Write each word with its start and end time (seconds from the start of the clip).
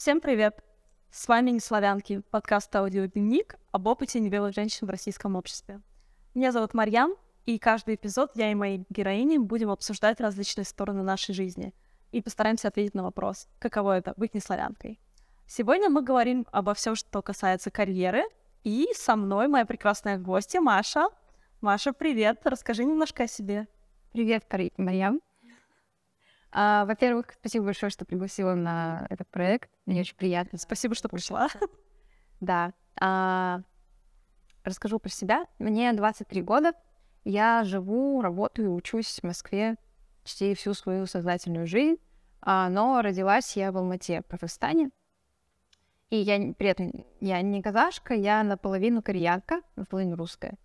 Всем 0.00 0.22
привет! 0.22 0.64
С 1.10 1.28
вами 1.28 1.50
«Неславянки», 1.50 2.22
подкаст 2.30 2.74
«Аудиодневник» 2.74 3.56
об 3.70 3.86
опыте 3.86 4.18
небелых 4.18 4.54
женщин 4.54 4.86
в 4.86 4.90
российском 4.90 5.36
обществе. 5.36 5.82
Меня 6.32 6.52
зовут 6.52 6.72
Марьям, 6.72 7.16
и 7.44 7.58
каждый 7.58 7.96
эпизод 7.96 8.30
я 8.34 8.50
и 8.50 8.54
мои 8.54 8.82
героини 8.88 9.36
будем 9.36 9.68
обсуждать 9.68 10.18
различные 10.18 10.64
стороны 10.64 11.02
нашей 11.02 11.34
жизни 11.34 11.74
и 12.12 12.22
постараемся 12.22 12.68
ответить 12.68 12.94
на 12.94 13.02
вопрос, 13.02 13.46
каково 13.58 13.98
это— 13.98 14.14
быть 14.16 14.32
неславянкой. 14.32 14.98
Сегодня 15.46 15.90
мы 15.90 16.00
говорим 16.00 16.46
обо 16.50 16.72
всем, 16.72 16.94
что 16.94 17.20
касается 17.20 17.70
карьеры, 17.70 18.22
и 18.64 18.88
со 18.94 19.16
мной 19.16 19.48
моя 19.48 19.66
прекрасная 19.66 20.16
гостья 20.16 20.62
Маша. 20.62 21.08
Маша, 21.60 21.92
привет! 21.92 22.40
Расскажи 22.44 22.86
немножко 22.86 23.24
о 23.24 23.28
себе. 23.28 23.68
Привет, 24.12 24.46
Марьям. 24.78 25.20
А, 26.52 26.84
во-первых, 26.84 27.26
спасибо 27.38 27.66
большое, 27.66 27.90
что 27.90 28.04
пригласила 28.04 28.54
на 28.54 29.06
этот 29.10 29.28
проект. 29.28 29.70
Мне 29.86 30.00
очень 30.00 30.16
приятно. 30.16 30.58
Спасибо, 30.58 30.94
что 30.94 31.08
пришла. 31.08 31.48
Да. 32.40 32.72
А, 32.98 33.60
расскажу 34.64 34.98
про 34.98 35.10
себя. 35.10 35.46
Мне 35.58 35.92
23 35.92 36.42
года. 36.42 36.72
Я 37.22 37.64
живу, 37.64 38.22
работаю, 38.22 38.74
учусь 38.74 39.20
в 39.20 39.24
Москве 39.24 39.76
почти 40.22 40.54
всю 40.54 40.74
свою 40.74 41.06
сознательную 41.06 41.66
жизнь. 41.66 41.96
А, 42.40 42.68
но 42.68 43.02
родилась 43.02 43.56
я 43.56 43.72
в 43.72 43.76
Алмате, 43.76 44.22
в 44.22 44.30
Казахстане. 44.30 44.90
И 46.08 46.16
я 46.16 46.52
при 46.54 46.68
этом 46.68 47.04
я 47.20 47.40
не 47.42 47.62
казашка, 47.62 48.14
я 48.14 48.42
наполовину 48.42 49.02
кореянка, 49.02 49.60
наполовину 49.76 50.16
русская. 50.16 50.56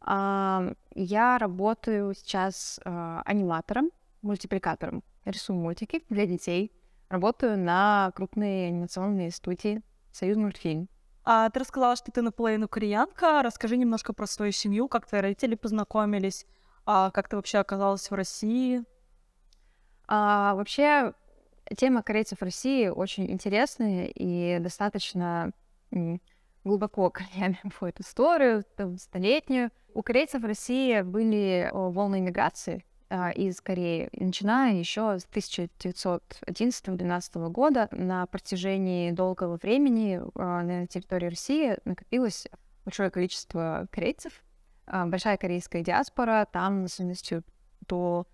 А, 0.00 0.72
я 0.94 1.38
работаю 1.38 2.14
сейчас 2.14 2.80
а, 2.84 3.22
аниматором, 3.24 3.90
мультипликатором 4.22 5.02
рисую 5.30 5.58
мультики 5.58 6.04
для 6.08 6.26
детей, 6.26 6.72
работаю 7.08 7.58
на 7.58 8.12
крупной 8.14 8.68
анимационной 8.68 9.30
студии 9.30 9.82
«Союз 10.12 10.36
мультфильм». 10.36 10.88
А 11.24 11.50
ты 11.50 11.60
рассказала, 11.60 11.94
что 11.94 12.10
ты 12.10 12.22
наполовину 12.22 12.68
кореянка. 12.68 13.42
Расскажи 13.42 13.76
немножко 13.76 14.14
про 14.14 14.26
свою 14.26 14.50
семью, 14.52 14.88
как 14.88 15.06
твои 15.06 15.20
родители 15.20 15.56
познакомились, 15.56 16.46
а 16.86 17.10
как 17.10 17.28
ты 17.28 17.36
вообще 17.36 17.58
оказалась 17.58 18.10
в 18.10 18.14
России. 18.14 18.82
А, 20.06 20.54
вообще, 20.54 21.12
тема 21.76 22.02
корейцев 22.02 22.38
в 22.38 22.42
России 22.42 22.88
очень 22.88 23.30
интересная 23.30 24.06
и 24.06 24.58
достаточно 24.58 25.52
глубоко 26.64 27.10
корнями 27.10 27.60
эту 27.80 28.02
историю, 28.02 28.64
столетнюю. 28.96 29.70
У 29.92 30.02
корейцев 30.02 30.42
в 30.42 30.46
России 30.46 31.02
были 31.02 31.70
волны 31.72 32.20
иммиграции, 32.20 32.86
из 33.10 33.60
Кореи, 33.60 34.08
начиная 34.12 34.74
еще 34.74 35.18
с 35.18 35.26
1911-12 35.32 37.50
года. 37.50 37.88
На 37.90 38.26
протяжении 38.26 39.10
долгого 39.12 39.56
времени 39.56 40.20
а, 40.34 40.62
на 40.62 40.86
территории 40.86 41.28
России 41.28 41.76
накопилось 41.84 42.46
большое 42.84 43.10
количество 43.10 43.88
корейцев, 43.90 44.44
а, 44.86 45.06
большая 45.06 45.36
корейская 45.36 45.82
диаспора, 45.82 46.46
там 46.52 46.82
населенностью 46.82 47.42
до 47.86 48.26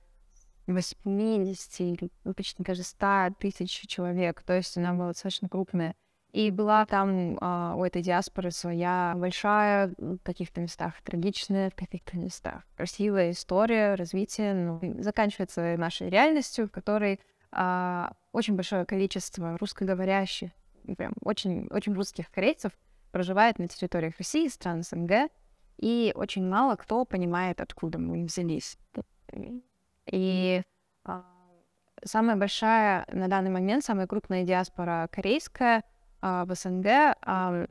80 0.67 1.81
или 1.81 2.11
ну, 2.25 2.35
почти 2.35 2.63
даже 2.63 2.83
100 2.83 3.37
тысяч 3.39 3.87
человек, 3.87 4.43
то 4.43 4.55
есть 4.55 4.77
она 4.77 4.95
была 4.95 5.09
достаточно 5.09 5.49
крупная. 5.49 5.95
И 6.35 6.51
была 6.51 6.85
там 6.85 7.39
а, 7.41 7.77
у 7.77 7.85
этой 7.85 8.03
диаспоры 8.03 8.51
своя 8.51 9.13
большая, 9.15 9.95
в 9.99 10.19
каких-то 10.19 10.61
местах 10.61 11.01
трагичная, 11.05 11.71
в 11.71 11.77
каких-то 11.77 12.19
местах 12.19 12.65
красивая 12.77 13.31
история 13.31 13.95
развития, 13.95 14.53
ну, 14.53 14.81
заканчивается 15.01 15.77
нашей 15.77 16.09
реальностью, 16.11 16.67
в 16.67 16.73
которой 16.73 17.21
а, 17.53 18.15
очень 18.33 18.57
большое 18.57 18.85
количество 18.85 19.57
русскоговорящих, 19.59 20.51
прям 20.99 21.13
очень, 21.23 21.69
очень 21.69 21.95
русских 21.95 22.29
корейцев 22.33 22.73
проживает 23.13 23.61
на 23.61 23.69
территориях 23.69 24.19
России, 24.19 24.49
стран 24.49 24.83
СНГ, 24.83 25.31
и 25.79 26.13
очень 26.17 26.49
мало 26.49 26.75
кто 26.75 27.05
понимает, 27.05 27.61
откуда 27.61 27.99
мы 27.99 28.25
взялись. 28.25 28.77
И 30.11 30.63
а, 31.05 31.23
самая 32.05 32.35
большая 32.35 33.07
на 33.13 33.29
данный 33.29 33.53
момент, 33.53 33.85
самая 33.85 34.09
крупная 34.09 34.43
диаспора 34.43 35.09
корейская— 35.13 35.85
а, 36.25 36.47
в 36.47 36.55
СНГ, 36.55 36.87
а, 36.87 37.67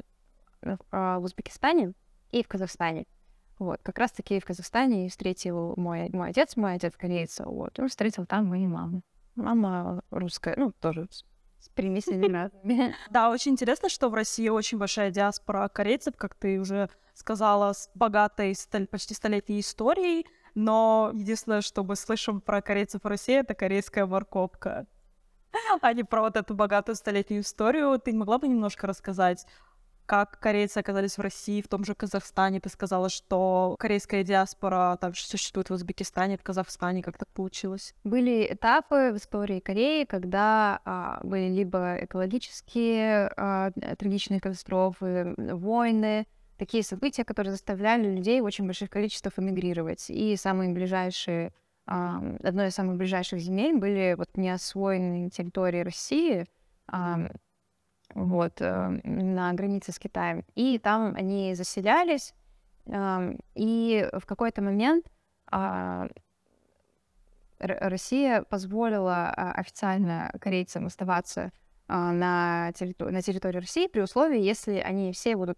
а, 0.91 1.19
в 1.19 1.23
Узбекистане 1.23 1.93
и 2.31 2.43
в 2.43 2.47
Казахстане. 2.47 3.07
Вот, 3.57 3.79
как 3.81 3.97
раз-таки 3.97 4.39
в 4.39 4.45
Казахстане 4.45 5.09
встретил 5.09 5.73
мой, 5.75 6.09
мой 6.13 6.29
отец, 6.29 6.55
мой 6.55 6.75
отец 6.75 6.95
кореец, 6.95 7.39
вот, 7.43 7.79
он 7.79 7.87
встретил 7.87 8.27
там 8.27 8.45
мою 8.45 8.69
маму. 8.69 9.01
Мама 9.35 10.03
русская, 10.11 10.53
ну, 10.55 10.71
тоже 10.71 11.07
с 11.59 11.69
примесями 11.69 12.27
разными. 12.31 12.93
Да, 13.09 13.31
очень 13.31 13.53
интересно, 13.53 13.89
что 13.89 14.09
в 14.09 14.13
России 14.13 14.49
очень 14.49 14.77
большая 14.77 15.09
диаспора 15.09 15.67
корейцев, 15.67 16.15
как 16.15 16.35
ты 16.35 16.59
уже 16.59 16.91
сказала, 17.15 17.73
с 17.73 17.89
богатой 17.95 18.55
почти 18.91 19.15
столетней 19.15 19.61
историей, 19.61 20.27
но 20.53 21.09
единственное, 21.15 21.61
что 21.61 21.83
мы 21.83 21.95
слышим 21.95 22.39
про 22.39 22.61
корейцев 22.61 23.03
в 23.03 23.07
России, 23.07 23.39
это 23.39 23.55
корейская 23.55 24.05
морковка 24.05 24.85
а 25.81 25.93
не 25.93 26.03
про 26.03 26.21
вот 26.21 26.35
эту 26.35 26.53
богатую 26.55 26.95
столетнюю 26.95 27.41
историю. 27.41 27.99
Ты 27.99 28.13
могла 28.13 28.37
бы 28.37 28.47
немножко 28.47 28.87
рассказать, 28.87 29.45
как 30.05 30.39
корейцы 30.39 30.77
оказались 30.79 31.17
в 31.17 31.21
России, 31.21 31.61
в 31.61 31.67
том 31.67 31.85
же 31.85 31.95
Казахстане. 31.95 32.59
Ты 32.59 32.69
сказала, 32.69 33.09
что 33.09 33.75
корейская 33.79 34.23
диаспора 34.23 34.97
также 34.99 35.23
существует 35.23 35.69
в 35.69 35.73
Узбекистане, 35.73 36.37
в 36.37 36.43
Казахстане. 36.43 37.01
Как 37.01 37.17
так 37.17 37.29
получилось? 37.29 37.93
Были 38.03 38.47
этапы 38.51 39.11
в 39.13 39.17
истории 39.17 39.59
Кореи, 39.59 40.05
когда 40.05 40.81
а, 40.85 41.19
были 41.23 41.49
либо 41.49 41.97
экологические 42.03 43.31
а, 43.37 43.71
трагичные 43.97 44.39
катастрофы, 44.39 45.33
войны, 45.37 46.27
такие 46.57 46.83
события, 46.83 47.23
которые 47.23 47.51
заставляли 47.51 48.09
людей 48.09 48.41
в 48.41 48.45
очень 48.45 48.65
больших 48.65 48.89
количествах 48.89 49.33
эмигрировать. 49.37 50.09
И 50.09 50.35
самые 50.35 50.71
ближайшие 50.71 51.53
одной 51.85 52.67
из 52.67 52.75
самых 52.75 52.97
ближайших 52.97 53.39
земель 53.39 53.77
были 53.77 54.15
вот 54.17 54.37
неосвоенные 54.37 55.29
территории 55.29 55.81
России, 55.81 56.45
вот, 58.15 58.61
э, 58.61 58.99
на 59.03 59.53
границе 59.53 59.91
с 59.91 59.99
Китаем. 59.99 60.45
И 60.55 60.77
там 60.77 61.15
они 61.15 61.55
заселялись, 61.55 62.35
и 62.85 64.09
в 64.11 64.25
какой-то 64.25 64.61
момент 64.61 65.05
а, 65.51 66.07
Россия 67.59 68.43
позволила 68.43 69.29
а, 69.29 69.53
официально 69.53 70.33
корейцам 70.41 70.87
оставаться 70.87 71.51
а, 71.87 72.11
на, 72.11 72.71
территор- 72.73 73.11
на 73.11 73.21
территории 73.21 73.59
России 73.59 73.87
при 73.87 74.01
условии, 74.01 74.41
если 74.41 74.77
они 74.79 75.13
все 75.13 75.37
будут, 75.37 75.57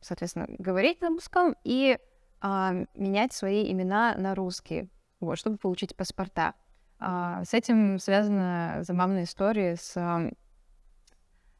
соответственно, 0.00 0.46
говорить 0.58 1.00
на 1.00 1.08
русском 1.08 1.56
и 1.64 1.98
менять 2.40 3.32
свои 3.32 3.72
имена 3.72 4.14
на 4.16 4.36
русские 4.36 4.88
вот, 5.20 5.38
чтобы 5.38 5.56
получить 5.56 5.96
паспорта. 5.96 6.54
А, 6.98 7.44
с 7.44 7.54
этим 7.54 7.98
связана 7.98 8.78
забавная 8.82 9.24
история 9.24 9.76
с... 9.76 9.94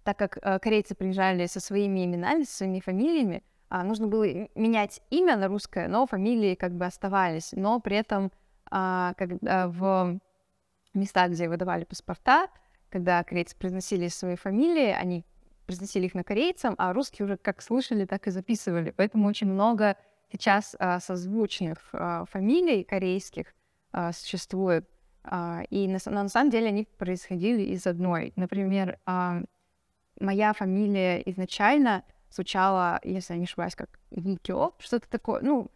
Так 0.05 0.19
как 0.19 0.39
а, 0.43 0.59
корейцы 0.59 0.95
приезжали 0.95 1.47
со 1.47 1.61
своими 1.61 2.05
именами, 2.05 2.45
со 2.45 2.59
своими 2.59 2.81
фамилиями, 2.81 3.43
а, 3.69 3.85
нужно 3.85 4.07
было 4.07 4.25
менять 4.55 5.03
имя 5.11 5.37
на 5.37 5.49
русское, 5.49 5.89
но 5.89 6.07
фамилии 6.07 6.55
как 6.55 6.75
бы 6.75 6.87
оставались. 6.87 7.53
Но 7.53 7.81
при 7.81 7.97
этом 7.97 8.33
а, 8.71 9.15
когда 9.17 9.69
в 9.69 10.19
местах, 10.95 11.31
где 11.31 11.49
выдавали 11.49 11.85
паспорта, 11.85 12.49
когда 12.91 13.23
корейцы 13.23 13.57
произносили 13.57 14.09
свои 14.09 14.37
фамилии, 14.37 14.91
они 14.91 15.25
произносили 15.67 16.07
их 16.07 16.15
на 16.15 16.25
корейцам, 16.25 16.75
а 16.79 16.93
русские 16.93 17.27
уже 17.27 17.37
как 17.37 17.61
слышали, 17.61 18.07
так 18.07 18.27
и 18.27 18.31
записывали. 18.31 18.91
Поэтому 18.91 19.29
очень 19.29 19.47
много 19.47 19.97
сейчас 20.33 20.77
а, 20.79 21.01
созвучных 21.01 21.79
а, 21.93 22.25
фамилий 22.27 22.85
корейских 22.85 23.55
а, 23.93 24.13
существует. 24.13 24.89
А, 25.25 25.63
и 25.71 25.87
на, 25.89 25.99
на 26.07 26.29
самом 26.29 26.51
деле 26.51 26.69
они 26.69 26.87
происходили 26.99 27.63
из 27.63 27.87
одной. 27.87 28.33
Например, 28.37 28.99
а, 29.07 29.43
моя 30.21 30.53
фамилия 30.53 31.23
изначально 31.27 32.05
звучала, 32.31 33.01
если 33.03 33.35
я 33.35 33.39
не 33.39 33.45
ошибаюсь, 33.45 33.75
как 33.75 33.99
Викио, 34.11 34.73
что-то 34.79 35.09
такое, 35.09 35.41
ну, 35.43 35.71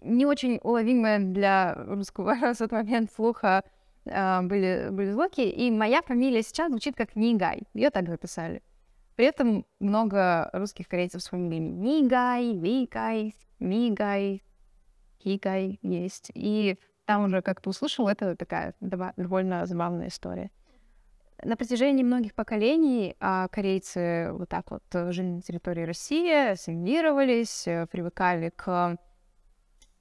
не 0.00 0.26
очень 0.26 0.60
уловимое 0.62 1.18
для 1.18 1.74
русского 1.74 2.34
в 2.54 2.56
тот 2.56 2.72
момент 2.72 3.12
слуха 3.12 3.64
а, 4.06 4.42
были, 4.42 4.88
были 4.90 5.10
звуки. 5.10 5.40
И 5.40 5.70
моя 5.70 6.02
фамилия 6.02 6.42
сейчас 6.42 6.70
звучит 6.70 6.96
как 6.96 7.16
Нигай. 7.16 7.62
Ее 7.74 7.90
так 7.90 8.08
записали. 8.08 8.62
При 9.18 9.26
этом 9.26 9.66
много 9.80 10.48
русских 10.52 10.86
корейцев 10.86 11.20
с 11.20 11.26
фамилиями 11.26 11.70
Нигай, 11.70 12.54
Викай, 12.54 13.34
Мигай, 13.58 14.44
Хигай 15.20 15.80
есть. 15.82 16.30
И 16.34 16.78
там 17.04 17.24
уже 17.24 17.42
как-то 17.42 17.70
услышал, 17.70 18.06
это 18.06 18.36
такая 18.36 18.76
довольно 18.80 19.66
забавная 19.66 20.06
история. 20.06 20.52
На 21.42 21.56
протяжении 21.56 22.04
многих 22.04 22.32
поколений 22.32 23.16
а, 23.18 23.48
корейцы 23.48 24.30
вот 24.34 24.50
так 24.50 24.70
вот 24.70 24.84
жили 25.12 25.26
на 25.26 25.42
территории 25.42 25.82
России, 25.82 26.52
ассимилировались, 26.52 27.66
э, 27.66 27.88
привыкали 27.90 28.50
к 28.50 28.96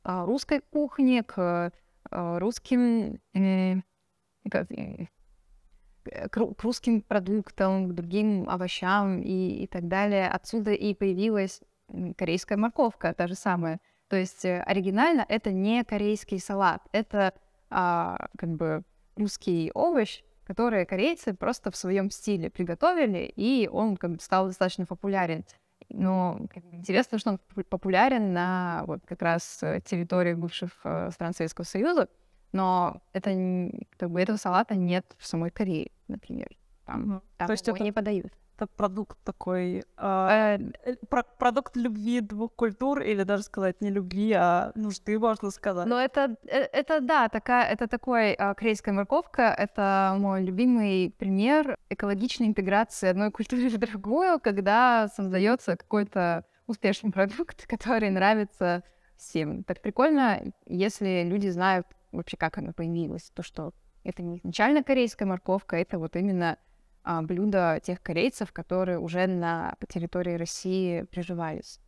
а, 0.03 0.25
русской 0.25 0.61
кухне, 0.61 1.23
к 1.23 1.71
а, 2.11 2.37
русским 2.37 3.19
э, 3.33 3.81
к 6.29 6.63
русским 6.63 7.01
продуктам, 7.01 7.89
к 7.89 7.93
другим 7.93 8.49
овощам 8.49 9.21
и, 9.21 9.63
и 9.63 9.67
так 9.67 9.87
далее. 9.87 10.27
Отсюда 10.27 10.71
и 10.71 10.93
появилась 10.93 11.61
корейская 12.17 12.57
морковка, 12.57 13.13
та 13.13 13.27
же 13.27 13.35
самая. 13.35 13.79
То 14.09 14.15
есть 14.15 14.45
э, 14.45 14.61
оригинально 14.61 15.25
это 15.27 15.51
не 15.51 15.83
корейский 15.83 16.39
салат, 16.39 16.81
это 16.91 17.33
а, 17.69 18.27
как 18.37 18.49
бы 18.49 18.83
русский 19.17 19.71
овощ, 19.73 20.23
который 20.45 20.85
корейцы 20.85 21.33
просто 21.33 21.71
в 21.71 21.75
своем 21.75 22.09
стиле 22.09 22.49
приготовили, 22.49 23.31
и 23.35 23.67
он 23.71 23.97
как 23.97 24.11
бы 24.11 24.19
стал 24.19 24.47
достаточно 24.47 24.85
популярен. 24.85 25.43
Но 25.89 26.39
как 26.53 26.63
бы, 26.63 26.75
интересно, 26.75 27.17
что 27.17 27.31
он 27.31 27.39
популярен 27.69 28.33
на 28.33 28.83
вот 28.87 29.01
как 29.05 29.21
раз 29.21 29.59
э, 29.61 29.81
территории 29.83 30.33
бывших 30.33 30.71
э, 30.83 31.09
стран 31.11 31.33
Советского 31.33 31.65
Союза, 31.65 32.07
но 32.51 33.01
это 33.13 33.31
как 33.97 34.09
бы 34.09 34.21
этого 34.21 34.37
салата 34.37 34.75
нет 34.75 35.05
в 35.17 35.27
самой 35.27 35.51
Корее, 35.51 35.91
например. 36.07 36.49
Там, 36.85 37.17
mm 37.17 37.21
там 37.37 37.47
То 37.47 37.53
есть 37.53 37.67
его 37.67 37.75
это... 37.75 37.83
не 37.83 37.91
подают 37.91 38.33
это 38.57 38.67
продукт 38.67 39.17
такой, 39.23 39.83
а, 39.97 40.57
э, 40.83 40.95
про 41.09 41.23
продукт 41.23 41.75
любви 41.77 42.21
двух 42.21 42.53
культур, 42.55 43.01
или 43.01 43.23
даже 43.23 43.43
сказать 43.43 43.81
не 43.81 43.91
любви, 43.91 44.33
а 44.33 44.71
нужды, 44.75 45.19
можно 45.19 45.51
сказать. 45.51 45.87
Но 45.87 45.99
это, 45.99 46.35
э, 46.47 46.67
это 46.73 46.99
да, 47.01 47.29
такая, 47.29 47.71
это 47.71 47.87
такой 47.87 48.31
э, 48.31 48.53
корейская 48.55 48.93
морковка, 48.93 49.43
это 49.43 50.15
мой 50.19 50.43
любимый 50.43 51.13
пример 51.17 51.77
экологичной 51.89 52.47
интеграции 52.47 53.09
одной 53.09 53.31
культуры 53.31 53.69
в 53.69 53.77
другую, 53.77 54.39
когда 54.39 55.07
создается 55.15 55.77
какой-то 55.77 56.43
успешный 56.65 57.11
продукт, 57.11 57.67
который 57.69 58.09
нравится 58.09 58.83
всем. 59.17 59.63
Так 59.63 59.81
прикольно, 59.81 60.41
если 60.65 61.23
люди 61.23 61.49
знают 61.49 61.87
вообще, 62.11 62.37
как 62.37 62.57
она 62.57 62.73
появилась, 62.73 63.31
то, 63.33 63.43
что 63.43 63.73
это 64.03 64.23
не 64.23 64.37
изначально 64.37 64.83
корейская 64.83 65.25
морковка, 65.25 65.75
это 65.75 65.99
вот 65.99 66.15
именно 66.15 66.57
а, 67.03 67.21
блюда 67.21 67.79
тех 67.83 68.01
корейцев, 68.01 68.51
которые 68.51 68.99
уже 68.99 69.27
на 69.27 69.75
территории 69.87 70.35
России 70.35 71.03
приживались. 71.03 71.79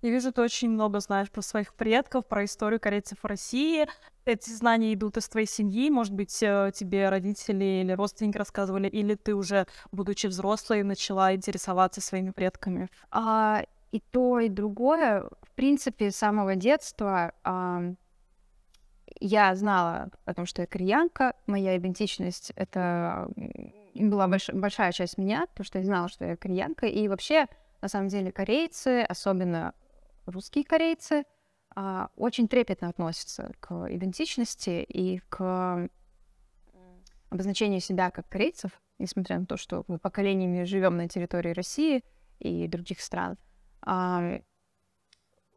Я 0.00 0.10
вижу, 0.10 0.32
ты 0.32 0.42
очень 0.42 0.70
много 0.70 1.00
знаешь 1.00 1.30
про 1.30 1.42
своих 1.42 1.74
предков, 1.74 2.26
про 2.26 2.44
историю 2.44 2.78
корейцев 2.78 3.18
в 3.20 3.26
России. 3.26 3.86
Эти 4.24 4.50
знания 4.50 4.94
идут 4.94 5.16
из 5.16 5.28
твоей 5.28 5.46
семьи, 5.46 5.90
может 5.90 6.14
быть, 6.14 6.40
э, 6.40 6.70
тебе 6.72 7.08
родители 7.08 7.80
или 7.82 7.92
родственники 7.92 8.36
рассказывали, 8.36 8.86
или 8.86 9.16
ты 9.16 9.34
уже, 9.34 9.66
будучи 9.90 10.28
взрослой, 10.28 10.84
начала 10.84 11.34
интересоваться 11.34 12.00
своими 12.00 12.30
предками? 12.30 12.88
А, 13.10 13.64
и 13.90 13.98
то, 13.98 14.38
и 14.38 14.48
другое. 14.48 15.28
В 15.42 15.52
принципе, 15.56 16.10
с 16.12 16.16
самого 16.16 16.54
детства 16.54 17.32
а, 17.42 17.94
я 19.20 19.54
знала 19.54 20.10
о 20.24 20.34
том, 20.34 20.46
что 20.46 20.62
я 20.62 20.66
кореянка, 20.66 21.34
моя 21.46 21.76
идентичность— 21.76 22.52
это 22.56 23.28
была 23.94 24.28
больш... 24.28 24.50
большая 24.50 24.92
часть 24.92 25.18
меня, 25.18 25.46
потому 25.48 25.64
что 25.64 25.78
я 25.78 25.84
знала, 25.84 26.08
что 26.08 26.24
я 26.24 26.36
кореянка. 26.36 26.86
И 26.86 27.08
вообще, 27.08 27.46
на 27.80 27.88
самом 27.88 28.08
деле, 28.08 28.32
корейцы, 28.32 29.02
особенно 29.02 29.74
русские 30.26 30.64
корейцы, 30.64 31.24
а, 31.74 32.10
очень 32.16 32.48
трепетно 32.48 32.88
относятся 32.88 33.52
к 33.60 33.86
идентичности 33.90 34.82
и 34.82 35.18
к 35.28 35.88
обозначению 37.30 37.80
себя 37.80 38.10
как 38.10 38.28
корейцев, 38.28 38.70
несмотря 38.98 39.38
на 39.38 39.46
то, 39.46 39.56
что 39.56 39.84
мы 39.86 39.98
поколениями 39.98 40.64
живем 40.64 40.96
на 40.96 41.08
территории 41.08 41.52
России 41.52 42.04
и 42.38 42.66
других 42.68 43.00
стран. 43.00 43.36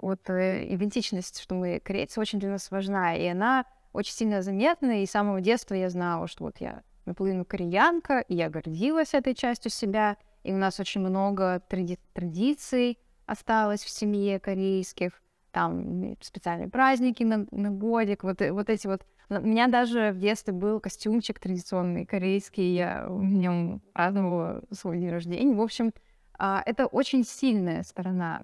Вот 0.01 0.29
э, 0.29 0.73
идентичность, 0.73 1.41
что 1.41 1.55
мы 1.55 1.79
корейцы, 1.79 2.19
очень 2.19 2.39
для 2.39 2.49
нас 2.49 2.71
важна, 2.71 3.15
и 3.15 3.25
она 3.27 3.65
очень 3.93 4.13
сильно 4.13 4.41
заметна, 4.41 5.03
и 5.03 5.05
с 5.05 5.11
самого 5.11 5.41
детства 5.41 5.75
я 5.75 5.89
знала, 5.89 6.27
что 6.27 6.45
вот 6.45 6.57
я 6.59 6.83
наполовину 7.05 7.45
кореянка, 7.45 8.19
и 8.19 8.35
я 8.35 8.49
гордилась 8.49 9.13
этой 9.13 9.35
частью 9.35 9.71
себя, 9.71 10.17
и 10.43 10.53
у 10.53 10.57
нас 10.57 10.79
очень 10.79 11.01
много 11.01 11.61
тради- 11.69 11.99
традиций 12.13 12.99
осталось 13.25 13.83
в 13.83 13.89
семье 13.89 14.39
корейских, 14.39 15.21
там 15.51 16.15
специальные 16.21 16.69
праздники 16.69 17.23
на, 17.23 17.45
на 17.51 17.69
годик, 17.69 18.23
вот, 18.23 18.41
вот 18.41 18.69
эти 18.69 18.87
вот. 18.87 19.05
У 19.29 19.39
меня 19.39 19.67
даже 19.67 20.11
в 20.11 20.19
детстве 20.19 20.53
был 20.53 20.81
костюмчик 20.81 21.39
традиционный 21.39 22.05
корейский, 22.05 22.75
я 22.75 23.05
в 23.07 23.23
нем 23.23 23.81
праздновала 23.93 24.63
свой 24.71 24.99
день 24.99 25.09
рождения. 25.09 25.55
В 25.55 25.61
общем, 25.61 25.93
а, 26.37 26.61
это 26.65 26.85
очень 26.85 27.23
сильная 27.23 27.83
сторона 27.83 28.43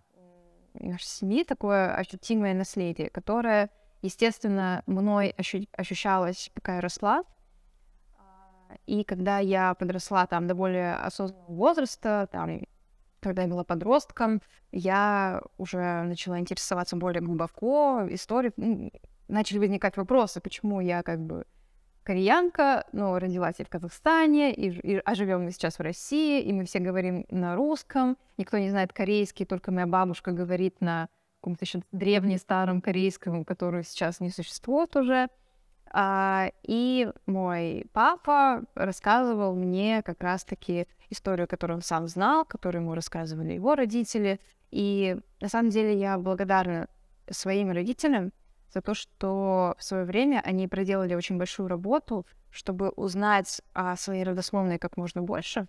нашей 0.79 1.07
семьи, 1.07 1.43
такое 1.43 1.93
ощутимое 1.93 2.53
наследие, 2.53 3.09
которое, 3.09 3.69
естественно, 4.01 4.83
мной 4.85 5.33
ощу- 5.37 5.67
ощущалось, 5.73 6.51
пока 6.53 6.75
я 6.75 6.81
росла, 6.81 7.23
и 8.85 9.03
когда 9.03 9.39
я 9.39 9.73
подросла 9.73 10.25
там 10.27 10.47
до 10.47 10.55
более 10.55 10.95
осознанного 10.95 11.53
возраста, 11.53 12.27
там, 12.31 12.61
когда 13.19 13.43
я 13.43 13.47
была 13.47 13.63
подростком, 13.63 14.41
я 14.71 15.41
уже 15.57 16.03
начала 16.03 16.39
интересоваться 16.39 16.95
более 16.95 17.21
глубоко 17.21 18.03
историей. 18.09 18.93
Начали 19.27 19.59
возникать 19.59 19.97
вопросы, 19.97 20.39
почему 20.39 20.79
я 20.79 21.03
как 21.03 21.19
бы 21.19 21.45
кореянка, 22.07 22.85
но 22.93 23.19
родилась 23.19 23.55
я 23.57 23.65
в 23.65 23.69
Казахстане, 23.69 24.53
и, 24.53 24.69
и, 24.69 25.01
а 25.03 25.13
живем 25.13 25.43
мы 25.43 25.51
сейчас 25.51 25.77
в 25.77 25.81
России, 25.81 26.41
и 26.41 26.53
мы 26.53 26.63
все 26.63 26.79
говорим 26.79 27.25
на 27.29 27.57
русском, 27.57 28.15
никто 28.37 28.57
не 28.57 28.69
знает 28.69 28.93
корейский, 28.93 29.45
только 29.45 29.73
моя 29.73 29.87
бабушка 29.87 30.31
говорит 30.31 30.79
на 30.79 31.09
каком-то 31.41 31.65
еще 31.65 31.81
древнестаром 31.91 32.79
корейском, 32.79 33.43
который 33.43 33.83
сейчас 33.83 34.21
не 34.21 34.29
существует 34.29 34.95
уже. 34.95 35.27
А, 35.91 36.49
и 36.63 37.11
мой 37.25 37.85
папа 37.91 38.63
рассказывал 38.73 39.53
мне 39.53 40.01
как 40.01 40.23
раз-таки 40.23 40.87
историю, 41.09 41.45
которую 41.45 41.77
он 41.77 41.83
сам 41.83 42.07
знал, 42.07 42.45
которую 42.45 42.83
ему 42.83 42.93
рассказывали 42.95 43.51
его 43.51 43.75
родители. 43.75 44.39
И 44.71 45.17
на 45.41 45.49
самом 45.49 45.71
деле 45.71 45.99
я 45.99 46.17
благодарна 46.17 46.87
своим 47.29 47.71
родителям 47.71 48.31
за 48.73 48.81
то, 48.81 48.93
что 48.93 49.75
в 49.77 49.83
свое 49.83 50.05
время 50.05 50.41
они 50.45 50.67
проделали 50.67 51.15
очень 51.15 51.37
большую 51.37 51.67
работу, 51.67 52.25
чтобы 52.51 52.89
узнать 52.89 53.61
о 53.73 53.95
своей 53.95 54.23
родословной 54.23 54.79
как 54.79 54.97
можно 54.97 55.21
больше. 55.21 55.67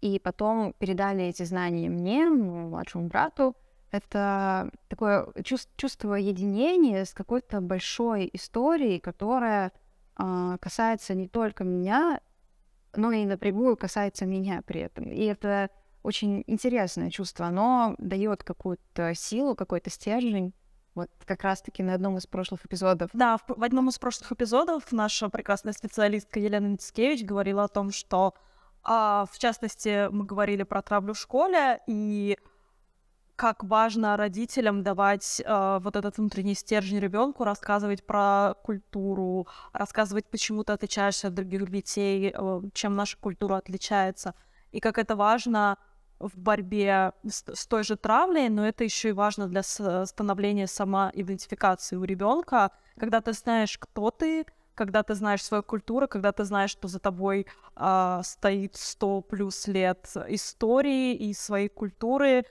И 0.00 0.18
потом 0.18 0.74
передали 0.78 1.24
эти 1.24 1.44
знания 1.44 1.88
мне, 1.88 2.28
моему 2.28 2.68
младшему 2.68 3.06
брату, 3.06 3.56
это 3.92 4.70
такое 4.88 5.28
чувство 5.44 6.14
единения 6.14 7.04
с 7.04 7.12
какой-то 7.12 7.60
большой 7.60 8.28
историей, 8.32 8.98
которая 8.98 9.70
э, 10.18 10.56
касается 10.60 11.14
не 11.14 11.28
только 11.28 11.62
меня, 11.62 12.20
но 12.96 13.12
и 13.12 13.24
напрямую 13.26 13.76
касается 13.76 14.26
меня 14.26 14.62
при 14.66 14.80
этом. 14.80 15.10
И 15.10 15.22
это 15.24 15.70
очень 16.02 16.42
интересное 16.46 17.10
чувство. 17.10 17.46
Оно 17.46 17.94
дает 17.98 18.42
какую-то 18.42 19.14
силу, 19.14 19.54
какой-то 19.54 19.90
стержень. 19.90 20.54
Вот 20.94 21.10
как 21.24 21.42
раз-таки 21.42 21.82
на 21.82 21.94
одном 21.94 22.18
из 22.18 22.26
прошлых 22.26 22.66
эпизодов. 22.66 23.10
Да, 23.14 23.38
в, 23.38 23.44
в 23.48 23.64
одном 23.64 23.88
из 23.88 23.98
прошлых 23.98 24.32
эпизодов 24.32 24.92
наша 24.92 25.28
прекрасная 25.30 25.72
специалистка 25.72 26.38
Елена 26.38 26.66
Ницкевич 26.66 27.24
говорила 27.24 27.64
о 27.64 27.68
том, 27.68 27.90
что, 27.90 28.34
а, 28.82 29.24
в 29.30 29.38
частности, 29.38 30.08
мы 30.10 30.24
говорили 30.24 30.64
про 30.64 30.82
травлю 30.82 31.14
в 31.14 31.18
школе, 31.18 31.80
и 31.86 32.36
как 33.36 33.64
важно 33.64 34.16
родителям 34.16 34.82
давать 34.82 35.42
э, 35.44 35.78
вот 35.82 35.96
этот 35.96 36.18
внутренний 36.18 36.54
стержень 36.54 37.00
ребенку, 37.00 37.44
рассказывать 37.44 38.06
про 38.06 38.54
культуру, 38.62 39.48
рассказывать, 39.72 40.26
почему 40.26 40.62
ты 40.62 40.74
отличаешься 40.74 41.28
от 41.28 41.34
других 41.34 41.68
детей, 41.70 42.32
э, 42.32 42.60
чем 42.72 42.94
наша 42.94 43.16
культура 43.16 43.56
отличается, 43.56 44.34
и 44.70 44.80
как 44.80 44.98
это 44.98 45.16
важно 45.16 45.78
в 46.22 46.38
борьбе 46.38 47.12
с, 47.26 47.44
с 47.52 47.66
той 47.66 47.82
же 47.84 47.96
травлей, 47.96 48.48
но 48.48 48.66
это 48.66 48.84
еще 48.84 49.10
и 49.10 49.12
важно 49.12 49.48
для 49.48 49.62
становления 49.62 50.66
самоидентификации 50.66 51.96
у 51.96 52.04
ребенка, 52.04 52.70
когда 52.98 53.20
ты 53.20 53.32
знаешь, 53.32 53.76
кто 53.78 54.10
ты, 54.10 54.46
когда 54.74 55.02
ты 55.02 55.14
знаешь 55.14 55.42
свою 55.42 55.62
культуру, 55.62 56.08
когда 56.08 56.32
ты 56.32 56.44
знаешь, 56.44 56.70
что 56.70 56.88
за 56.88 56.98
тобой 56.98 57.46
э, 57.76 58.20
стоит 58.24 58.76
100 58.76 59.20
плюс 59.22 59.66
лет 59.66 60.10
истории 60.28 61.14
и 61.14 61.34
своей 61.34 61.68
культуры, 61.68 62.44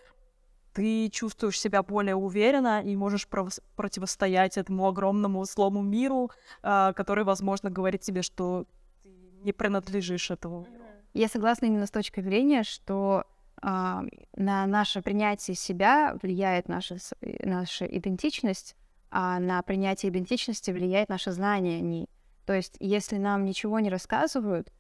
ты 0.74 1.10
чувствуешь 1.10 1.60
себя 1.60 1.84
более 1.84 2.16
уверенно 2.16 2.82
и 2.82 2.96
можешь 2.96 3.28
противостоять 3.28 4.58
этому 4.58 4.88
огромному 4.88 5.44
злому 5.46 5.82
миру, 5.82 6.32
э, 6.64 6.94
который, 6.96 7.24
возможно, 7.24 7.70
говорит 7.70 8.02
тебе, 8.02 8.22
что 8.22 8.66
ты 9.04 9.10
не 9.44 9.54
принадлежишь 9.54 10.32
этому 10.32 10.62
миру. 10.70 10.84
Я 11.14 11.28
согласна 11.28 11.66
именно 11.66 11.88
с 11.88 11.92
точки 11.92 12.22
зрения, 12.22 12.64
что 12.64 13.26
на 13.62 14.66
наше 14.66 15.02
принятие 15.02 15.56
себя 15.56 16.18
влияет 16.22 16.68
наша, 16.68 16.98
наша 17.44 17.86
идентичность, 17.86 18.76
а 19.12 19.40
на 19.40 19.62
принятие 19.62 20.12
идентичности 20.12 20.72
влияет 20.72 21.10
наше 21.10 21.32
знание 21.32 21.78
о 21.78 21.82
ней. 21.82 22.10
То 22.46 22.54
есть, 22.54 22.76
если 22.80 23.18
нам 23.18 23.46
ничего 23.46 23.80
не 23.80 23.90
рассказывают, 23.90 24.72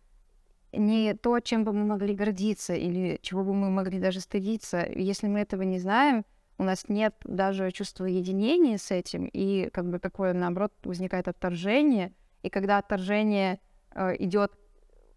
не 0.73 1.13
то, 1.13 1.39
чем 1.39 1.63
бы 1.63 1.73
мы 1.73 1.85
могли 1.85 2.15
гордиться 2.15 2.73
или 2.73 3.19
чего 3.21 3.43
бы 3.43 3.53
мы 3.53 3.69
могли 3.69 3.99
даже 3.99 4.21
стыдиться. 4.21 4.87
Если 4.95 5.27
мы 5.27 5.39
этого 5.39 5.61
не 5.63 5.79
знаем, 5.79 6.25
у 6.57 6.63
нас 6.63 6.85
нет 6.87 7.15
даже 7.23 7.71
чувства 7.71 8.05
единения 8.05 8.77
с 8.77 8.91
этим, 8.91 9.25
и 9.25 9.69
как 9.71 9.89
бы 9.89 9.99
такое, 9.99 10.33
наоборот, 10.33 10.73
возникает 10.83 11.27
отторжение. 11.27 12.13
И 12.43 12.49
когда 12.49 12.77
отторжение 12.77 13.59
э, 13.93 14.15
идет 14.19 14.53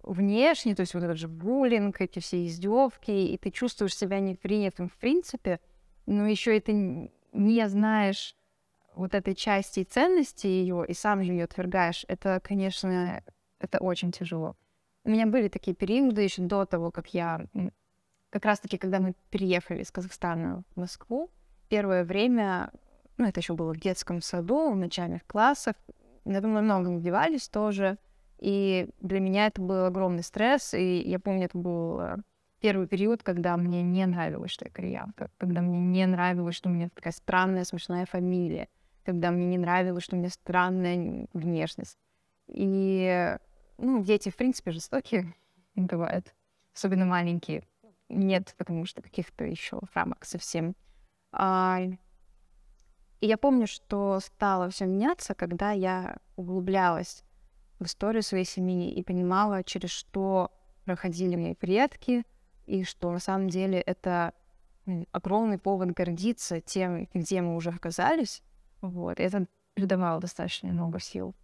внешне, 0.04 0.74
то 0.74 0.80
есть 0.80 0.94
вот 0.94 1.02
этот 1.02 1.16
же 1.16 1.28
буллинг, 1.28 2.00
эти 2.00 2.18
все 2.18 2.44
издевки, 2.46 3.10
и 3.10 3.36
ты 3.38 3.50
чувствуешь 3.50 3.96
себя 3.96 4.20
непринятым 4.20 4.88
в 4.88 4.96
принципе, 4.96 5.60
но 6.06 6.26
еще 6.26 6.56
и 6.56 6.60
ты 6.60 7.10
не 7.32 7.68
знаешь 7.68 8.36
вот 8.94 9.14
этой 9.14 9.34
части 9.34 9.80
и 9.80 9.84
ценности 9.84 10.46
ее, 10.46 10.84
и 10.86 10.94
сам 10.94 11.20
ее 11.20 11.44
отвергаешь, 11.44 12.04
это, 12.08 12.40
конечно, 12.42 13.22
это 13.58 13.78
очень 13.78 14.12
тяжело. 14.12 14.56
У 15.04 15.10
меня 15.10 15.26
были 15.26 15.48
такие 15.48 15.74
периоды 15.74 16.22
еще 16.22 16.42
до 16.42 16.64
того, 16.64 16.90
как 16.90 17.12
я... 17.12 17.46
Как 18.30 18.44
раз-таки, 18.46 18.78
когда 18.78 18.98
мы 18.98 19.14
переехали 19.30 19.82
из 19.82 19.90
Казахстана 19.92 20.64
в 20.74 20.80
Москву, 20.80 21.30
первое 21.68 22.04
время, 22.04 22.72
ну, 23.16 23.26
это 23.26 23.38
еще 23.38 23.54
было 23.54 23.72
в 23.72 23.78
детском 23.78 24.20
саду, 24.20 24.72
в 24.72 24.76
начальных 24.76 25.24
классах, 25.26 25.76
надо 26.24 26.48
мной 26.48 26.62
много 26.62 26.96
издевались 26.96 27.48
тоже, 27.48 27.96
и 28.38 28.88
для 29.00 29.20
меня 29.20 29.46
это 29.46 29.60
был 29.60 29.84
огромный 29.84 30.22
стресс, 30.22 30.74
и 30.74 31.00
я 31.00 31.18
помню, 31.18 31.46
это 31.46 31.56
был 31.56 32.00
э, 32.00 32.16
первый 32.60 32.86
период, 32.86 33.22
когда 33.22 33.56
мне 33.56 33.82
не 33.82 34.06
нравилось, 34.06 34.50
что 34.50 34.64
я 34.64 34.70
кореянка, 34.70 35.30
когда 35.38 35.60
мне 35.60 35.78
не 35.78 36.06
нравилось, 36.06 36.54
что 36.54 36.68
у 36.68 36.72
меня 36.72 36.88
такая 36.88 37.12
странная, 37.12 37.64
смешная 37.64 38.06
фамилия, 38.06 38.68
когда 39.04 39.30
мне 39.30 39.46
не 39.46 39.58
нравилось, 39.58 40.04
что 40.04 40.16
у 40.16 40.18
меня 40.18 40.30
странная 40.30 41.26
внешность. 41.32 41.98
И, 42.48 43.36
ну, 43.78 44.02
дети, 44.02 44.30
в 44.30 44.36
принципе, 44.36 44.72
жестокие 44.72 45.34
бывают, 45.74 46.34
особенно 46.74 47.06
маленькие. 47.06 47.64
Нет, 48.08 48.54
потому 48.58 48.84
что 48.84 49.02
каких-то 49.02 49.44
еще 49.44 49.80
рамок 49.94 50.24
совсем. 50.24 50.76
А, 51.32 51.80
и 53.20 53.26
я 53.26 53.38
помню, 53.38 53.66
что 53.66 54.20
стало 54.20 54.68
все 54.68 54.84
меняться, 54.84 55.34
когда 55.34 55.72
я 55.72 56.18
углублялась 56.36 57.23
в 57.84 57.86
историю 57.86 58.22
своей 58.22 58.44
семьи 58.44 58.90
и 58.92 59.02
понимала, 59.02 59.62
через 59.62 59.90
что 59.90 60.50
проходили 60.84 61.36
мои 61.36 61.54
предки, 61.54 62.24
и 62.66 62.84
что 62.84 63.12
на 63.12 63.18
самом 63.18 63.48
деле 63.48 63.80
это 63.80 64.32
огромный 65.12 65.58
повод 65.58 65.90
гордиться 65.90 66.60
тем, 66.60 67.08
где 67.14 67.40
мы 67.42 67.56
уже 67.56 67.70
оказались. 67.70 68.42
Вот, 68.80 69.20
это 69.20 69.46
придавало 69.74 70.20
достаточно 70.20 70.70
много 70.70 71.00
сил. 71.00 71.34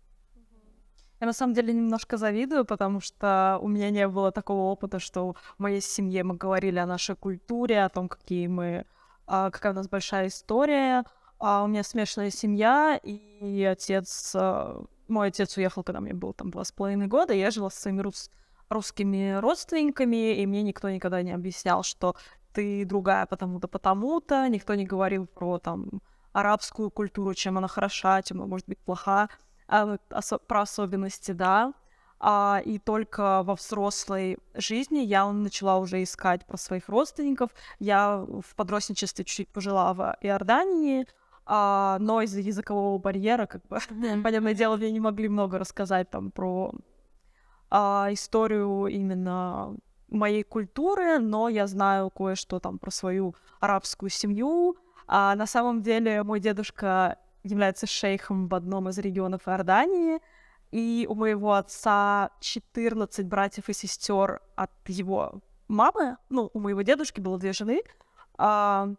Я 1.21 1.27
на 1.27 1.33
самом 1.35 1.53
деле 1.53 1.75
немножко 1.75 2.17
завидую, 2.17 2.65
потому 2.65 3.01
что 3.01 3.59
у 3.61 3.69
меня 3.69 3.91
не 3.91 4.09
было 4.09 4.33
такого 4.33 4.71
опыта, 4.71 4.99
что 4.99 5.35
в 5.35 5.59
моей 5.59 5.83
семье 5.83 6.25
мы 6.25 6.35
говорили 6.35 6.79
о 6.79 6.87
нашей 6.87 7.15
культуре, 7.15 7.85
о 7.85 7.91
том, 7.91 8.09
какие 8.09 8.47
мы, 8.47 8.87
а, 9.27 9.51
какая 9.51 9.73
у 9.73 9.77
нас 9.77 9.89
большая 9.89 10.29
история. 10.29 11.05
А 11.39 11.65
у 11.65 11.67
меня 11.67 11.83
смешанная 11.83 12.31
семья, 12.31 12.99
и 13.03 13.63
отец, 13.65 14.33
а, 14.35 14.83
мой 15.11 15.29
отец 15.29 15.57
уехал, 15.57 15.83
когда 15.83 16.01
мне 16.01 16.15
было 16.15 16.33
там 16.33 16.51
два 16.51 16.65
с 16.65 16.73
половиной 16.73 17.07
года, 17.07 17.35
я 17.35 17.51
жила 17.51 17.71
со 17.71 17.81
своими 17.83 18.01
рус 18.01 18.31
русскими 18.71 19.39
родственниками, 19.41 20.37
и 20.37 20.47
мне 20.47 20.63
никто 20.63 20.89
никогда 20.89 21.23
не 21.23 21.33
объяснял, 21.33 21.83
что 21.83 22.15
ты 22.53 22.85
другая 22.85 23.27
потому-то, 23.27 23.69
потому-то, 23.69 24.49
никто 24.49 24.75
не 24.75 24.87
говорил 24.87 25.27
про 25.27 25.59
там 25.59 26.01
арабскую 26.33 26.91
культуру, 26.91 27.35
чем 27.35 27.59
она 27.59 27.69
хороша, 27.69 28.23
чем 28.23 28.39
она 28.39 28.47
может 28.47 28.69
быть 28.69 28.79
плоха, 28.79 29.29
а, 29.67 29.99
осо- 30.11 30.39
про 30.39 30.63
особенности, 30.63 31.33
да. 31.33 31.75
А, 32.21 32.61
и 32.65 32.79
только 32.79 33.43
во 33.43 33.55
взрослой 33.55 34.39
жизни 34.55 34.99
я 34.99 35.31
начала 35.33 35.79
уже 35.79 36.03
искать 36.03 36.45
про 36.47 36.59
своих 36.59 36.89
родственников. 36.89 37.51
Я 37.79 38.27
в 38.29 38.55
подростничестве 38.57 39.25
чуть-чуть 39.25 39.49
пожила 39.49 39.95
в 39.95 40.17
Иордании, 40.21 41.07
а, 41.53 41.99
но 41.99 42.23
из-за 42.23 42.39
языкового 42.39 42.97
барьера, 42.99 43.47
как 43.47 43.67
бы, 43.67 43.79
понятное 44.23 44.55
дело, 44.55 44.77
мне 44.77 44.93
не 44.93 45.01
могли 45.01 45.29
много 45.29 45.59
рассказать 45.59 46.09
там 46.09 46.31
про 46.31 46.73
а, 47.69 48.07
историю 48.13 48.87
именно 48.87 49.77
моей 50.07 50.45
культуры, 50.45 51.19
но 51.19 51.49
я 51.49 51.67
знаю 51.67 52.11
кое-что 52.11 52.61
там 52.61 52.79
про 52.79 52.93
свою 52.93 53.35
арабскую 53.59 54.11
семью, 54.11 54.77
а 55.09 55.35
на 55.35 55.47
самом 55.47 55.83
деле 55.83 56.23
мой 56.23 56.39
дедушка 56.39 57.19
является 57.43 57.89
шейхом 57.89 58.47
в 58.47 58.55
одном 58.55 58.89
из 58.89 58.99
регионов 58.99 59.49
Иордании, 59.49 60.21
и 60.71 61.05
у 61.11 61.17
моего 61.17 61.55
отца 61.55 62.31
14 62.39 63.27
братьев 63.27 63.69
и 63.69 63.73
сестер 63.73 64.41
от 64.55 64.71
его 64.87 65.41
мамы. 65.67 66.17
Ну, 66.29 66.49
у 66.55 66.61
моего 66.61 66.83
дедушки 66.83 67.21
было 67.21 67.39
две 67.41 67.53
жены. 67.53 67.83
А, 68.39 68.91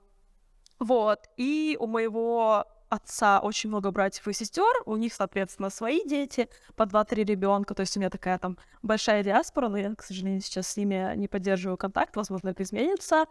вот. 0.82 1.30
И 1.38 1.78
у 1.80 1.86
моего 1.86 2.66
отца 2.90 3.40
очень 3.40 3.70
много 3.70 3.92
братьев 3.92 4.28
и 4.28 4.34
сестер, 4.34 4.82
у 4.86 4.98
них, 4.98 5.14
соответственно, 5.14 5.70
свои 5.70 6.04
дети, 6.06 6.50
по 6.76 6.84
2-3 6.84 7.24
ребенка, 7.24 7.76
то 7.76 7.82
есть 7.82 7.96
у 7.96 8.00
меня 8.00 8.10
такая 8.10 8.40
там 8.40 8.58
большая 8.82 9.24
диаспора, 9.24 9.70
но 9.70 9.78
я, 9.78 9.96
к 9.96 10.04
сожалению, 10.04 10.42
сейчас 10.42 10.68
с 10.70 10.78
ними 10.78 11.16
не 11.16 11.28
поддерживаю 11.28 11.78
контакт, 11.78 12.16
возможно, 12.16 12.50
это 12.50 12.64
изменится. 12.64 13.28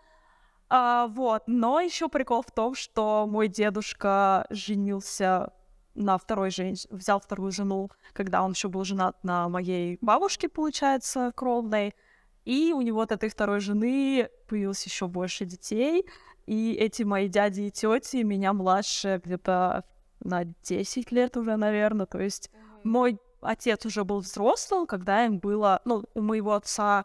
А, 0.68 1.08
вот, 1.08 1.42
но 1.48 1.80
еще 1.80 2.08
прикол 2.08 2.42
в 2.42 2.52
том, 2.52 2.76
что 2.76 3.26
мой 3.28 3.48
дедушка 3.48 4.46
женился 4.48 5.52
на 5.96 6.18
второй 6.18 6.50
женщине, 6.50 6.96
взял 6.96 7.18
вторую 7.20 7.50
жену, 7.50 7.90
когда 8.12 8.42
он 8.42 8.52
еще 8.52 8.68
был 8.68 8.84
женат 8.84 9.22
на 9.24 9.48
моей 9.48 9.98
бабушке, 10.00 10.48
получается, 10.48 11.32
кровной. 11.34 11.96
И 12.44 12.72
у 12.72 12.80
него 12.80 13.00
от 13.00 13.12
этой 13.12 13.28
второй 13.28 13.60
жены 13.60 14.30
появилось 14.48 14.84
еще 14.84 15.08
больше 15.08 15.44
детей. 15.44 16.06
И 16.50 16.72
эти 16.72 17.04
мои 17.04 17.28
дяди 17.28 17.60
и 17.60 17.70
тети 17.70 18.24
меня 18.24 18.52
младше 18.52 19.22
где-то 19.24 19.84
на 20.18 20.44
10 20.64 21.12
лет 21.12 21.36
уже, 21.36 21.54
наверное. 21.54 22.06
То 22.06 22.18
есть 22.18 22.50
mm-hmm. 22.52 22.80
мой 22.82 23.20
отец 23.40 23.86
уже 23.86 24.02
был 24.02 24.18
взрослым, 24.18 24.88
когда 24.88 25.26
им 25.26 25.38
было... 25.38 25.80
Ну, 25.84 26.02
у 26.12 26.20
моего 26.20 26.54
отца 26.54 27.04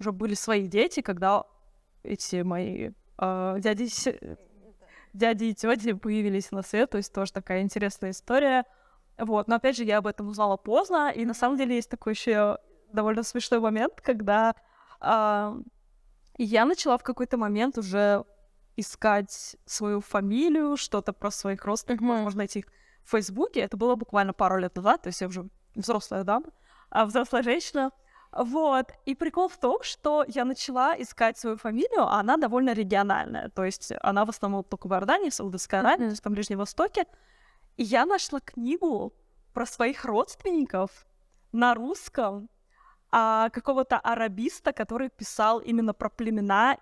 уже 0.00 0.10
были 0.10 0.32
свои 0.32 0.66
дети, 0.66 1.02
когда 1.02 1.44
эти 2.02 2.40
мои 2.40 2.92
э, 3.18 3.56
дяди, 3.58 3.88
дяди 5.12 5.44
и 5.44 5.54
тети 5.54 5.92
появились 5.92 6.50
на 6.50 6.62
свет, 6.62 6.88
то 6.88 6.96
есть 6.96 7.12
тоже 7.12 7.30
такая 7.30 7.60
интересная 7.60 8.12
история. 8.12 8.64
Вот, 9.18 9.48
но 9.48 9.56
опять 9.56 9.76
же, 9.76 9.84
я 9.84 9.98
об 9.98 10.06
этом 10.06 10.28
узнала 10.28 10.56
поздно, 10.56 11.12
и 11.14 11.26
на 11.26 11.34
самом 11.34 11.58
деле 11.58 11.74
есть 11.74 11.90
такой 11.90 12.14
еще 12.14 12.56
довольно 12.94 13.22
смешной 13.22 13.60
момент, 13.60 14.00
когда 14.00 14.54
э, 15.02 15.62
я 16.38 16.64
начала 16.64 16.96
в 16.96 17.02
какой-то 17.02 17.36
момент 17.36 17.76
уже 17.76 18.24
искать 18.78 19.56
свою 19.66 20.00
фамилию, 20.00 20.76
что-то 20.76 21.12
про 21.12 21.30
своих 21.30 21.64
родственников, 21.64 22.06
mm-hmm. 22.06 22.22
можно 22.22 22.38
найти 22.38 22.60
их 22.60 22.66
в 23.02 23.10
Фейсбуке. 23.10 23.60
Это 23.60 23.76
было 23.76 23.94
буквально 23.96 24.32
пару 24.32 24.58
лет 24.58 24.76
назад, 24.76 25.02
то 25.02 25.08
есть 25.08 25.20
я 25.20 25.26
уже 25.26 25.48
взрослая 25.74 26.24
дама, 26.24 26.46
а 26.90 27.04
взрослая 27.04 27.42
женщина. 27.42 27.90
Вот. 28.30 28.92
И 29.06 29.14
прикол 29.14 29.48
в 29.48 29.58
том, 29.58 29.82
что 29.82 30.24
я 30.28 30.44
начала 30.44 30.94
искать 31.00 31.38
свою 31.38 31.56
фамилию, 31.56 32.02
а 32.02 32.20
она 32.20 32.36
довольно 32.36 32.74
региональная. 32.74 33.48
То 33.48 33.64
есть 33.64 33.92
она 34.02 34.24
в 34.24 34.30
основном 34.30 34.64
только 34.64 34.86
в 34.86 34.92
Иордании, 34.92 35.30
в 35.30 35.34
Саудовской 35.34 35.80
Аравии, 35.80 36.08
mm-hmm. 36.08 36.28
в 36.28 36.32
Ближнем 36.32 36.58
Востоке. 36.58 37.06
И 37.76 37.82
я 37.82 38.06
нашла 38.06 38.40
книгу 38.40 39.14
про 39.54 39.66
своих 39.66 40.04
родственников 40.04 41.06
на 41.52 41.74
русском 41.74 42.48
а, 43.10 43.48
какого-то 43.50 43.98
арабиста, 43.98 44.72
который 44.72 45.08
писал 45.08 45.60
именно 45.60 45.94
про 45.94 46.10
племена 46.10 46.76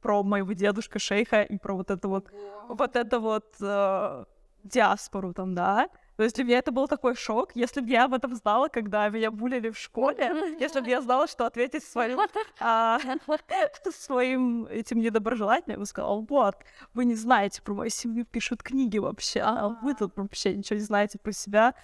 про 0.00 0.22
моего 0.22 0.52
дедушка 0.52 0.98
шейха 0.98 1.42
и 1.42 1.58
про 1.58 1.74
вот 1.74 1.90
это 1.90 2.08
вот, 2.08 2.28
wow. 2.30 2.76
вот 2.76 2.96
это 2.96 3.18
вот 3.20 3.54
э, 3.60 4.24
диаспору 4.64 5.32
там, 5.32 5.54
да. 5.54 5.88
То 6.16 6.24
есть 6.24 6.36
для 6.36 6.44
меня 6.44 6.58
это 6.58 6.70
был 6.70 6.86
такой 6.86 7.14
шок, 7.14 7.52
если 7.54 7.80
бы 7.80 7.88
я 7.88 8.04
об 8.04 8.12
этом 8.12 8.34
знала, 8.34 8.68
когда 8.68 9.08
меня 9.08 9.30
булили 9.30 9.70
в 9.70 9.78
школе, 9.78 10.54
если 10.60 10.80
бы 10.80 10.88
я 10.88 11.00
знала, 11.00 11.26
что 11.26 11.46
ответить 11.46 11.82
своим, 11.82 12.20
а, 12.60 12.98
своим 13.90 14.66
этим 14.66 15.00
недоброжелателям, 15.00 15.76
я 15.76 15.78
бы 15.78 15.86
сказала, 15.86 16.20
вот, 16.20 16.56
вы 16.92 17.06
не 17.06 17.14
знаете 17.14 17.62
про 17.62 17.72
мою 17.72 17.88
семью, 17.88 18.26
пишут 18.26 18.62
книги 18.62 18.98
вообще, 18.98 19.40
а 19.40 19.68
вы 19.80 19.94
тут 19.94 20.14
вообще 20.16 20.54
ничего 20.54 20.78
не 20.78 20.84
знаете 20.84 21.18
про 21.18 21.32
себя. 21.32 21.74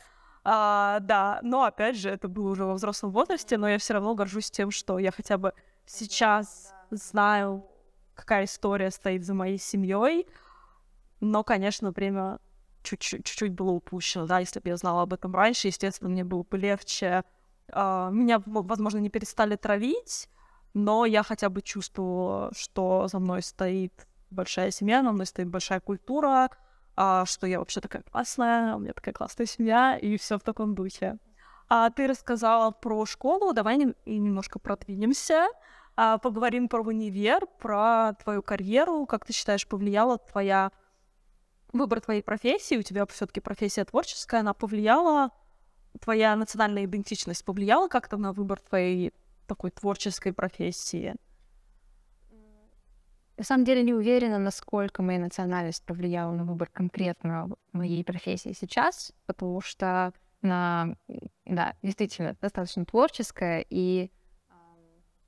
А, 0.45 1.01
да, 1.01 1.41
но 1.43 1.65
опять 1.65 1.97
же, 1.97 2.11
это 2.11 2.29
было 2.29 2.51
уже 2.51 2.67
во 2.67 2.75
взрослом 2.75 3.13
возрасте, 3.13 3.57
но 3.57 3.71
я 3.71 3.79
все 3.79 3.95
равно 3.95 4.15
горжусь 4.15 4.51
тем, 4.51 4.71
что 4.71 4.99
я 4.99 5.13
хотя 5.13 5.39
бы 5.39 5.55
сейчас 5.87 6.75
знаю, 6.91 7.65
какая 8.17 8.45
история 8.45 8.91
стоит 8.91 9.25
за 9.25 9.35
моей 9.35 9.59
семьей. 9.59 10.27
Но, 11.21 11.45
конечно, 11.45 11.93
время 11.93 12.39
чуть-чуть 12.83 13.53
было 13.53 13.71
упущено, 13.71 14.27
да, 14.27 14.39
если 14.39 14.61
бы 14.61 14.69
я 14.69 14.77
знала 14.77 15.03
об 15.03 15.13
этом 15.13 15.35
раньше, 15.35 15.69
естественно, 15.69 16.11
мне 16.11 16.25
было 16.25 16.43
бы 16.43 16.59
легче. 16.59 17.25
Uh, 17.69 18.13
меня, 18.13 18.41
возможно, 18.47 18.99
не 18.99 19.11
перестали 19.11 19.57
травить, 19.57 20.29
но 20.73 21.05
я 21.05 21.25
хотя 21.25 21.49
бы 21.49 21.63
чувствовала, 21.63 22.53
что 22.55 23.09
за 23.09 23.19
мной 23.19 23.43
стоит 23.43 24.07
большая 24.31 24.71
семья, 24.71 25.03
за 25.03 25.11
мной 25.11 25.27
стоит 25.27 25.49
большая 25.49 25.81
культура, 25.81 26.49
uh, 26.97 27.27
что 27.27 27.47
я 27.49 27.59
вообще 27.59 27.81
такая 27.81 28.03
классная, 28.03 28.77
у 28.77 28.79
меня 28.79 28.93
такая 28.93 29.13
классная 29.13 29.47
семья, 29.47 29.99
и 29.99 30.17
все 30.17 30.39
в 30.39 30.43
таком 30.43 30.77
духе. 30.77 31.19
А 31.69 31.91
ты 31.91 32.07
рассказала 32.07 32.71
про 32.71 33.05
школу, 33.05 33.53
давай 33.53 33.79
немножко 34.07 34.61
продвинемся, 34.61 35.47
а, 35.47 35.49
поговорим 35.97 36.69
про 36.69 36.83
универ, 36.83 37.47
про 37.59 38.13
твою 38.23 38.43
карьеру, 38.43 39.07
как 39.07 39.25
ты 39.25 39.33
считаешь, 39.33 39.67
повлияла 39.67 40.19
твоя 40.19 40.71
выбор 41.73 42.01
твоей 42.01 42.23
профессии, 42.23 42.77
у 42.77 42.83
тебя 42.83 43.07
все-таки 43.07 43.41
профессия 43.41 43.85
творческая, 43.85 44.41
она 44.41 44.55
повлияла, 44.55 45.31
твоя 46.01 46.37
национальная 46.37 46.85
идентичность 46.85 47.45
повлияла 47.45 47.89
как-то 47.89 48.17
на 48.17 48.33
выбор 48.33 48.61
твоей 48.61 49.13
такой 49.47 49.71
творческой 49.71 50.33
профессии? 50.33 51.15
На 53.37 53.45
самом 53.45 53.65
деле 53.65 53.83
не 53.83 53.93
уверена, 53.93 54.39
насколько 54.39 55.03
моя 55.03 55.19
национальность 55.19 55.85
повлияла 55.85 56.33
на 56.33 56.45
выбор 56.45 56.71
конкретно 56.73 57.51
моей 57.73 58.03
профессии 58.03 58.55
сейчас, 58.59 59.13
потому 59.27 59.61
что 59.61 60.13
она, 60.43 60.97
да, 61.45 61.75
действительно 61.83 62.35
достаточно 62.41 62.87
творческая, 62.87 63.65
и 63.69 64.11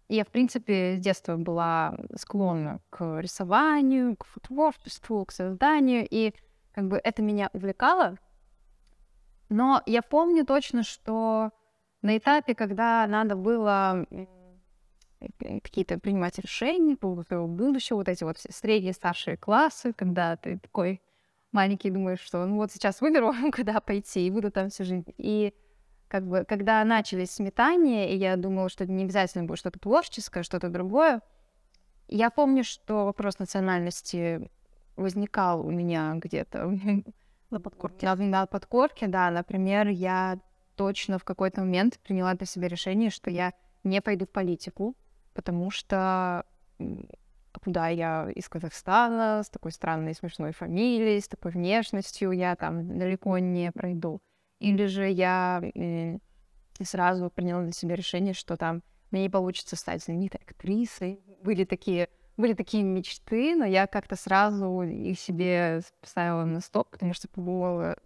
я, 0.08 0.24
в 0.24 0.28
принципе, 0.28 0.96
с 0.96 1.00
детства 1.00 1.36
была 1.36 1.96
склонна 2.16 2.80
к 2.90 3.20
рисованию, 3.20 4.16
к 4.16 4.26
творчеству, 4.40 5.24
к 5.24 5.32
созданию, 5.32 6.06
и 6.08 6.34
как 6.72 6.88
бы 6.88 7.00
это 7.02 7.22
меня 7.22 7.50
увлекало. 7.52 8.16
Но 9.48 9.82
я 9.86 10.02
помню 10.02 10.44
точно, 10.44 10.82
что 10.82 11.50
на 12.02 12.16
этапе, 12.16 12.54
когда 12.54 13.06
надо 13.06 13.36
было 13.36 14.06
Э, 15.20 15.60
какие-то 15.60 15.98
принимать 15.98 16.38
решения 16.38 16.96
по 16.96 17.22
своему 17.22 17.48
будущему, 17.48 17.98
вот 17.98 18.08
эти 18.08 18.24
вот 18.24 18.38
средние, 18.38 18.92
старшие 18.92 19.36
классы, 19.36 19.92
когда 19.92 20.36
ты 20.36 20.58
такой 20.58 21.02
маленький 21.50 21.90
думаешь, 21.90 22.20
что 22.20 22.44
ну 22.46 22.56
вот 22.56 22.70
сейчас 22.72 23.00
выберу, 23.00 23.32
куда 23.54 23.80
пойти, 23.80 24.26
и 24.26 24.30
буду 24.30 24.50
там 24.50 24.70
всю 24.70 24.84
жизнь. 24.84 25.04
И 25.16 25.54
как 26.08 26.26
бы, 26.26 26.44
когда 26.44 26.84
начались 26.84 27.32
сметания, 27.32 28.08
и 28.08 28.16
я 28.16 28.36
думала, 28.36 28.68
что 28.68 28.86
не 28.86 29.04
обязательно 29.04 29.44
будет 29.44 29.58
что-то 29.58 29.78
творческое, 29.78 30.42
что-то 30.42 30.68
другое, 30.68 31.22
я 32.08 32.30
помню, 32.30 32.64
что 32.64 33.04
вопрос 33.04 33.38
национальности 33.38 34.50
возникал 34.96 35.64
у 35.64 35.70
меня 35.70 36.14
где-то 36.16 36.72
на 37.50 37.60
подкорке. 37.60 38.06
На, 38.06 38.16
на 38.16 38.46
подкорке, 38.46 39.06
да. 39.06 39.30
Например, 39.30 39.88
я 39.88 40.40
точно 40.76 41.18
в 41.18 41.24
какой-то 41.24 41.60
момент 41.60 41.98
приняла 41.98 42.34
для 42.34 42.46
себя 42.46 42.68
решение, 42.68 43.10
что 43.10 43.30
я 43.30 43.52
не 43.84 44.00
пойду 44.00 44.26
в 44.26 44.30
политику, 44.30 44.96
потому 45.34 45.70
что 45.70 46.44
куда 47.62 47.88
я 47.88 48.30
из 48.34 48.48
Казахстана, 48.48 49.42
с 49.42 49.50
такой 49.50 49.72
странной 49.72 50.14
смешной 50.14 50.52
фамилией, 50.52 51.20
с 51.20 51.28
такой 51.28 51.50
внешностью, 51.50 52.30
я 52.32 52.54
там 52.56 52.98
далеко 52.98 53.38
не 53.38 53.72
пройду. 53.72 54.20
Или 54.58 54.86
же 54.86 55.08
я 55.08 55.62
э, 55.74 56.18
сразу 56.82 57.30
приняла 57.30 57.62
для 57.62 57.72
себя 57.72 57.94
решение, 57.94 58.34
что 58.34 58.56
там 58.56 58.82
мне 59.10 59.22
не 59.22 59.30
получится 59.30 59.76
стать 59.76 60.02
знаменитой 60.02 60.40
актрисой. 60.44 61.20
Были 61.42 61.64
такие, 61.64 62.08
были 62.36 62.54
такие 62.54 62.82
мечты, 62.82 63.54
но 63.56 63.64
я 63.64 63.86
как-то 63.86 64.16
сразу 64.16 64.82
их 64.82 65.18
себе 65.18 65.82
поставила 66.00 66.44
на 66.44 66.60
стоп, 66.60 66.90
потому 66.90 67.14
что 67.14 67.28
было, 67.34 67.96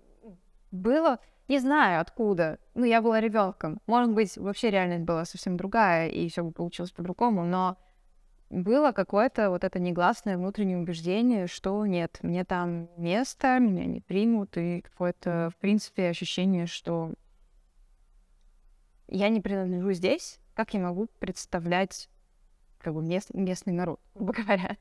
было 0.71 1.19
не 1.49 1.59
знаю 1.59 2.01
откуда. 2.01 2.59
Ну, 2.75 2.85
я 2.85 3.03
была 3.03 3.21
ребенком. 3.21 3.81
Может 3.87 4.13
быть, 4.15 4.37
вообще 4.39 4.71
реальность 4.71 5.05
была 5.05 5.25
совсем 5.25 5.57
другая, 5.57 6.09
и 6.09 6.29
все 6.29 6.43
бы 6.45 6.53
получилось 6.53 6.93
по-другому, 6.93 7.45
но 7.45 7.77
было 8.53 8.93
какое-то 8.93 9.51
вот 9.51 9.65
это 9.65 9.79
негласное 9.81 10.37
внутреннее 10.37 10.79
убеждение, 10.79 11.47
что 11.47 11.85
нет, 11.87 12.19
мне 12.23 12.45
там 12.45 12.89
место, 12.97 13.59
меня 13.59 13.87
не 13.87 14.01
примут, 14.01 14.57
и 14.57 14.83
какое-то, 14.83 15.51
в 15.55 15.57
принципе, 15.57 16.09
ощущение, 16.09 16.67
что 16.67 17.13
я 19.09 19.29
не 19.31 19.41
принадлежу 19.41 19.93
здесь, 19.93 20.39
как 20.55 20.75
я 20.75 20.81
могу 20.81 21.09
представлять 21.19 22.09
как 22.79 22.95
бы 22.95 23.03
мест, 23.03 23.31
местный 23.33 23.73
народ, 23.73 24.01
грубо 24.15 24.35
говоря. 24.35 24.77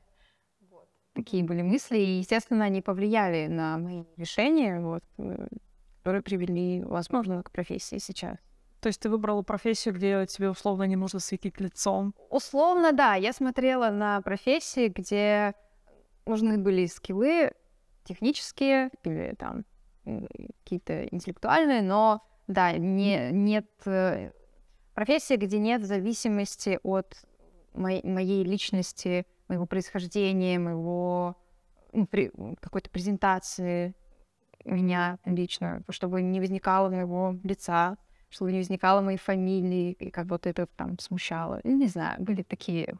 Вот. 0.60 0.88
Такие 1.14 1.42
были 1.42 1.62
мысли, 1.62 1.98
и, 1.98 2.18
естественно, 2.18 2.64
они 2.64 2.82
повлияли 2.82 3.46
на 3.46 3.78
мои 3.78 4.04
решения. 4.16 4.80
Вот 4.80 5.02
э, 5.18 5.48
которые 6.02 6.22
привели, 6.22 6.82
возможно, 6.82 7.42
к 7.44 7.52
профессии 7.52 7.98
сейчас. 7.98 8.36
То 8.82 8.88
есть 8.88 9.00
ты 9.00 9.08
выбрала 9.08 9.42
профессию, 9.42 9.94
где 9.94 10.26
тебе 10.26 10.50
условно 10.50 10.82
не 10.82 10.96
нужно 10.96 11.20
светить 11.20 11.60
лицом? 11.60 12.16
Условно, 12.30 12.90
да. 12.90 13.14
Я 13.14 13.32
смотрела 13.32 13.90
на 13.90 14.20
профессии, 14.22 14.88
где 14.88 15.54
нужны 16.26 16.58
были 16.58 16.86
скиллы 16.86 17.52
технические 18.02 18.90
или 19.04 19.36
там 19.38 19.64
какие-то 20.64 21.04
интеллектуальные, 21.04 21.82
но 21.82 22.22
да, 22.48 22.72
не, 22.72 23.30
нет 23.30 23.66
э, 23.84 24.32
профессии, 24.94 25.36
где 25.36 25.60
нет 25.60 25.84
зависимости 25.84 26.80
от 26.82 27.14
моей, 27.74 28.04
моей 28.04 28.42
личности, 28.42 29.26
моего 29.46 29.66
происхождения, 29.66 30.58
моего 30.58 31.36
ну, 31.92 32.08
какой-то 32.60 32.90
презентации 32.90 33.94
меня 34.64 35.20
лично, 35.24 35.84
чтобы 35.88 36.20
не 36.20 36.40
возникало 36.40 36.88
моего 36.88 37.36
лица, 37.44 37.96
чтобы 38.32 38.50
не 38.50 38.58
возникало 38.58 39.02
моей 39.02 39.18
фамилии, 39.18 39.92
и 39.92 40.10
как 40.10 40.26
будто 40.26 40.48
это 40.48 40.66
там 40.66 40.98
смущало. 40.98 41.60
Не 41.64 41.86
знаю, 41.86 42.20
были 42.22 42.42
такие 42.42 42.98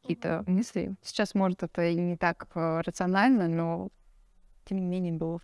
какие-то 0.00 0.44
мысли. 0.46 0.94
Сейчас, 1.02 1.34
может, 1.34 1.62
это 1.62 1.84
и 1.84 1.94
не 1.96 2.16
так 2.16 2.46
э, 2.54 2.80
рационально, 2.80 3.48
но 3.48 3.88
тем 4.64 4.78
не 4.78 4.86
менее 4.86 5.12
было. 5.12 5.40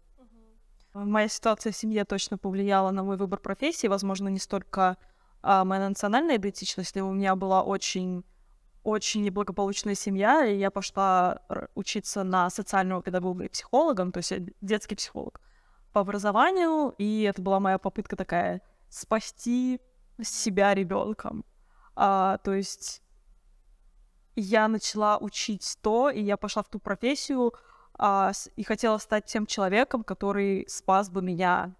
Моя 0.94 1.28
ситуация 1.28 1.72
в 1.72 1.76
семье 1.76 2.04
точно 2.04 2.38
повлияла 2.38 2.90
на 2.90 3.02
мой 3.02 3.18
выбор 3.18 3.38
профессии, 3.38 3.86
возможно, 3.86 4.28
не 4.28 4.38
столько 4.38 4.96
а, 5.42 5.64
моя 5.64 5.88
национальная 5.88 6.36
идентичность, 6.36 6.96
у 6.96 7.12
меня 7.12 7.36
была 7.36 7.62
очень 7.62 8.24
очень 8.82 9.22
неблагополучная 9.22 9.96
семья, 9.96 10.46
и 10.46 10.56
я 10.56 10.70
пошла 10.70 11.40
учиться 11.74 12.22
на 12.22 12.48
социального 12.50 13.02
педагога 13.02 13.44
и 13.44 13.48
психологом, 13.48 14.12
то 14.12 14.18
есть 14.18 14.32
детский 14.60 14.94
психолог 14.94 15.40
по 15.92 16.02
образованию, 16.02 16.94
и 16.96 17.22
это 17.22 17.42
была 17.42 17.58
моя 17.58 17.78
попытка 17.78 18.14
такая 18.14 18.62
спасти 18.96 19.80
себя 20.22 20.74
ребенком. 20.74 21.44
А, 21.94 22.38
то 22.38 22.54
есть 22.54 23.02
я 24.34 24.68
начала 24.68 25.18
учить 25.18 25.78
то, 25.82 26.10
и 26.10 26.22
я 26.22 26.36
пошла 26.36 26.62
в 26.62 26.68
ту 26.68 26.78
профессию, 26.78 27.52
а, 27.98 28.32
и 28.56 28.62
хотела 28.62 28.98
стать 28.98 29.26
тем 29.26 29.46
человеком, 29.46 30.02
который 30.02 30.66
спас 30.68 31.10
бы 31.10 31.22
меня 31.22 31.74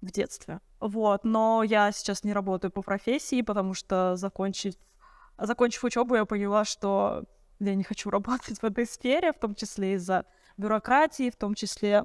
в 0.00 0.10
детстве. 0.10 0.60
Вот, 0.80 1.24
но 1.24 1.62
я 1.62 1.92
сейчас 1.92 2.24
не 2.24 2.32
работаю 2.32 2.70
по 2.70 2.82
профессии, 2.82 3.42
потому 3.42 3.74
что 3.74 4.16
закончив, 4.16 4.74
закончив 5.38 5.84
учебу, 5.84 6.16
я 6.16 6.24
поняла, 6.24 6.64
что 6.64 7.24
я 7.60 7.74
не 7.74 7.84
хочу 7.84 8.10
работать 8.16 8.58
в 8.58 8.64
этой 8.64 8.86
сфере, 8.86 9.32
в 9.32 9.38
том 9.38 9.54
числе 9.54 9.94
из-за 9.94 10.24
бюрократии, 10.56 11.30
в 11.30 11.36
том 11.36 11.54
числе 11.54 12.04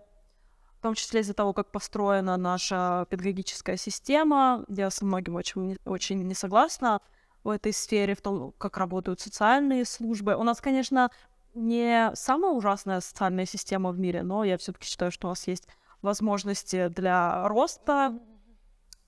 в 0.78 0.82
том 0.82 0.94
числе 0.94 1.22
из-за 1.22 1.34
того, 1.34 1.54
как 1.54 1.72
построена 1.72 2.38
наша 2.38 3.08
педагогическая 3.10 3.78
система. 3.78 4.63
Я 4.68 4.90
со 4.90 5.06
многим 5.06 5.36
очень, 5.36 5.78
очень 5.86 6.22
не 6.24 6.36
согласна 6.36 7.02
в 7.44 7.50
этой 7.50 7.74
сфере, 7.74 8.13
в 8.16 8.22
том, 8.22 8.54
как 8.58 8.78
работают 8.78 9.20
социальные 9.20 9.86
службы. 9.86 10.36
У 10.36 10.44
нас, 10.44 10.62
конечно, 10.62 11.10
не 11.56 12.12
самая 12.13 12.52
ужасная 12.52 13.02
социальная 13.02 13.46
система 13.46 13.92
в 13.92 14.00
мире, 14.00 14.22
но 14.22 14.44
я 14.44 14.58
все-таки 14.58 14.86
считаю, 14.86 15.12
что 15.12 15.28
у 15.28 15.32
нас 15.32 15.48
есть 15.48 15.68
возможности 16.02 16.90
для 16.90 17.48
роста, 17.48 18.20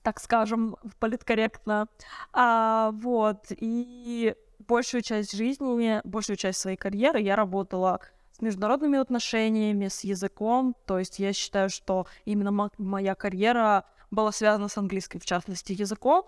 так 0.02 0.18
скажем, 0.18 0.76
политкорректно. 0.98 1.86
А, 2.32 2.90
вот, 2.94 3.46
и 3.50 4.34
большую 4.58 5.02
часть 5.02 5.36
жизни, 5.36 6.00
большую 6.04 6.36
часть 6.36 6.58
своей 6.58 6.76
карьеры 6.76 7.20
я 7.20 7.36
работала 7.36 8.00
международными 8.42 8.98
отношениями, 8.98 9.88
с 9.88 10.04
языком. 10.04 10.76
То 10.86 10.98
есть 10.98 11.18
я 11.18 11.32
считаю, 11.32 11.70
что 11.70 12.06
именно 12.24 12.70
моя 12.78 13.14
карьера 13.14 13.84
была 14.10 14.32
связана 14.32 14.68
с 14.68 14.76
английской, 14.76 15.18
в 15.18 15.26
частности, 15.26 15.72
языком. 15.72 16.26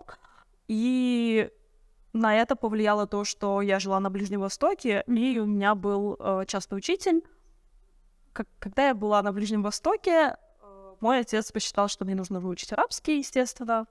И 0.68 1.50
на 2.12 2.36
это 2.36 2.56
повлияло 2.56 3.06
то, 3.06 3.24
что 3.24 3.62
я 3.62 3.78
жила 3.78 3.98
на 4.00 4.10
Ближнем 4.10 4.40
Востоке, 4.40 5.02
и 5.06 5.38
у 5.38 5.46
меня 5.46 5.74
был 5.74 6.16
э, 6.18 6.44
частный 6.46 6.78
учитель. 6.78 7.22
Как, 8.32 8.46
когда 8.58 8.88
я 8.88 8.94
была 8.94 9.22
на 9.22 9.32
Ближнем 9.32 9.62
Востоке, 9.62 10.36
э, 10.60 10.94
мой 11.00 11.20
отец 11.20 11.50
посчитал, 11.50 11.88
что 11.88 12.04
мне 12.04 12.14
нужно 12.14 12.40
выучить 12.40 12.72
арабский, 12.72 13.18
естественно. 13.18 13.86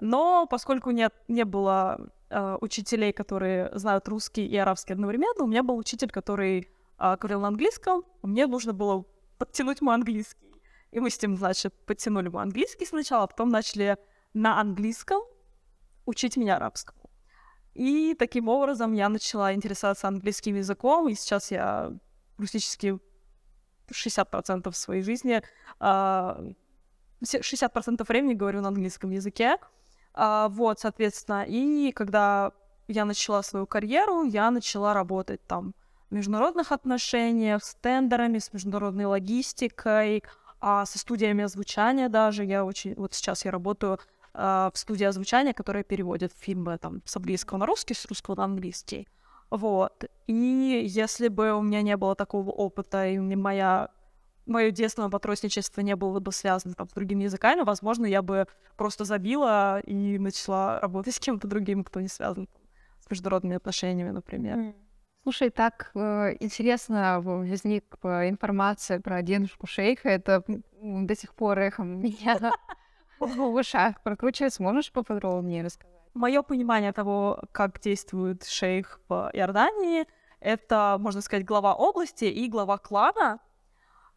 Но 0.00 0.46
поскольку 0.46 0.90
нет, 0.90 1.14
не 1.28 1.44
было 1.44 2.10
э, 2.30 2.58
учителей, 2.60 3.12
которые 3.12 3.70
знают 3.78 4.08
русский 4.08 4.46
и 4.46 4.56
арабский 4.56 4.94
одновременно, 4.94 5.44
у 5.44 5.46
меня 5.46 5.62
был 5.62 5.76
учитель, 5.76 6.10
который 6.10 6.68
а, 7.02 7.16
говорил 7.16 7.40
на 7.40 7.48
английском, 7.48 8.04
мне 8.22 8.46
нужно 8.46 8.72
было 8.72 9.04
подтянуть 9.36 9.80
мой 9.80 9.96
английский. 9.96 10.62
И 10.92 11.00
мы 11.00 11.10
с 11.10 11.20
ним, 11.20 11.36
значит, 11.36 11.74
подтянули 11.84 12.28
мой 12.28 12.44
английский 12.44 12.86
сначала, 12.86 13.24
а 13.24 13.26
потом 13.26 13.48
начали 13.48 13.96
на 14.34 14.60
английском 14.60 15.20
учить 16.06 16.36
меня 16.36 16.56
арабскому. 16.56 17.10
И 17.74 18.14
таким 18.16 18.48
образом 18.48 18.92
я 18.92 19.08
начала 19.08 19.52
интересоваться 19.52 20.06
английским 20.06 20.54
языком, 20.54 21.08
и 21.08 21.14
сейчас 21.14 21.50
я 21.50 21.90
практически 22.36 23.00
60% 23.90 24.72
своей 24.72 25.02
жизни, 25.02 25.42
60% 25.80 25.80
а, 25.80 26.44
времени 28.06 28.34
говорю 28.34 28.60
на 28.60 28.68
английском 28.68 29.10
языке. 29.10 29.56
А, 30.14 30.48
вот, 30.50 30.78
соответственно, 30.78 31.44
и 31.48 31.90
когда 31.90 32.52
я 32.86 33.04
начала 33.04 33.42
свою 33.42 33.66
карьеру, 33.66 34.22
я 34.22 34.52
начала 34.52 34.94
работать 34.94 35.44
там 35.48 35.74
международных 36.12 36.72
отношениях, 36.72 37.64
с 37.64 37.74
тендерами, 37.74 38.38
с 38.38 38.52
международной 38.52 39.06
логистикой, 39.06 40.22
а 40.60 40.86
со 40.86 40.98
студиями 40.98 41.44
озвучания 41.44 42.08
даже. 42.08 42.44
Я 42.44 42.64
очень... 42.64 42.94
Вот 42.94 43.14
сейчас 43.14 43.44
я 43.44 43.50
работаю 43.50 43.98
э, 44.34 44.70
в 44.72 44.78
студии 44.78 45.04
озвучания, 45.04 45.52
которая 45.52 45.82
переводит 45.82 46.32
фильмы 46.38 46.78
там 46.78 47.02
с 47.04 47.16
английского 47.16 47.58
на 47.58 47.66
русский, 47.66 47.94
с 47.94 48.06
русского 48.06 48.36
на 48.36 48.44
английский. 48.44 49.08
Вот. 49.50 50.04
И 50.26 50.84
если 50.86 51.28
бы 51.28 51.52
у 51.52 51.62
меня 51.62 51.82
не 51.82 51.96
было 51.96 52.14
такого 52.14 52.50
опыта, 52.50 53.06
и 53.06 53.18
моя 53.18 53.90
мое 54.46 54.70
детство, 54.70 55.08
подростничество 55.08 55.80
не 55.80 55.96
было 55.96 56.20
бы 56.20 56.32
связано 56.32 56.74
там, 56.74 56.88
с 56.88 56.92
другими 56.92 57.24
языками, 57.24 57.62
возможно, 57.62 58.06
я 58.06 58.22
бы 58.22 58.46
просто 58.76 59.04
забила 59.04 59.80
и 59.80 60.18
начала 60.18 60.80
работать 60.80 61.14
с 61.14 61.20
кем-то 61.20 61.46
другим, 61.46 61.84
кто 61.84 62.00
не 62.00 62.08
связан 62.08 62.48
с 63.00 63.10
международными 63.10 63.56
отношениями, 63.56 64.10
например. 64.10 64.74
Слушай, 65.22 65.50
так 65.50 65.92
э, 65.94 66.36
интересно 66.40 67.20
возникла 67.20 68.28
информация 68.28 69.00
про 69.00 69.22
дедушку 69.22 69.68
шейха. 69.68 70.08
Это 70.08 70.42
до 70.80 71.14
сих 71.14 71.34
пор 71.34 71.60
эхом 71.60 72.00
меня 72.02 72.52
в 73.20 73.40
ушах 73.54 74.02
прокручивается. 74.02 74.62
Можешь 74.62 74.90
поподробнее 74.90 75.62
рассказать? 75.62 75.92
Мое 76.14 76.42
понимание 76.42 76.92
того, 76.92 77.40
как 77.52 77.80
действует 77.80 78.44
шейх 78.44 79.00
в 79.08 79.30
Иордании, 79.32 80.06
это, 80.40 80.96
можно 80.98 81.20
сказать, 81.20 81.44
глава 81.44 81.74
области 81.74 82.24
и 82.24 82.48
глава 82.48 82.76
клана, 82.76 83.38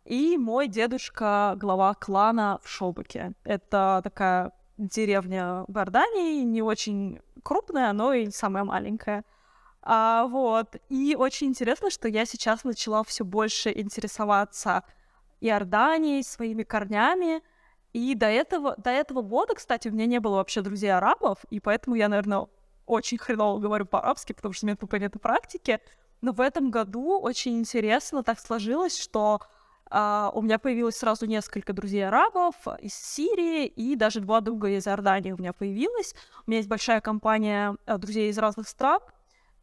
и 0.06 0.38
мой 0.38 0.68
дедушка 0.68 1.54
глава 1.56 1.94
клана 1.94 2.60
в 2.63 2.68
Шобаке. 2.68 3.34
Это 3.44 4.02
такая 4.04 4.52
деревня 4.78 5.65
в 5.68 5.78
Иордании, 5.78 6.44
не 6.44 6.63
очень 6.63 7.22
крупная, 7.44 7.94
но 7.94 8.12
и 8.12 8.30
самая 8.32 8.63
маленькая. 8.63 9.24
А, 9.86 10.26
вот. 10.26 10.76
И 10.89 11.15
очень 11.17 11.48
интересно, 11.48 11.91
что 11.91 12.08
я 12.08 12.26
сейчас 12.26 12.63
начала 12.63 13.04
все 13.04 13.24
больше 13.24 13.71
интересоваться 13.71 14.84
Иорданией, 15.41 16.24
своими 16.24 16.63
корнями. 16.63 17.43
И 17.93 18.15
до 18.15 18.26
этого, 18.26 18.76
до 18.78 18.89
этого 18.89 19.21
года, 19.21 19.54
кстати, 19.54 19.88
у 19.88 19.91
меня 19.91 20.08
не 20.08 20.19
было 20.19 20.38
вообще 20.38 20.62
друзей 20.62 20.91
арабов, 20.91 21.45
и 21.50 21.62
поэтому 21.62 21.95
я, 21.95 22.10
наверное, 22.10 22.48
очень 22.86 23.17
хреново 23.17 23.60
говорю 23.60 23.86
по-арабски, 23.86 24.34
потому 24.34 24.54
что 24.54 24.65
у 24.65 24.67
меня 24.67 24.76
тупо 24.76 24.98
нет 24.98 25.13
практики. 25.21 25.80
Но 26.21 26.34
в 26.34 26.41
этом 26.41 26.71
году 26.71 27.19
очень 27.19 27.60
интересно 27.60 28.24
так 28.24 28.39
сложилось, 28.39 29.00
что 29.00 29.39
Uh, 29.91 30.32
у 30.34 30.41
меня 30.41 30.58
появилось 30.58 30.98
сразу 30.98 31.28
несколько 31.28 31.71
друзей-арабов 31.71 32.56
из 32.80 32.95
Сирии, 32.95 33.67
и 33.67 33.95
даже 33.95 34.19
два 34.19 34.41
друга 34.41 34.69
из 34.69 34.88
Иордании 34.88 35.32
у 35.32 35.38
меня 35.38 35.54
появилось. 35.54 36.15
У 36.48 36.50
меня 36.50 36.58
есть 36.58 36.67
большая 36.67 37.02
компания 37.02 37.78
uh, 37.86 37.98
друзей 38.00 38.32
из 38.32 38.38
разных 38.39 38.67
стран, 38.67 39.00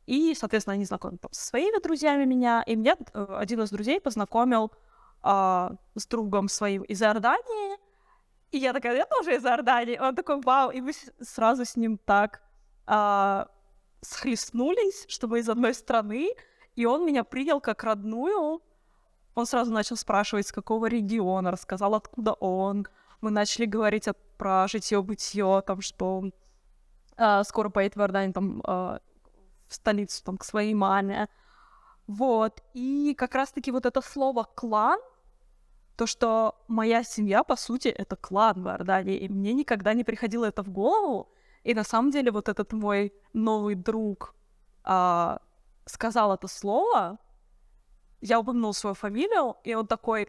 и, 0.06 0.34
соответственно, 0.34 0.74
они 0.74 0.84
знакомы 0.84 1.18
там, 1.18 1.32
со 1.32 1.46
своими 1.46 1.80
друзьями 1.82 2.24
меня, 2.24 2.62
и 2.66 2.76
меня 2.76 2.94
uh, 2.94 3.36
один 3.38 3.62
из 3.62 3.70
друзей 3.70 4.00
познакомил 4.00 4.72
с 5.24 6.06
другом 6.08 6.48
своим 6.48 6.82
из 6.82 7.00
Иордании, 7.00 7.78
и 8.50 8.58
я 8.58 8.72
такая, 8.72 8.96
я 8.96 9.06
тоже 9.06 9.36
из 9.36 9.44
Иордании. 9.44 9.96
Он 9.96 10.16
такой, 10.16 10.40
вау, 10.40 10.70
и 10.70 10.80
мы 10.80 10.92
сразу 11.20 11.64
с 11.64 11.76
ним 11.76 11.96
так 11.96 12.42
схлестнулись, 14.00 15.04
что 15.08 15.28
мы 15.28 15.38
из 15.38 15.48
одной 15.48 15.74
страны, 15.74 16.34
и 16.74 16.86
он 16.86 17.06
меня 17.06 17.22
принял 17.22 17.60
как 17.60 17.84
родную, 17.84 18.60
он 19.34 19.46
сразу 19.46 19.72
начал 19.72 19.96
спрашивать, 19.96 20.46
с 20.46 20.52
какого 20.52 20.86
региона, 20.86 21.50
рассказал, 21.50 21.94
откуда 21.94 22.32
он. 22.34 22.86
Мы 23.20 23.30
начали 23.30 23.64
говорить 23.64 24.08
от, 24.08 24.18
про 24.36 24.66
житье-бытие, 24.68 25.62
там, 25.66 25.80
что 25.80 26.18
он 26.18 26.34
э, 27.16 27.42
скоро 27.44 27.70
поедет 27.70 27.96
в 27.96 28.00
Иорданию, 28.00 28.34
там, 28.34 28.62
э, 28.66 28.98
в 29.72 29.74
столицу, 29.74 30.22
там, 30.24 30.38
к 30.38 30.44
своей 30.44 30.74
маме. 30.74 31.28
Вот. 32.06 32.62
И 32.74 33.14
как 33.18 33.34
раз-таки 33.34 33.72
вот 33.72 33.86
это 33.86 34.00
слово 34.00 34.44
«клан», 34.44 35.00
то, 35.96 36.06
что 36.06 36.54
моя 36.68 37.04
семья, 37.04 37.44
по 37.44 37.56
сути, 37.56 37.88
это 37.88 38.16
клан 38.16 38.62
в 38.62 38.66
Иордании, 38.68 39.16
и 39.16 39.28
мне 39.28 39.52
никогда 39.52 39.94
не 39.94 40.04
приходило 40.04 40.46
это 40.46 40.62
в 40.62 40.70
голову. 40.70 41.28
И 41.64 41.74
на 41.74 41.84
самом 41.84 42.10
деле 42.10 42.30
вот 42.30 42.48
этот 42.48 42.72
мой 42.72 43.12
новый 43.32 43.74
друг 43.74 44.34
э, 44.84 45.38
сказал 45.86 46.34
это 46.34 46.48
слово, 46.48 47.18
я 48.20 48.40
упомянул 48.40 48.72
свою 48.72 48.94
фамилию, 48.94 49.56
и 49.64 49.74
он 49.74 49.86
такой, 49.86 50.28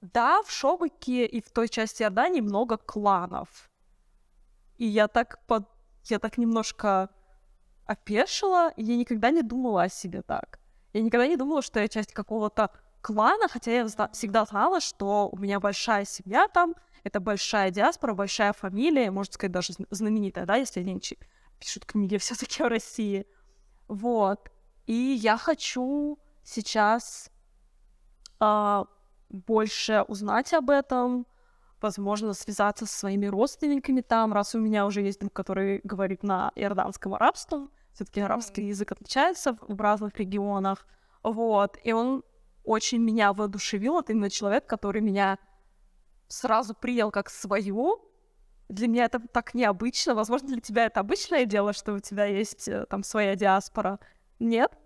да, 0.00 0.42
в 0.42 0.50
Шобаке 0.50 1.26
и 1.26 1.40
в 1.40 1.50
той 1.50 1.68
части 1.68 2.02
Иордании 2.02 2.40
много 2.40 2.76
кланов. 2.76 3.70
И 4.78 4.86
я 4.86 5.08
так, 5.08 5.46
под... 5.46 5.64
я 6.04 6.18
так 6.18 6.38
немножко 6.38 7.08
опешила, 7.86 8.72
и 8.76 8.82
я 8.82 8.96
никогда 8.96 9.30
не 9.30 9.42
думала 9.42 9.84
о 9.84 9.88
себе 9.88 10.22
так. 10.22 10.58
Я 10.92 11.02
никогда 11.02 11.26
не 11.26 11.36
думала, 11.36 11.62
что 11.62 11.80
я 11.80 11.88
часть 11.88 12.12
какого-то 12.12 12.70
клана, 13.00 13.48
хотя 13.48 13.70
я 13.72 13.86
всегда 14.12 14.44
знала, 14.44 14.80
что 14.80 15.28
у 15.30 15.38
меня 15.38 15.60
большая 15.60 16.04
семья 16.04 16.48
там, 16.48 16.74
это 17.04 17.20
большая 17.20 17.70
диаспора, 17.70 18.14
большая 18.14 18.52
фамилия, 18.52 19.10
можно 19.10 19.32
сказать, 19.32 19.52
даже 19.52 19.74
знаменитая, 19.90 20.44
да, 20.44 20.56
если 20.56 20.80
они 20.80 21.00
пишут 21.60 21.84
книги 21.86 22.16
все 22.18 22.34
таки 22.34 22.62
в 22.62 22.66
России. 22.66 23.26
Вот. 23.88 24.50
И 24.86 24.92
я 24.92 25.36
хочу 25.36 26.18
сейчас 26.42 27.30
а, 28.40 28.86
больше 29.28 30.04
узнать 30.08 30.52
об 30.52 30.70
этом, 30.70 31.26
возможно, 31.80 32.32
связаться 32.32 32.86
со 32.86 32.98
своими 32.98 33.26
родственниками 33.26 34.00
там, 34.00 34.32
раз 34.32 34.54
у 34.54 34.58
меня 34.58 34.86
уже 34.86 35.02
есть 35.02 35.20
друг, 35.20 35.32
который 35.32 35.80
говорит 35.84 36.22
на 36.22 36.50
иорданском 36.54 37.14
арабском, 37.14 37.70
все-таки 37.96 38.20
арабский 38.20 38.62
mm-hmm. 38.62 38.68
язык 38.68 38.92
отличается 38.92 39.56
в 39.60 39.80
разных 39.80 40.16
регионах, 40.16 40.86
вот, 41.22 41.78
и 41.82 41.92
он 41.92 42.22
очень 42.62 42.98
меня 42.98 43.32
воодушевил, 43.32 43.98
это 43.98 44.12
именно 44.12 44.28
человек, 44.28 44.66
который 44.66 45.00
меня 45.00 45.38
сразу 46.28 46.74
принял 46.74 47.10
как 47.10 47.30
свою, 47.30 48.02
для 48.68 48.88
меня 48.88 49.04
это 49.04 49.20
так 49.32 49.54
необычно. 49.54 50.14
Возможно, 50.14 50.48
для 50.48 50.60
тебя 50.60 50.86
это 50.86 51.00
обычное 51.00 51.44
дело, 51.46 51.72
что 51.72 51.94
у 51.94 52.00
тебя 52.00 52.24
есть 52.24 52.68
э, 52.68 52.84
там 52.86 53.04
своя 53.04 53.36
диаспора. 53.36 54.00
Нет? 54.40 54.76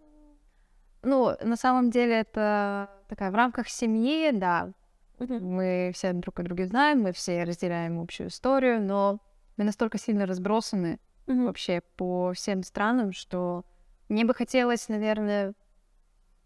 Ну, 1.03 1.35
на 1.41 1.57
самом 1.57 1.91
деле 1.91 2.21
это 2.21 2.91
такая 3.09 3.31
в 3.31 3.35
рамках 3.35 3.69
семьи, 3.69 4.31
да. 4.33 4.73
Мы 5.19 5.93
все 5.95 6.13
друг 6.13 6.41
о 6.41 6.43
друге 6.43 6.67
знаем, 6.67 7.01
мы 7.01 7.13
все 7.13 7.45
разделяем 7.45 7.99
общую 7.99 8.29
историю, 8.29 8.83
но 8.83 9.19
мы 9.57 9.65
настолько 9.65 9.99
сильно 9.99 10.27
разбросаны 10.27 11.01
mm-hmm. 11.33 11.47
вообще 11.47 11.83
по 11.97 12.33
всем 12.33 12.63
странам, 12.63 13.13
что 13.13 13.65
мне 14.09 14.25
бы 14.25 14.35
хотелось, 14.35 14.89
наверное, 14.89 15.55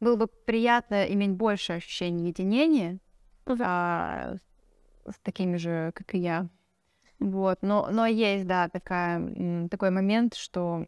было 0.01 0.17
бы 0.17 0.27
приятно 0.27 1.05
иметь 1.05 1.33
больше 1.33 1.75
ощущений 1.75 2.29
единения 2.29 2.99
mm-hmm. 3.47 3.63
а, 3.65 4.37
с 5.07 5.19
такими 5.23 5.57
же, 5.57 5.93
как 5.95 6.15
и 6.15 6.19
я. 6.19 6.49
Вот, 7.19 7.59
но, 7.63 7.89
но 7.91 8.07
есть, 8.07 8.47
да, 8.47 8.69
такая, 8.69 9.69
такой 9.71 9.91
момент, 9.91 10.35
что 10.35 10.87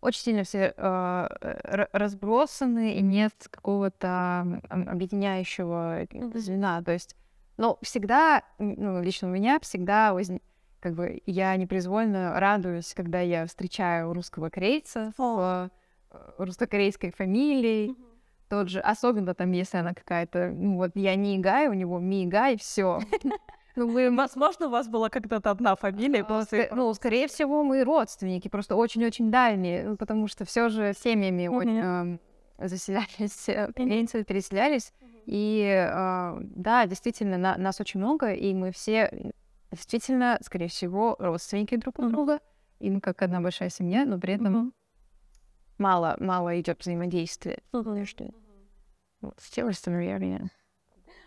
очень 0.00 0.20
сильно 0.20 0.42
все 0.42 0.74
э, 0.76 1.86
разбросаны, 1.92 2.94
и 2.94 3.02
нет 3.02 3.32
какого-то 3.50 4.60
объединяющего 4.68 6.06
звена. 6.34 6.82
То 6.82 6.92
есть, 6.92 7.14
ну, 7.56 7.78
всегда, 7.82 8.42
ну, 8.58 9.00
лично 9.00 9.28
у 9.28 9.30
меня 9.30 9.60
всегда 9.60 10.12
возник 10.12 10.42
как 10.82 10.94
бы 10.94 11.22
я 11.26 11.56
непроизвольно 11.56 12.38
радуюсь, 12.40 12.92
когда 12.94 13.20
я 13.20 13.46
встречаю 13.46 14.12
русского 14.12 14.50
корейца 14.50 15.12
с 15.16 15.70
э, 16.10 16.18
русско-корейской 16.38 17.12
фамилией. 17.12 17.90
Mm-hmm. 17.90 18.06
Тот 18.50 18.68
же, 18.68 18.80
особенно 18.80 19.34
там, 19.34 19.52
если 19.52 19.78
она 19.78 19.94
какая-то, 19.94 20.50
ну 20.50 20.76
вот 20.76 20.90
я 20.94 21.14
не 21.14 21.36
Игай, 21.36 21.68
у 21.68 21.72
него 21.72 22.00
Ми 22.00 22.24
Игай, 22.24 22.56
все. 22.58 23.00
Ну, 23.74 23.88
вы, 23.88 24.14
возможно, 24.14 24.66
у 24.66 24.70
вас 24.70 24.86
была 24.86 25.08
когда-то 25.08 25.50
одна 25.50 25.76
фамилия. 25.76 26.26
А, 26.28 26.44
ну, 26.74 26.92
скорее 26.92 27.26
всего, 27.26 27.62
мы 27.62 27.84
родственники, 27.84 28.48
просто 28.48 28.76
очень-очень 28.76 29.30
дальние, 29.30 29.84
ну, 29.84 29.96
потому 29.96 30.28
что 30.28 30.44
все 30.44 30.68
же 30.68 30.92
семьями 30.94 31.48
mm-hmm. 31.48 32.18
э, 32.58 32.68
заселялись, 32.68 33.48
mm-hmm. 33.48 34.24
переселялись. 34.24 34.92
Mm-hmm. 35.00 35.22
И 35.24 35.88
э, 35.90 36.36
да, 36.54 36.84
действительно, 36.84 37.38
на, 37.38 37.56
нас 37.56 37.80
очень 37.80 38.00
много, 38.00 38.34
и 38.34 38.52
мы 38.52 38.72
все 38.72 39.32
действительно, 39.72 40.38
скорее 40.42 40.68
всего, 40.68 41.16
родственники 41.18 41.76
друг 41.76 41.98
у 41.98 42.08
друга. 42.08 42.40
И 42.78 42.90
мы 42.90 43.00
как 43.00 43.22
одна 43.22 43.40
большая 43.40 43.70
семья, 43.70 44.04
но 44.04 44.18
при 44.18 44.34
этом 44.34 44.56
mm-hmm. 44.56 44.72
мало, 45.78 46.16
мало 46.20 46.60
идет 46.60 46.80
взаимодействия. 46.80 47.62
Mm-hmm. 47.72 48.34
Вот, 49.20 49.34
с 49.40 49.50
тем, 49.50 49.72
что, 49.72 49.90
наверное 49.90 50.50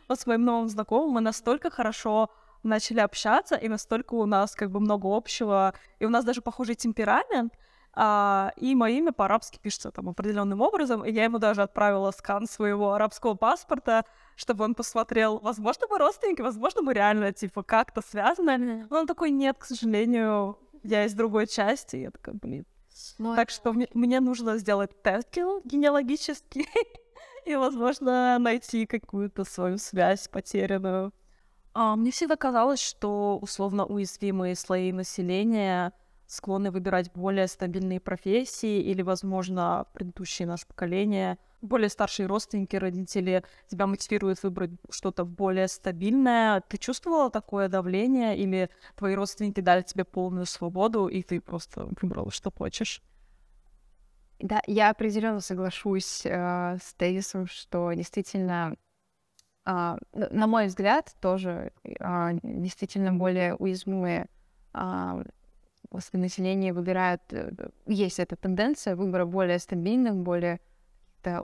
вот 0.08 0.19
с 0.19 0.25
моим 0.25 0.43
новым 0.43 0.67
знакомым 0.69 1.12
мы 1.12 1.21
настолько 1.21 1.69
хорошо 1.69 2.29
начали 2.63 2.99
общаться, 2.99 3.55
и 3.55 3.67
настолько 3.67 4.15
у 4.15 4.25
нас 4.25 4.55
как 4.55 4.71
бы 4.71 4.79
много 4.79 5.15
общего, 5.15 5.73
и 5.99 6.05
у 6.05 6.10
нас 6.10 6.25
даже 6.25 6.41
похожий 6.41 6.75
темперамент, 6.75 7.53
а, 7.97 8.51
и 8.58 8.75
мое 8.75 8.95
имя 8.95 9.13
по-арабски 9.13 9.58
пишется 9.58 9.89
там 9.89 10.10
определенным 10.10 10.60
образом, 10.60 11.05
и 11.05 11.12
я 11.12 11.23
ему 11.23 11.39
даже 11.39 11.62
отправила 11.62 12.12
скан 12.12 12.45
своего 12.45 12.93
арабского 12.93 13.36
паспорта, 13.36 14.05
чтобы 14.36 14.65
он 14.65 14.75
посмотрел, 14.75 15.39
возможно, 15.39 15.88
мы 15.89 15.97
родственники, 15.97 16.41
возможно, 16.41 16.81
мы 16.81 16.93
реально, 16.93 17.31
типа, 17.31 17.63
как-то 17.63 18.01
связаны. 18.01 18.86
Но 18.89 18.99
он 18.99 19.08
такой, 19.08 19.31
нет, 19.31 19.58
к 19.58 19.63
сожалению, 19.63 20.58
я 20.84 21.05
из 21.05 21.13
другой 21.13 21.47
части. 21.47 21.95
Я 21.95 22.12
такая, 22.12 22.36
блин. 22.36 22.65
Но 23.17 23.36
так 23.36 23.49
что 23.49 23.71
мне, 23.71 23.88
мне 23.93 24.19
нужно 24.19 24.58
сделать 24.58 25.01
тест 25.01 25.29
генеалогический, 25.36 26.67
и, 27.45 27.55
возможно, 27.55 28.38
найти 28.39 28.86
какую-то 28.86 29.45
свою 29.45 29.77
связь 29.77 30.27
потерянную. 30.27 31.13
А, 31.73 31.95
мне 31.95 32.12
всегда 32.12 32.36
казалось, 32.36 32.81
что 32.81 33.38
условно 33.41 33.86
уязвимые 33.86 34.55
слои 34.55 34.91
населения 34.91 35.93
склонны 36.27 36.71
выбирать 36.71 37.11
более 37.13 37.47
стабильные 37.47 37.99
профессии 37.99 38.81
или, 38.81 39.01
возможно, 39.01 39.85
предыдущие 39.93 40.47
наше 40.47 40.67
поколение, 40.67 41.38
более 41.61 41.89
старшие 41.89 42.27
родственники, 42.27 42.75
родители 42.75 43.43
тебя 43.67 43.88
мотивируют 43.88 44.41
выбрать 44.43 44.71
что-то 44.89 45.25
более 45.25 45.67
стабильное. 45.67 46.61
Ты 46.61 46.77
чувствовала 46.77 47.29
такое 47.29 47.67
давление 47.67 48.38
или 48.38 48.69
твои 48.95 49.15
родственники 49.15 49.59
дали 49.61 49.81
тебе 49.81 50.05
полную 50.05 50.45
свободу, 50.45 51.07
и 51.07 51.21
ты 51.23 51.41
просто 51.41 51.88
выбрала, 52.01 52.31
что 52.31 52.51
хочешь? 52.51 53.01
Да, 54.39 54.61
я 54.67 54.89
определенно 54.89 55.39
соглашусь 55.39 56.25
э, 56.25 56.77
с 56.77 56.93
тезисом, 56.95 57.47
что 57.47 57.93
действительно, 57.93 58.75
э, 59.65 59.97
на 60.13 60.47
мой 60.47 60.67
взгляд, 60.67 61.15
тоже 61.21 61.71
э, 61.83 62.39
действительно 62.43 63.13
более 63.13 63.55
уязвимые 63.55 64.27
э, 64.73 65.23
после 65.95 66.19
населения 66.19 66.73
выбирают, 66.73 67.21
э, 67.31 67.51
есть 67.88 68.19
эта 68.19 68.36
тенденция 68.36 68.97
выбора 68.97 69.25
более 69.25 69.60
стабильных, 69.60 70.17
более 70.17 70.60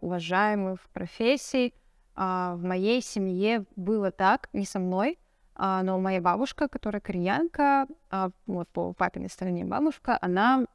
уважаемых 0.02 0.82
профессий. 0.94 1.74
А, 2.16 2.56
в 2.56 2.64
моей 2.64 3.02
семье 3.02 3.66
было 3.78 4.12
так, 4.12 4.50
не 4.52 4.66
со 4.66 4.80
мной, 4.80 5.18
а, 5.56 5.82
но 5.84 5.98
моя 6.00 6.20
бабушка, 6.20 6.68
которая 6.68 7.00
кореянка, 7.00 7.88
а, 8.10 8.32
вот 8.46 8.68
по 8.68 8.92
папиной 8.92 9.30
стороне 9.30 9.64
бабушка, 9.64 10.20
она 10.22 10.66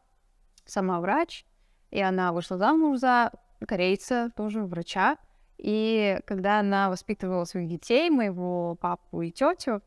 сама 0.65 0.99
врач, 1.01 1.45
и 1.91 2.01
она 2.01 2.33
вышла 2.33 2.57
замуж 2.57 2.99
за 2.99 3.31
корейца, 3.69 4.31
тоже 4.35 4.65
врача. 4.65 5.19
И 5.59 6.19
когда 6.27 6.61
она 6.61 6.89
воспитывала 6.89 7.45
своих 7.45 7.69
детей, 7.69 8.09
моего 8.09 8.75
папу 8.77 9.21
и 9.21 9.31
тетю, 9.31 9.83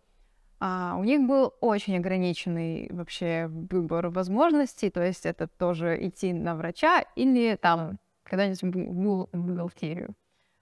а, 0.60 0.96
у 0.98 1.04
них 1.04 1.22
был 1.22 1.54
очень 1.62 1.98
ограниченный 1.98 2.90
вообще 2.92 3.48
выбор 3.48 4.10
возможностей, 4.10 4.90
то 4.90 5.02
есть 5.02 5.26
это 5.26 5.48
тоже 5.48 5.98
идти 6.08 6.34
на 6.34 6.56
врача 6.56 7.06
или 7.16 7.56
там 7.56 7.98
когда-нибудь 8.24 8.62
в 8.62 9.38
бухгалтерию. 9.38 10.16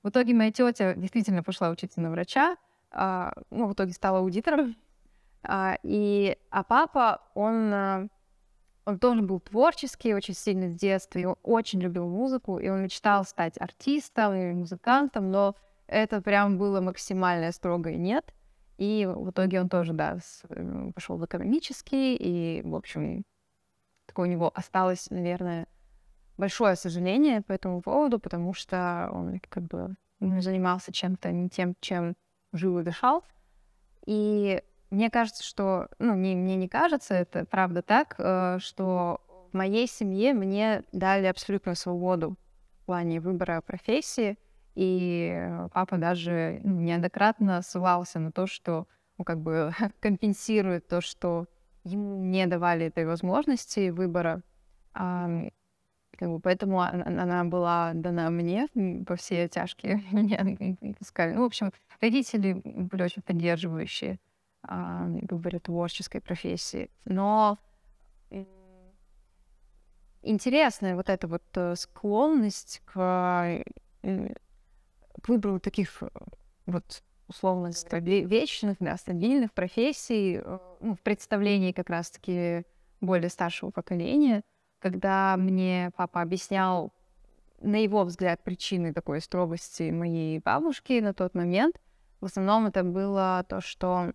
В 0.04 0.10
итоге 0.10 0.34
моя 0.34 0.52
тетя 0.52 0.94
действительно 0.94 1.44
пошла 1.44 1.70
учиться 1.70 2.00
на 2.00 2.12
врача, 2.12 2.58
а, 2.92 3.34
ну, 3.50 3.68
в 3.68 3.74
итоге 3.74 3.94
стала 3.94 4.20
аудитором. 4.20 4.76
А, 5.44 5.78
и, 5.84 6.38
а 6.52 6.64
папа, 6.64 7.22
он, 7.34 7.74
а, 7.74 8.08
он 8.86 9.00
тоже 9.00 9.22
был 9.22 9.40
творческий 9.40 10.14
очень 10.14 10.36
сильно 10.36 10.70
с 10.70 10.76
детства, 10.76 11.20
и 11.20 11.26
он 11.26 11.36
очень 11.44 11.82
любил 11.82 12.08
музыку, 12.08 12.60
и 12.60 12.70
он 12.70 12.84
мечтал 12.84 13.26
стать 13.26 13.60
артистом 13.60 14.34
и 14.36 14.54
музыкантом, 14.54 15.32
но 15.32 15.56
это 15.88 16.22
прям 16.22 16.58
было 16.58 16.82
максимально 16.82 17.52
строгое 17.52 17.96
нет. 17.96 18.34
И 18.78 19.06
в 19.06 19.32
итоге 19.32 19.60
он 19.60 19.70
тоже, 19.70 19.94
да, 19.94 20.20
э, 20.50 20.92
пошел 20.94 21.18
в 21.18 21.26
экономический, 21.26 22.16
и, 22.16 22.62
в 22.64 22.76
общем, 22.76 23.24
такое 24.06 24.28
у 24.28 24.32
него 24.32 24.52
осталось, 24.54 25.10
наверное, 25.10 25.68
большое 26.38 26.76
сожаление 26.76 27.42
по 27.42 27.54
этому 27.54 27.82
поводу, 27.82 28.20
потому 28.20 28.54
что 28.54 29.10
он 29.12 29.40
как 29.50 29.64
бы 29.64 29.96
занимался 30.20 30.92
чем-то 30.92 31.32
не 31.32 31.50
тем, 31.50 31.76
чем 31.80 32.16
жил 32.54 32.80
и 32.80 32.84
дышал. 32.84 33.24
И 34.06 34.64
мне 34.90 35.10
кажется, 35.10 35.44
что, 35.44 35.90
ну, 36.00 36.16
не, 36.16 36.36
мне 36.36 36.56
не 36.56 36.70
кажется, 36.70 37.14
это 37.14 37.46
правда 37.46 37.82
так, 37.82 38.16
э, 38.20 38.60
что 38.60 39.22
в 39.52 39.58
моей 39.58 39.88
семье 39.88 40.34
мне 40.34 40.84
дали 40.92 41.26
абсолютную 41.26 41.76
свободу 41.76 42.38
в 42.82 42.86
плане 42.86 43.20
выбора 43.20 43.62
профессии, 43.62 44.38
и 44.78 45.68
папа 45.74 45.98
даже 45.98 46.62
ну, 46.64 46.82
неоднократно 46.82 47.64
ссылался 47.64 48.20
на 48.20 48.32
то, 48.32 48.46
что 48.46 48.88
он 49.18 49.26
как 49.26 49.42
бы 49.42 49.72
компенсирует 50.00 50.88
то, 50.88 51.02
что 51.02 51.48
ему 51.84 52.24
не 52.24 52.46
давали 52.46 52.86
этой 52.86 53.08
возможности 53.08 53.90
выбора. 53.90 54.44
Как 54.94 56.30
бы, 56.30 56.40
поэтому 56.40 56.82
она 56.82 57.44
была 57.44 57.92
дана 57.94 58.30
мне 58.30 58.68
по 59.08 59.16
все 59.16 59.48
тяжкие 59.48 60.04
меня 60.12 60.42
искали. 61.02 61.34
Ну, 61.34 61.42
в 61.42 61.46
общем, 61.46 61.74
родители 62.00 62.62
были 62.64 63.02
очень 63.02 63.24
поддерживающие 63.24 64.20
а, 64.62 65.08
выборе 65.30 65.60
творческой 65.60 66.22
профессии. 66.22 66.92
Но 67.06 67.58
интересная 70.22 70.96
вот 70.96 71.10
эта 71.10 71.28
вот 71.28 71.44
э, 71.56 71.76
склонность 71.76 72.82
к, 72.86 73.64
э, 74.04 74.34
к 75.22 75.60
таких 75.60 76.04
э, 76.04 76.10
вот 76.66 77.04
условно 77.28 77.72
вечных, 78.02 78.78
да, 78.80 78.96
стабильных 78.98 79.54
профессий 79.54 80.42
ну, 80.80 80.96
в 80.96 81.02
представлении 81.02 81.74
как 81.74 81.90
раз-таки 81.90 82.64
более 83.02 83.30
старшего 83.30 83.70
поколения— 83.72 84.44
когда 84.80 85.36
мне 85.38 85.92
папа 85.96 86.22
объяснял, 86.22 86.94
на 87.62 87.78
его 87.78 88.04
взгляд, 88.04 88.44
причины 88.44 88.94
такой 88.94 89.22
строгости 89.22 89.90
моей 89.92 90.40
бабушки 90.40 91.00
на 91.00 91.14
тот 91.14 91.34
момент, 91.34 91.80
в 92.22 92.26
основном 92.26 92.68
это 92.68 92.84
было 92.84 93.46
то, 93.48 93.62
что 93.62 94.14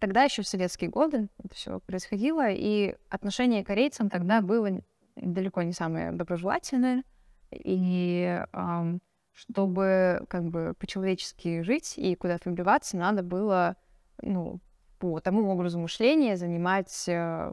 тогда 0.00 0.24
еще 0.24 0.42
в 0.42 0.48
советские 0.48 0.90
годы 0.90 1.28
это 1.42 1.54
все 1.54 1.80
происходило, 1.80 2.50
и 2.50 2.96
отношение 3.08 3.64
к 3.64 3.68
корейцам 3.68 4.10
тогда 4.10 4.40
было 4.40 4.68
далеко 5.16 5.62
не 5.62 5.72
самое 5.72 6.12
доброжелательное, 6.12 7.04
и 7.52 8.42
um, 8.52 9.00
чтобы 9.34 10.24
как 10.28 10.44
бы 10.44 10.74
по-человечески 10.78 11.62
жить 11.62 11.94
и 11.96 12.14
куда-то 12.14 12.50
вливаться, 12.50 12.96
надо 12.96 13.22
было 13.22 13.76
ну, 14.22 14.60
по 14.98 15.20
тому 15.20 15.50
образу 15.50 15.78
мышления 15.78 16.36
занимать 16.36 17.08
э, 17.08 17.52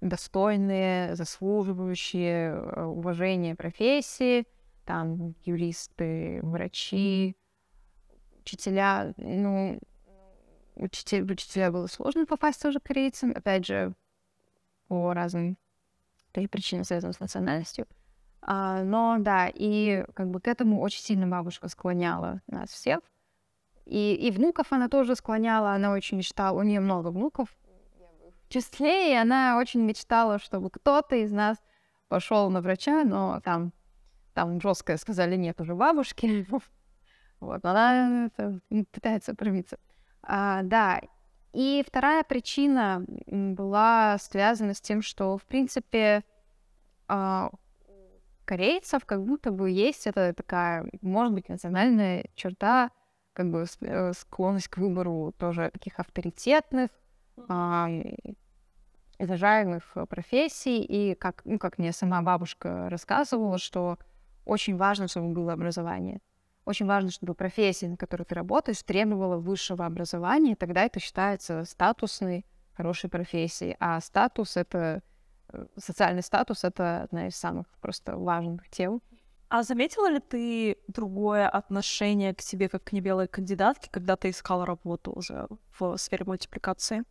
достойные, 0.00 1.14
заслуживающие 1.14 2.50
э, 2.50 2.84
уважения 2.84 3.54
профессии, 3.54 4.46
там 4.84 5.36
юристы, 5.44 6.40
врачи, 6.42 7.36
учителя, 8.40 9.14
ну, 9.16 9.78
учителя, 10.74 11.24
учителя 11.24 11.70
было 11.70 11.86
сложно 11.86 12.26
попасть 12.26 12.60
тоже 12.60 12.80
корейцам, 12.80 13.32
опять 13.36 13.66
же, 13.66 13.94
по 14.88 15.12
разным 15.12 15.56
причинам, 16.32 16.84
связанным 16.84 17.14
с 17.14 17.20
национальностью. 17.20 17.86
А, 18.42 18.82
но 18.82 19.16
да, 19.18 19.50
и 19.52 20.04
как 20.14 20.30
бы 20.30 20.40
к 20.40 20.48
этому 20.48 20.80
очень 20.80 21.02
сильно 21.02 21.26
бабушка 21.26 21.68
склоняла 21.68 22.40
нас 22.46 22.70
всех. 22.70 23.00
И, 23.86 24.14
и 24.14 24.30
внуков 24.30 24.72
она 24.72 24.88
тоже 24.88 25.16
склоняла, 25.16 25.72
она 25.72 25.92
очень 25.92 26.18
мечтала, 26.18 26.58
у 26.58 26.62
нее 26.62 26.80
много 26.80 27.08
внуков, 27.08 27.48
числе, 28.50 29.12
и 29.12 29.16
она 29.16 29.58
очень 29.58 29.80
мечтала, 29.80 30.38
чтобы 30.38 30.70
кто-то 30.70 31.16
из 31.16 31.32
нас 31.32 31.56
пошел 32.08 32.50
на 32.50 32.60
врача, 32.60 33.04
но 33.04 33.40
там, 33.42 33.72
там 34.34 34.60
жестко 34.60 34.96
сказали 34.98 35.36
нет 35.36 35.60
уже 35.60 35.74
бабушки. 35.74 36.46
Вот, 37.40 37.64
она 37.64 38.26
это, 38.26 38.60
пытается 38.92 39.34
пробиться. 39.34 39.78
А, 40.22 40.60
да, 40.62 41.00
и 41.54 41.82
вторая 41.86 42.22
причина 42.22 43.02
была 43.26 44.18
связана 44.18 44.74
с 44.74 44.80
тем, 44.82 45.00
что, 45.00 45.38
в 45.38 45.44
принципе, 45.44 46.22
а, 47.08 47.50
корейцев 48.50 49.06
как 49.06 49.24
будто 49.24 49.52
бы 49.52 49.70
есть 49.70 50.08
это 50.08 50.34
такая, 50.34 50.84
может 51.02 51.32
быть, 51.34 51.48
национальная 51.48 52.24
черта, 52.34 52.90
как 53.32 53.48
бы 53.48 53.64
э, 53.80 54.12
склонность 54.12 54.66
к 54.66 54.78
выбору 54.78 55.32
тоже 55.38 55.70
таких 55.72 56.00
авторитетных, 56.00 56.90
а, 57.48 57.88
уважаемых 59.20 59.96
профессий. 60.08 60.82
И 60.82 61.14
как, 61.14 61.42
ну, 61.44 61.60
как 61.60 61.78
мне 61.78 61.92
сама 61.92 62.22
бабушка 62.22 62.90
рассказывала, 62.90 63.58
что 63.58 63.98
очень 64.44 64.76
важно, 64.76 65.06
чтобы 65.06 65.28
было 65.28 65.52
образование. 65.52 66.18
Очень 66.64 66.86
важно, 66.86 67.12
чтобы 67.12 67.34
профессия, 67.34 67.88
на 67.88 67.96
которой 67.96 68.24
ты 68.24 68.34
работаешь, 68.34 68.82
требовала 68.82 69.36
высшего 69.36 69.86
образования, 69.86 70.56
тогда 70.56 70.86
это 70.86 70.98
считается 70.98 71.64
статусной, 71.64 72.44
хорошей 72.72 73.08
профессией. 73.10 73.76
А 73.78 74.00
статус— 74.00 74.56
это... 74.56 75.02
Э, 75.52 75.66
социальный 75.76 76.22
статус— 76.22 76.64
это 76.64 77.02
одна 77.02 77.28
из 77.28 77.36
самых 77.36 77.66
просто 77.80 78.16
важных 78.16 78.68
тем. 78.70 79.02
А 79.48 79.62
заметила 79.62 80.08
ли 80.08 80.20
ты 80.20 80.76
другое 80.86 81.48
отношение 81.48 82.34
к 82.34 82.40
себе 82.40 82.68
как 82.68 82.84
к 82.84 82.92
небелой 82.92 83.26
кандидатке, 83.26 83.90
когда 83.90 84.16
ты 84.16 84.30
искала 84.30 84.64
работу 84.64 85.12
уже 85.12 85.48
в 85.78 85.96
сфере 85.96 86.24
мультипликации? 86.24 87.02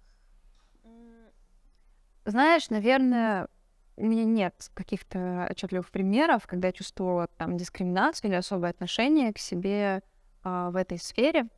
Знаешь, 2.25 2.69
наверное, 2.69 3.49
у 3.97 4.06
меня 4.06 4.23
нет 4.23 4.69
каких-то 4.73 5.47
отчетливых 5.49 5.91
примеров, 5.91 6.47
когда 6.47 6.67
я 6.67 6.71
чувствовала 6.71 7.28
там 7.38 7.58
дискриминацию 7.58 8.30
или 8.30 8.38
особое 8.38 8.69
отношение 8.69 9.34
к 9.34 9.38
себе 9.38 10.02
а, 10.43 10.69
в 10.69 10.78
этой 10.78 10.97
сфере. 10.97 11.49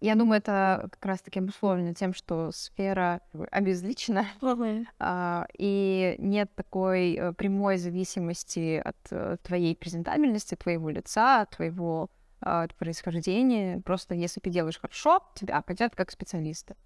Я 0.00 0.14
думаю, 0.14 0.38
это 0.38 0.88
как 0.92 1.04
раз-таки 1.04 1.40
обусловлено 1.40 1.92
тем, 1.92 2.14
что 2.14 2.52
сфера 2.52 3.20
обезличена, 3.50 4.26
а, 4.98 5.46
и 5.58 6.14
нет 6.18 6.50
такой 6.54 7.14
э, 7.14 7.32
прямой 7.34 7.76
зависимости 7.76 8.80
от 8.82 8.96
э, 9.10 9.36
твоей 9.42 9.76
презентабельности, 9.76 10.54
твоего 10.54 10.88
лица, 10.88 11.44
твоего 11.46 12.08
э, 12.40 12.68
происхождения. 12.78 13.80
Просто 13.80 14.14
если 14.14 14.40
ты 14.40 14.48
делаешь 14.48 14.80
хорошо, 14.80 15.22
тебя 15.34 15.62
хотят 15.66 15.94
как 15.94 16.10
специалиста. 16.10 16.76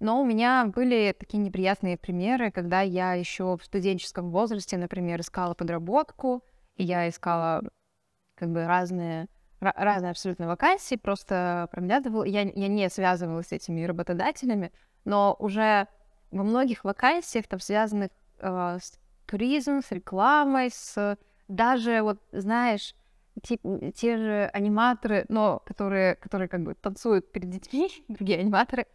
Но 0.00 0.22
у 0.22 0.24
меня 0.24 0.64
были 0.64 1.14
такие 1.18 1.42
неприятные 1.42 1.98
примеры, 1.98 2.50
когда 2.50 2.80
я 2.80 3.12
еще 3.12 3.58
в 3.58 3.64
студенческом 3.64 4.30
возрасте, 4.30 4.78
например, 4.78 5.20
искала 5.20 5.52
подработку, 5.52 6.42
и 6.76 6.84
я 6.84 7.10
искала 7.10 7.62
как 8.36 8.50
бы 8.50 8.66
разные 8.66 9.28
разные 9.64 10.10
абсолютно 10.10 10.46
вакансии, 10.46 10.96
просто 10.96 11.68
проглядывала. 11.72 12.24
Я, 12.24 12.42
я 12.42 12.68
не 12.68 12.88
связывалась 12.90 13.48
с 13.48 13.52
этими 13.52 13.84
работодателями, 13.84 14.72
но 15.04 15.36
уже 15.38 15.88
во 16.30 16.42
многих 16.42 16.84
вакансиях, 16.84 17.46
там, 17.46 17.60
связанных 17.60 18.10
э, 18.38 18.78
с 18.80 18.98
туризмом, 19.26 19.82
с 19.82 19.90
рекламой, 19.92 20.70
с 20.70 21.16
даже, 21.48 22.02
вот, 22.02 22.20
знаешь, 22.32 22.94
те, 23.42 23.58
те 23.94 24.16
же 24.16 24.50
аниматоры, 24.52 25.26
но 25.28 25.60
которые, 25.64 26.16
которые 26.16 26.48
как 26.48 26.62
бы 26.62 26.74
танцуют 26.74 27.32
перед 27.32 27.50
детьми, 27.50 27.90
другие 28.08 28.38
аниматоры, 28.40 28.86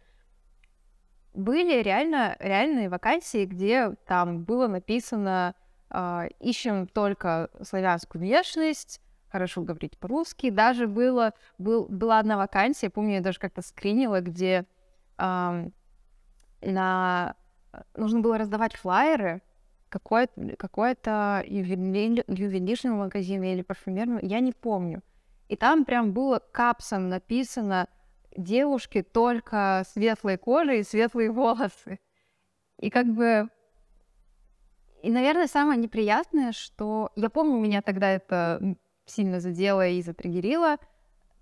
были 1.34 1.80
реально 1.82 2.36
реальные 2.40 2.88
вакансии, 2.88 3.44
где 3.44 3.94
там 4.06 4.42
было 4.42 4.66
написано 4.66 5.54
э, 5.90 6.28
ищем 6.40 6.86
только 6.88 7.50
славянскую 7.62 8.20
внешность, 8.20 9.00
хорошо 9.30 9.62
говорить 9.62 9.98
по-русски. 9.98 10.50
Даже 10.50 10.86
было, 10.86 11.32
был, 11.58 11.86
была 11.88 12.18
одна 12.18 12.36
вакансия, 12.36 12.90
помню, 12.90 13.14
я 13.14 13.20
даже 13.20 13.38
как-то 13.38 13.62
скринила, 13.62 14.20
где 14.20 14.66
э, 15.18 15.68
на... 16.62 17.34
нужно 17.96 18.20
было 18.20 18.38
раздавать 18.38 18.74
флайеры 18.74 19.42
какой-то 19.88 20.56
какой 20.56 20.90
ювели... 21.46 22.24
ювелирный 22.28 22.92
магазин 22.92 23.42
или 23.42 23.62
парфюмерный, 23.62 24.26
я 24.26 24.40
не 24.40 24.52
помню. 24.52 25.02
И 25.48 25.56
там 25.56 25.84
прям 25.84 26.12
было 26.12 26.38
капсом 26.38 27.08
написано 27.08 27.88
девушки 28.36 29.02
только 29.02 29.82
светлой 29.92 30.38
кожи 30.38 30.78
и 30.78 30.84
светлые 30.84 31.30
волосы. 31.30 31.98
И 32.78 32.88
как 32.90 33.06
бы... 33.06 33.48
И, 35.02 35.10
наверное, 35.10 35.48
самое 35.48 35.78
неприятное, 35.80 36.52
что... 36.52 37.10
Я 37.16 37.30
помню, 37.30 37.58
меня 37.58 37.82
тогда 37.82 38.10
это 38.10 38.76
сильно 39.10 39.40
задело 39.40 39.86
и 39.86 40.02
затригерило, 40.02 40.78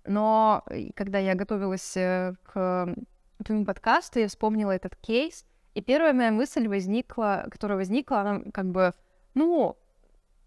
но 0.05 0.63
когда 0.95 1.19
я 1.19 1.35
готовилась 1.35 1.95
э, 1.95 2.35
к 2.43 2.95
твоему 3.43 3.65
подкасту, 3.65 4.19
я 4.19 4.27
вспомнила 4.27 4.71
этот 4.71 4.95
кейс, 4.95 5.45
и 5.75 5.81
первая 5.81 6.13
моя 6.13 6.31
мысль 6.31 6.67
возникла, 6.67 7.45
которая 7.51 7.77
возникла, 7.77 8.21
она 8.21 8.41
как 8.51 8.65
бы, 8.65 8.93
ну, 9.33 9.77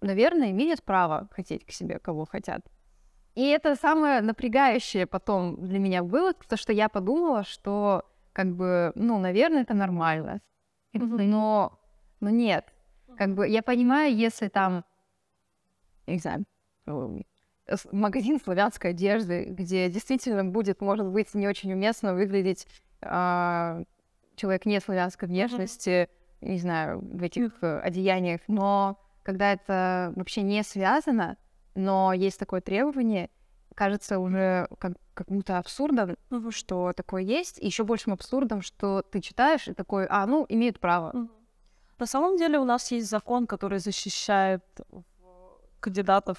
наверное, 0.01 0.51
имеют 0.51 0.83
право 0.83 1.29
хотеть 1.31 1.65
к 1.65 1.71
себе, 1.71 1.99
кого 1.99 2.27
хотят. 2.27 2.61
И 3.35 3.47
это 3.49 3.77
самое 3.77 4.21
напрягающее 4.21 5.07
потом 5.07 5.65
для 5.65 5.79
меня 5.79 6.03
было, 6.03 6.35
то, 6.35 6.57
что 6.57 6.73
я 6.73 6.89
подумала, 6.89 7.45
что 7.45 8.05
как 8.33 8.55
бы, 8.55 8.93
ну, 8.95 9.19
наверное, 9.19 9.63
это 9.63 9.75
нормально. 9.75 10.41
Но, 10.93 11.79
но 12.21 12.31
нет. 12.31 12.67
Как 13.17 13.35
бы 13.35 13.49
я 13.49 13.63
понимаю, 13.63 14.15
если 14.15 14.49
там, 14.49 14.85
не 16.07 16.19
знаю, 16.19 16.45
магазин 17.92 18.40
славянской 18.40 18.90
одежды, 18.90 19.45
где 19.45 19.88
действительно 19.88 20.45
будет, 20.45 20.81
может 20.81 21.07
быть, 21.07 21.33
не 21.35 21.49
очень 21.49 21.73
уместно 21.73 22.14
выглядеть 22.14 22.66
а, 23.01 23.83
человек 24.37 24.66
не 24.66 24.81
славянской 24.81 25.29
внешности, 25.29 26.09
mm-hmm. 26.40 26.49
не 26.49 26.59
знаю, 26.59 27.01
в 27.01 27.23
этих 27.23 27.62
mm-hmm. 27.62 27.81
одеяниях, 27.81 28.40
но 28.49 28.99
когда 29.23 29.53
это 29.53 30.12
вообще 30.16 30.42
не 30.42 30.62
связано, 30.62 31.37
но 31.75 32.12
есть 32.12 32.38
такое 32.38 32.61
требование, 32.61 33.31
кажется 33.75 34.18
уже 34.18 34.68
как, 34.79 34.92
каким-то 35.14 35.59
абсурдом, 35.59 36.16
mm-hmm. 36.31 36.51
что 36.51 36.92
такое 36.92 37.23
есть, 37.23 37.59
и 37.61 37.66
еще 37.66 37.85
большим 37.85 38.12
абсурдом, 38.12 38.62
что 38.62 39.03
ты 39.03 39.21
читаешь 39.21 39.68
и 39.68 39.75
такой, 39.75 40.07
а, 40.07 40.27
ну, 40.27 40.45
имеют 40.49 40.81
право. 40.81 41.12
Mm-hmm. 41.12 41.29
На 41.99 42.07
самом 42.07 42.37
деле 42.37 42.59
у 42.59 42.64
нас 42.64 42.90
есть 42.90 43.09
закон, 43.09 43.47
который 43.47 43.79
защищает 43.79 44.64
кандидатов 45.79 46.38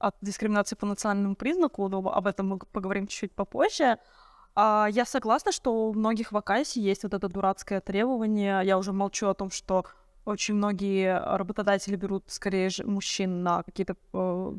от 0.00 0.16
дискриминации 0.22 0.76
по 0.76 0.86
национальному 0.86 1.36
признаку, 1.36 1.88
но 1.88 1.98
об 1.98 2.26
этом 2.26 2.48
мы 2.48 2.58
поговорим 2.58 3.06
чуть-чуть 3.06 3.34
попозже. 3.34 3.98
А, 4.54 4.88
я 4.90 5.04
согласна, 5.04 5.52
что 5.52 5.72
у 5.72 5.94
многих 5.94 6.32
вакансий 6.32 6.80
есть 6.80 7.04
вот 7.04 7.14
это 7.14 7.28
дурацкое 7.28 7.80
требование. 7.80 8.62
Я 8.64 8.78
уже 8.78 8.92
молчу 8.92 9.28
о 9.28 9.34
том, 9.34 9.50
что 9.50 9.84
очень 10.24 10.54
многие 10.54 11.20
работодатели 11.36 11.96
берут 11.96 12.24
скорее 12.28 12.70
мужчин 12.84 13.42
на 13.42 13.62
какие-то 13.62 13.96
э, 14.12 14.52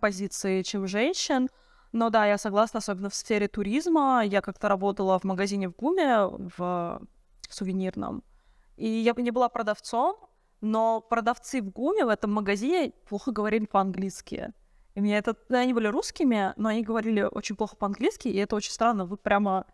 позиции, 0.00 0.62
чем 0.62 0.86
женщин. 0.86 1.48
Но 1.92 2.10
да, 2.10 2.26
я 2.26 2.36
согласна, 2.36 2.78
особенно 2.78 3.08
в 3.08 3.14
сфере 3.14 3.48
туризма. 3.48 4.22
Я 4.24 4.40
как-то 4.40 4.68
работала 4.68 5.18
в 5.18 5.24
магазине 5.24 5.68
в 5.68 5.76
ГУМе, 5.76 6.26
в 6.56 7.00
сувенирном. 7.48 8.22
И 8.76 8.88
я 8.88 9.12
не 9.16 9.30
была 9.30 9.48
продавцом, 9.48 10.16
но 10.60 11.00
продавцы 11.00 11.62
в 11.62 11.70
ГУМе 11.70 12.04
в 12.04 12.08
этом 12.08 12.32
магазине 12.32 12.92
плохо 13.08 13.32
говорили 13.32 13.66
по-английски. 13.66 14.52
И 14.94 15.00
меня 15.00 15.18
это... 15.18 15.36
Они 15.48 15.72
были 15.72 15.86
русскими, 15.86 16.52
но 16.56 16.68
они 16.68 16.82
говорили 16.82 17.22
очень 17.22 17.56
плохо 17.56 17.76
по-английски, 17.76 18.28
и 18.28 18.36
это 18.36 18.56
очень 18.56 18.72
странно. 18.72 19.04
Вы 19.04 19.16
прямо 19.16 19.66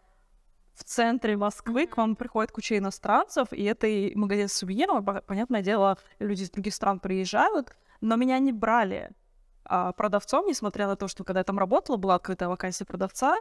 в 0.74 0.84
центре 0.84 1.36
Москвы, 1.36 1.86
к 1.86 1.96
вам 1.96 2.16
приходит 2.16 2.52
куча 2.52 2.76
иностранцев, 2.76 3.52
и 3.52 3.64
это 3.64 3.86
и 3.86 4.14
магазин 4.14 4.48
сувениров, 4.48 5.04
понятное 5.26 5.62
дело, 5.62 5.98
люди 6.18 6.42
из 6.42 6.50
других 6.50 6.74
стран 6.74 7.00
приезжают, 7.00 7.74
но 8.02 8.16
меня 8.16 8.38
не 8.38 8.52
брали 8.52 9.10
а, 9.64 9.92
продавцом, 9.92 10.46
несмотря 10.46 10.86
на 10.86 10.96
то, 10.96 11.08
что 11.08 11.24
когда 11.24 11.40
я 11.40 11.44
там 11.44 11.58
работала, 11.58 11.96
была 11.96 12.16
открытая 12.16 12.50
вакансия 12.50 12.84
продавца, 12.84 13.36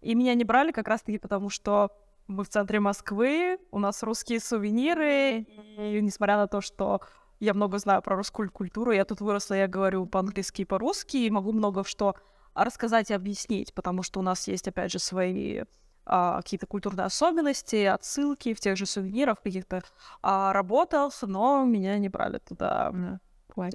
и 0.00 0.14
меня 0.14 0.34
не 0.34 0.44
брали 0.44 0.70
как 0.70 0.86
раз-таки 0.86 1.18
потому, 1.18 1.50
что 1.50 1.90
мы 2.28 2.44
в 2.44 2.48
центре 2.48 2.78
Москвы, 2.78 3.58
у 3.70 3.78
нас 3.78 4.02
русские 4.02 4.40
сувениры, 4.40 5.46
и 5.78 6.00
несмотря 6.00 6.36
на 6.36 6.46
то, 6.46 6.60
что 6.60 7.00
я 7.40 7.54
много 7.54 7.78
знаю 7.78 8.02
про 8.02 8.16
русскую 8.16 8.50
культуру, 8.50 8.92
я 8.92 9.04
тут 9.04 9.20
выросла, 9.20 9.54
я 9.54 9.66
говорю 9.66 10.06
по-английски 10.06 10.62
и 10.62 10.64
по-русски, 10.64 11.16
и 11.16 11.30
могу 11.30 11.52
много 11.52 11.84
что 11.84 12.14
рассказать 12.54 13.10
и 13.10 13.14
объяснить, 13.14 13.72
потому 13.74 14.02
что 14.02 14.20
у 14.20 14.22
нас 14.22 14.46
есть, 14.48 14.68
опять 14.68 14.92
же, 14.92 14.98
свои 14.98 15.62
а, 16.04 16.38
какие-то 16.42 16.66
культурные 16.66 17.06
особенности, 17.06 17.84
отсылки 17.84 18.54
в 18.54 18.60
тех 18.60 18.76
же 18.76 18.86
сувенирах, 18.86 19.40
каких-то 19.42 19.82
а, 20.22 20.52
работах, 20.52 21.12
но 21.22 21.64
меня 21.64 21.98
не 21.98 22.08
брали 22.08 22.38
туда. 22.38 22.92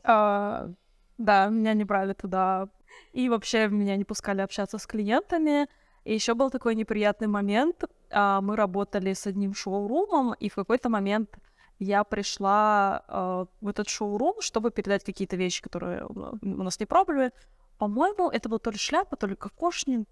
А, 0.03 0.69
да, 1.17 1.47
меня 1.47 1.73
не 1.73 1.83
брали 1.83 2.13
туда. 2.13 2.69
И 3.11 3.29
вообще 3.29 3.67
меня 3.67 3.95
не 3.95 4.03
пускали 4.03 4.41
общаться 4.41 4.77
с 4.77 4.87
клиентами. 4.87 5.67
И 6.03 6.13
еще 6.13 6.33
был 6.33 6.49
такой 6.49 6.75
неприятный 6.75 7.27
момент. 7.27 7.83
А, 8.13 8.41
мы 8.41 8.55
работали 8.55 9.13
с 9.13 9.27
одним 9.27 9.53
шоурумом, 9.53 10.33
и 10.33 10.49
в 10.49 10.55
какой-то 10.55 10.89
момент 10.89 11.37
я 11.79 12.03
пришла 12.03 13.03
э, 13.07 13.45
в 13.61 13.67
этот 13.67 13.89
шоурум, 13.89 14.41
чтобы 14.41 14.71
передать 14.71 15.03
какие-то 15.03 15.35
вещи, 15.35 15.61
которые 15.61 16.05
у 16.05 16.63
нас 16.63 16.79
не 16.79 16.85
пробовали. 16.85 17.31
По-моему, 17.79 18.29
это 18.29 18.49
был 18.49 18.59
то 18.59 18.71
ли 18.71 18.77
шляпа, 18.77 19.15
то 19.15 19.27
ли 19.27 19.35
кокошник, 19.35 20.07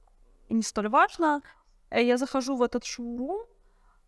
не 0.49 0.63
столь 0.63 0.89
важно. 0.89 1.41
И 1.95 2.03
я 2.03 2.17
захожу 2.17 2.55
в 2.55 2.63
этот 2.63 2.83
шоурум, 2.83 3.45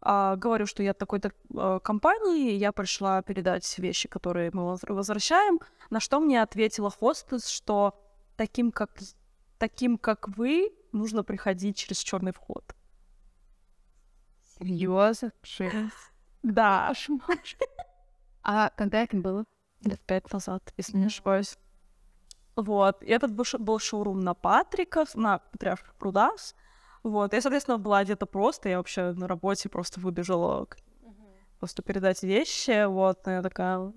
э, 0.01 0.35
говорю, 0.37 0.65
что 0.65 0.81
я 0.81 0.93
такой-то 0.93 1.31
э, 1.53 1.79
компании, 1.83 2.53
я 2.53 2.71
пришла 2.71 3.21
передать 3.21 3.77
вещи, 3.79 4.09
которые 4.09 4.49
мы 4.53 4.75
возвращаем, 4.87 5.59
на 5.91 5.99
что 5.99 6.19
мне 6.19 6.41
ответила 6.41 6.89
хостес, 6.89 7.47
что 7.47 7.93
таким 8.37 8.71
как, 8.71 8.89
таким 9.59 9.97
как 9.99 10.27
вы 10.37 10.73
нужно 10.91 11.23
приходить 11.23 11.77
через 11.77 11.99
черный 11.99 12.31
вход. 12.31 12.63
Серьезно? 14.63 15.31
Да. 16.41 16.93
А 18.43 18.69
когда 18.71 19.03
это 19.03 19.17
было? 19.17 19.45
Лет 19.83 19.99
пять 20.01 20.31
назад, 20.31 20.73
если 20.77 20.97
не 20.97 21.05
ошибаюсь. 21.05 21.57
Вот. 22.55 23.01
И 23.03 23.07
этот 23.07 23.33
был, 23.33 23.45
был 23.59 23.79
шоурум 23.79 24.19
на 24.19 24.33
Патриках, 24.33 25.15
на 25.15 25.39
Патриарших 25.39 25.95
прудах. 25.95 26.35
Вот. 27.03 27.33
Я, 27.33 27.41
соответственно, 27.41 27.77
была 27.77 28.03
где-то 28.03 28.25
просто. 28.25 28.69
Я 28.69 28.77
вообще 28.77 29.11
на 29.13 29.27
работе 29.27 29.69
просто 29.69 29.99
выбежала 29.99 30.67
просто 31.59 31.81
передать 31.81 32.23
вещи. 32.23 32.85
Вот. 32.85 33.27
И 33.27 33.31
я 33.31 33.41
такая... 33.41 33.91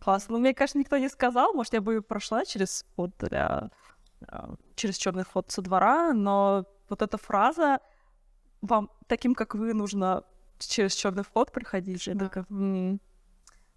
Классно. 0.00 0.34
Ну, 0.34 0.40
мне, 0.40 0.54
конечно, 0.54 0.78
никто 0.78 0.96
не 0.96 1.08
сказал. 1.08 1.52
Может, 1.52 1.74
я 1.74 1.80
бы 1.80 2.02
прошла 2.02 2.44
через 2.44 2.86
вот 2.96 3.10
для... 3.18 3.70
А, 4.26 4.54
через 4.74 4.96
черный 4.96 5.24
ход 5.24 5.50
со 5.50 5.62
двора, 5.62 6.12
но 6.12 6.64
вот 6.88 7.02
эта 7.02 7.18
фраза 7.18 7.80
вам 8.60 8.90
таким, 9.06 9.34
как 9.34 9.54
вы, 9.54 9.74
нужно 9.74 10.24
через 10.58 10.94
черный 10.94 11.22
вход 11.22 11.52
приходить 11.52 12.02
же. 12.02 12.14
Да. 12.14 12.28
Как, 12.28 12.50
м-м, 12.50 13.00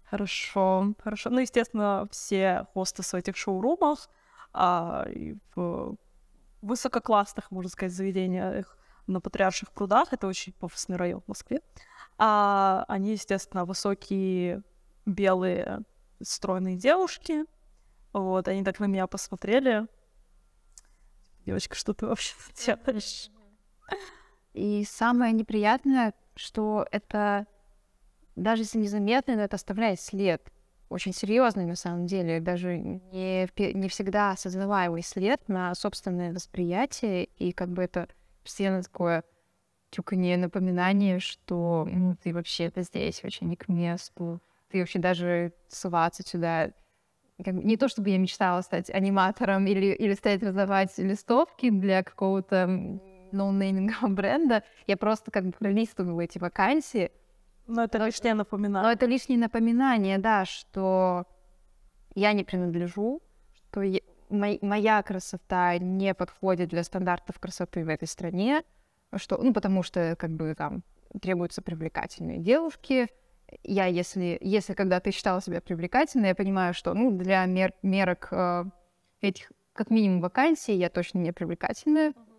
хорошо, 0.04 0.94
хорошо. 1.02 1.30
Ну, 1.30 1.38
естественно, 1.40 2.08
все 2.10 2.66
хостесы 2.74 3.16
в 3.16 3.18
этих 3.18 3.36
шоурумах 3.36 4.08
а, 4.52 5.06
и 5.08 5.36
в 5.54 5.96
высококлассных, 6.60 7.50
можно 7.50 7.70
сказать, 7.70 7.92
заведениях 7.92 8.78
на 9.06 9.20
Патриарших 9.20 9.72
прудах, 9.72 10.12
это 10.12 10.26
очень 10.26 10.52
пафосный 10.52 10.96
район 10.96 11.22
в 11.22 11.28
Москве, 11.28 11.60
а 12.18 12.84
они, 12.88 13.12
естественно, 13.12 13.64
высокие, 13.64 14.62
белые, 15.06 15.80
стройные 16.22 16.76
девушки. 16.76 17.44
Вот, 18.12 18.46
они 18.46 18.62
так 18.62 18.78
на 18.78 18.84
меня 18.84 19.06
посмотрели. 19.06 19.88
девочка, 21.44 21.74
что 21.74 21.94
ты 21.94 22.06
вообще 22.06 22.34
делаешь? 22.64 23.30
И 24.54 24.84
самое 24.84 25.32
неприятное, 25.32 26.14
что 26.36 26.86
это 26.90 27.46
даже 28.36 28.62
если 28.62 28.78
незаметно, 28.78 29.36
но 29.36 29.42
это 29.42 29.56
оставляет 29.56 30.00
след. 30.00 30.42
Очень 30.88 31.14
серьезный 31.14 31.64
на 31.64 31.76
самом 31.76 32.06
деле, 32.06 32.40
даже 32.40 32.76
не, 32.76 33.48
не 33.74 33.88
всегда 33.88 34.32
осознаваемый 34.32 35.02
след 35.02 35.40
на 35.48 35.74
собственное 35.74 36.32
восприятие, 36.32 37.24
и 37.24 37.52
как 37.52 37.70
бы 37.70 37.82
это 37.82 38.08
постоянно 38.42 38.82
такое 38.82 39.24
тюканье, 39.90 40.36
напоминание, 40.36 41.18
что 41.18 41.88
ну, 41.90 42.16
ты 42.22 42.34
вообще-то 42.34 42.82
здесь 42.82 43.24
очень 43.24 43.48
не 43.48 43.56
к 43.56 43.68
месту, 43.68 44.42
ты 44.70 44.80
вообще 44.80 44.98
даже 44.98 45.52
суваться 45.68 46.22
сюда. 46.26 46.72
Как, 47.42 47.54
не 47.54 47.76
то 47.76 47.88
чтобы 47.88 48.10
я 48.10 48.18
мечтала 48.18 48.60
стать 48.60 48.90
аниматором 48.90 49.66
или, 49.66 49.94
или 49.94 50.14
стать 50.14 50.42
раздавать 50.42 50.96
листовки 50.98 51.70
для 51.70 52.02
какого-то 52.02 53.00
ноунеймингового 53.32 54.08
бренда, 54.14 54.64
я 54.86 54.96
просто 54.96 55.30
как 55.30 55.46
бы 55.46 55.52
пролистываю 55.52 56.18
эти 56.20 56.38
вакансии, 56.38 57.10
но 57.66 57.84
это 57.84 57.98
лишнее 58.04 58.34
напоминание. 58.34 58.82
Но 58.82 58.92
это 58.92 59.06
лишнее 59.06 59.38
напоминание, 59.38 60.18
да, 60.18 60.44
что 60.44 61.26
я 62.14 62.32
не 62.32 62.44
принадлежу, 62.44 63.22
что 63.54 63.82
я, 63.82 64.00
моя 64.28 65.02
красота 65.02 65.78
не 65.78 66.14
подходит 66.14 66.70
для 66.70 66.82
стандартов 66.82 67.38
красоты 67.38 67.84
в 67.84 67.88
этой 67.88 68.08
стране, 68.08 68.62
что, 69.16 69.38
ну, 69.38 69.52
потому 69.52 69.82
что, 69.82 70.16
как 70.18 70.30
бы, 70.30 70.54
там 70.54 70.82
требуются 71.20 71.62
привлекательные 71.62 72.38
девушки. 72.38 73.08
Я, 73.62 73.86
если, 73.86 74.38
если 74.40 74.72
когда 74.72 74.98
ты 75.00 75.10
считала 75.10 75.42
себя 75.42 75.60
привлекательной, 75.60 76.28
я 76.28 76.34
понимаю, 76.34 76.72
что, 76.72 76.94
ну, 76.94 77.10
для 77.10 77.44
мер, 77.44 77.74
мерок 77.82 78.28
э, 78.30 78.64
этих, 79.20 79.52
как 79.74 79.90
минимум, 79.90 80.22
вакансий 80.22 80.74
я 80.74 80.88
точно 80.88 81.18
не 81.18 81.32
привлекательная 81.32 82.10
mm-hmm. 82.10 82.31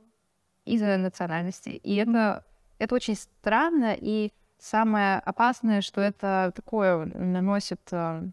Из-за 0.66 0.98
национальности. 0.98 1.70
И 1.70 1.96
это, 1.96 2.46
это 2.80 2.96
очень 2.96 3.16
странно, 3.16 3.96
и 4.00 4.32
Самое 4.64 5.18
опасное, 5.18 5.82
что 5.82 6.00
это 6.00 6.54
такое 6.56 7.06
наносит 7.06 7.82
э, 7.92 8.30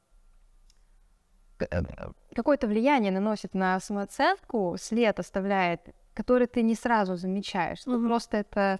э, 1.58 1.82
какое-то 2.36 2.68
влияние 2.68 3.10
наносит 3.10 3.52
на 3.52 3.80
самооценку, 3.80 4.76
след 4.78 5.18
оставляет, 5.18 5.92
который 6.14 6.46
ты 6.46 6.62
не 6.62 6.76
сразу 6.76 7.16
замечаешь. 7.16 7.82
Ты 7.82 7.98
просто 8.06 8.36
это 8.36 8.78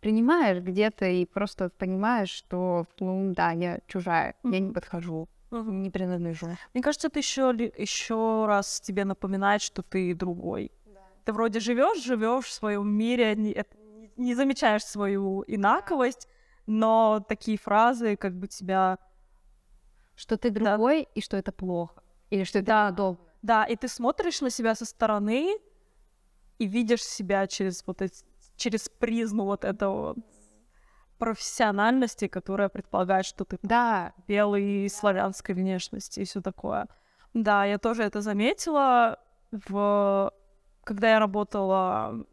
принимаешь 0.00 0.62
где-то 0.62 1.06
и 1.06 1.26
просто 1.26 1.68
понимаешь, 1.70 2.30
что, 2.30 2.86
ну 3.00 3.32
да, 3.34 3.50
я 3.50 3.80
чужая, 3.88 4.36
я 4.44 4.60
не 4.60 4.72
подхожу, 4.72 5.28
не 5.50 5.90
принадлежу. 5.90 6.46
Мне 6.74 6.82
кажется, 6.84 7.08
это 7.08 7.18
еще 7.18 7.52
еще 7.76 8.44
раз 8.46 8.80
тебе 8.80 9.04
напоминает, 9.04 9.62
что 9.62 9.82
ты 9.82 10.14
другой. 10.14 10.70
Ты 11.24 11.32
вроде 11.32 11.60
живешь, 11.60 12.02
живешь 12.02 12.46
в 12.46 12.52
своем 12.52 12.88
мире, 12.88 13.34
не, 13.34 13.56
не 14.16 14.34
замечаешь 14.34 14.84
свою 14.84 15.44
инаковость, 15.46 16.28
но 16.66 17.24
такие 17.26 17.58
фразы 17.58 18.16
как 18.16 18.34
бы 18.34 18.46
тебя... 18.46 18.98
Что 20.16 20.36
ты 20.36 20.50
другой 20.50 21.02
да. 21.02 21.10
и 21.14 21.20
что 21.20 21.36
это 21.36 21.50
плохо. 21.50 22.02
Или 22.30 22.44
что 22.44 22.60
это 22.60 22.66
да, 22.66 22.88
удобно. 22.90 23.24
Да, 23.42 23.64
и 23.64 23.74
ты 23.74 23.88
смотришь 23.88 24.40
на 24.40 24.50
себя 24.50 24.74
со 24.74 24.84
стороны 24.84 25.58
и 26.58 26.66
видишь 26.66 27.02
себя 27.02 27.46
через 27.46 27.84
вот 27.86 28.00
эти, 28.00 28.24
через 28.56 28.88
призму 28.88 29.44
вот 29.44 29.64
этого 29.64 30.14
профессиональности, 31.18 32.28
которая 32.28 32.68
предполагает, 32.68 33.26
что 33.26 33.44
ты 33.44 33.58
да. 33.62 34.12
белый, 34.28 34.88
славянской 34.88 35.54
внешности 35.54 36.20
и 36.20 36.24
все 36.24 36.40
такое. 36.40 36.86
Да, 37.32 37.64
я 37.64 37.78
тоже 37.78 38.04
это 38.04 38.20
заметила 38.20 39.18
в 39.50 40.32
когда 40.84 41.10
я 41.12 41.18
работала 41.18 42.24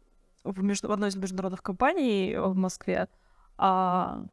в, 0.44 0.62
между... 0.62 0.88
в 0.88 0.92
одной 0.92 1.08
из 1.08 1.16
международных 1.16 1.62
компаний 1.62 2.36
в 2.36 2.54
Москве 2.54 3.08
а, 3.58 4.24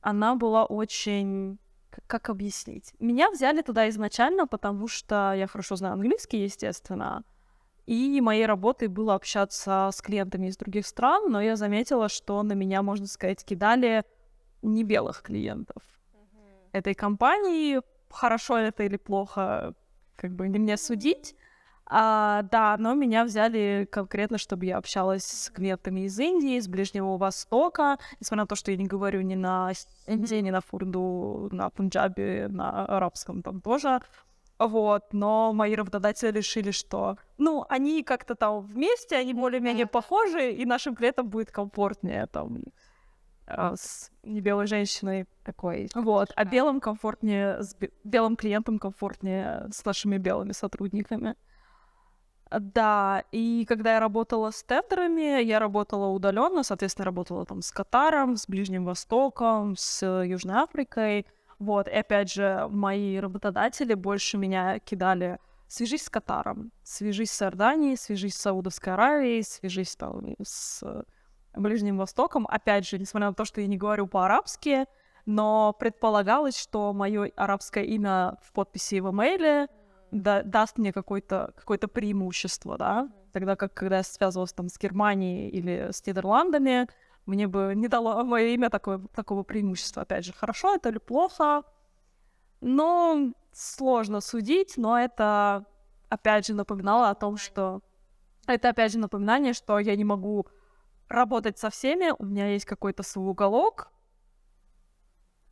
она 0.00 0.34
была 0.34 0.64
очень... 0.64 1.58
Как 2.06 2.28
объяснить? 2.28 2.94
Меня 3.00 3.30
взяли 3.30 3.60
туда 3.60 3.88
изначально, 3.88 4.46
потому 4.46 4.86
что 4.86 5.32
я 5.34 5.46
хорошо 5.46 5.74
знаю 5.74 5.94
английский, 5.94 6.44
естественно, 6.44 7.24
и 7.88 8.20
моей 8.20 8.44
работой 8.44 8.88
было 8.88 9.14
общаться 9.14 9.88
с 9.92 10.02
клиентами 10.02 10.48
из 10.48 10.58
других 10.58 10.86
стран, 10.86 11.32
но 11.32 11.40
я 11.40 11.56
заметила, 11.56 12.10
что 12.10 12.42
на 12.42 12.52
меня, 12.52 12.82
можно 12.82 13.06
сказать, 13.06 13.42
кидали 13.44 14.04
не 14.60 14.84
белых 14.84 15.22
клиентов 15.22 15.82
mm-hmm. 15.82 16.68
этой 16.72 16.94
компании. 16.94 17.80
Хорошо 18.10 18.58
это 18.58 18.82
или 18.82 18.98
плохо, 18.98 19.72
как 20.16 20.32
бы 20.32 20.48
не 20.48 20.58
мне 20.58 20.76
судить. 20.76 21.34
А, 21.90 22.42
да, 22.42 22.76
но 22.78 22.94
меня 22.94 23.24
взяли 23.24 23.88
конкретно, 23.90 24.36
чтобы 24.36 24.66
я 24.66 24.76
общалась 24.76 25.24
с 25.24 25.50
клиентами 25.50 26.02
из 26.02 26.18
Индии, 26.18 26.56
из 26.56 26.68
Ближнего 26.68 27.16
Востока, 27.16 27.98
несмотря 28.20 28.42
на 28.42 28.46
то, 28.46 28.56
что 28.56 28.70
я 28.70 28.76
не 28.76 28.86
говорю 28.86 29.22
ни 29.22 29.34
на 29.34 29.72
Индии, 30.06 30.36
ни 30.36 30.50
на 30.50 30.60
фурду, 30.60 31.48
на 31.50 31.70
пунджабе, 31.70 32.48
на 32.48 32.84
арабском 32.84 33.42
там 33.42 33.62
тоже. 33.62 34.00
Вот, 34.58 35.12
но 35.12 35.52
мои 35.54 35.74
работодатели 35.74 36.30
решили, 36.30 36.72
что, 36.72 37.16
ну, 37.38 37.64
они 37.68 38.02
как-то 38.02 38.34
там 38.34 38.60
вместе, 38.60 39.16
они 39.16 39.32
более-менее 39.32 39.86
похожи, 39.86 40.52
и 40.52 40.66
нашим 40.66 40.94
клиентам 40.94 41.28
будет 41.28 41.52
комфортнее 41.52 42.26
там 42.26 42.64
а, 43.46 43.76
с 43.76 44.10
небелой 44.24 44.66
женщиной 44.66 45.26
такой. 45.44 45.88
Вот, 45.94 46.30
а 46.34 46.44
белым 46.44 46.80
комфортнее, 46.80 47.62
с 47.62 47.76
белым 48.04 48.36
клиентом 48.36 48.78
комфортнее 48.78 49.68
с 49.72 49.84
нашими 49.84 50.18
белыми 50.18 50.52
сотрудниками. 50.52 51.36
Да, 52.50 53.24
и 53.30 53.64
когда 53.68 53.94
я 53.94 54.00
работала 54.00 54.50
с 54.50 54.62
тендерами, 54.62 55.42
я 55.42 55.58
работала 55.58 56.06
удаленно, 56.06 56.62
соответственно, 56.62 57.04
работала 57.06 57.44
там 57.44 57.60
с 57.60 57.70
Катаром, 57.70 58.36
с 58.36 58.46
Ближним 58.46 58.84
Востоком, 58.84 59.76
с 59.76 60.04
Южной 60.24 60.62
Африкой. 60.62 61.26
Вот, 61.58 61.88
и 61.88 61.92
опять 61.92 62.32
же, 62.32 62.66
мои 62.70 63.18
работодатели 63.18 63.94
больше 63.94 64.38
меня 64.38 64.78
кидали 64.78 65.38
свяжись 65.68 66.04
с 66.04 66.10
Катаром, 66.10 66.72
свяжись 66.82 67.30
с 67.30 67.42
Иорданией, 67.42 67.96
свяжись 67.96 68.34
с 68.34 68.40
Саудовской 68.40 68.94
Аравией, 68.94 69.44
свяжись 69.44 69.94
там 69.94 70.34
с 70.42 70.82
Ближним 71.54 71.98
Востоком. 71.98 72.46
Опять 72.48 72.88
же, 72.88 72.98
несмотря 72.98 73.28
на 73.28 73.34
то, 73.34 73.44
что 73.44 73.60
я 73.60 73.66
не 73.66 73.76
говорю 73.76 74.06
по-арабски, 74.06 74.86
но 75.26 75.74
предполагалось, 75.78 76.58
что 76.58 76.92
мое 76.92 77.30
арабское 77.36 77.84
имя 77.84 78.38
в 78.42 78.52
подписи 78.52 79.00
в 79.00 79.10
имейле 79.10 79.68
да, 80.10 80.42
даст 80.42 80.78
мне 80.78 80.92
какое-то 80.92 81.52
какое 81.56 81.78
преимущество, 81.78 82.76
да, 82.78 83.08
тогда 83.32 83.56
как 83.56 83.74
когда 83.74 83.98
я 83.98 84.02
связывалась 84.02 84.52
там 84.52 84.68
с 84.68 84.78
Германией 84.78 85.48
или 85.50 85.90
с 85.92 86.04
Нидерландами, 86.06 86.88
мне 87.26 87.46
бы 87.46 87.72
не 87.76 87.88
дало 87.88 88.24
мое 88.24 88.46
имя 88.48 88.70
такое, 88.70 89.00
такого 89.14 89.42
преимущества. 89.42 90.02
Опять 90.02 90.24
же, 90.24 90.32
хорошо 90.32 90.74
это 90.74 90.88
или 90.88 90.98
плохо, 90.98 91.62
но 92.60 93.32
сложно 93.52 94.20
судить, 94.20 94.76
но 94.76 94.98
это 94.98 95.66
опять 96.08 96.46
же 96.46 96.54
напоминало 96.54 97.10
о 97.10 97.14
том, 97.14 97.36
что 97.36 97.82
это 98.46 98.70
опять 98.70 98.92
же 98.92 98.98
напоминание, 98.98 99.52
что 99.52 99.78
я 99.78 99.94
не 99.94 100.04
могу 100.04 100.46
работать 101.08 101.58
со 101.58 101.70
всеми, 101.70 102.14
у 102.18 102.24
меня 102.24 102.48
есть 102.48 102.64
какой-то 102.64 103.02
свой 103.02 103.28
уголок, 103.28 103.90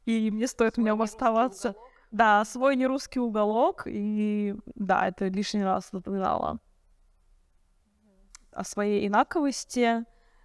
и 0.07 0.31
мне 0.31 0.47
стоит 0.47 0.77
в 0.77 0.81
нем 0.81 1.03
оставаться. 1.03 1.71
Уголок 1.71 1.87
да, 2.11 2.45
свой 2.45 2.77
нерусский 2.77 3.21
уголок, 3.21 3.83
и 3.87 4.55
да, 4.75 5.09
это 5.09 5.29
лишний 5.29 5.65
раз 5.65 5.93
напоминало 5.93 6.59
о 8.53 8.65
своей 8.65 9.07
инаковости. 9.07 10.05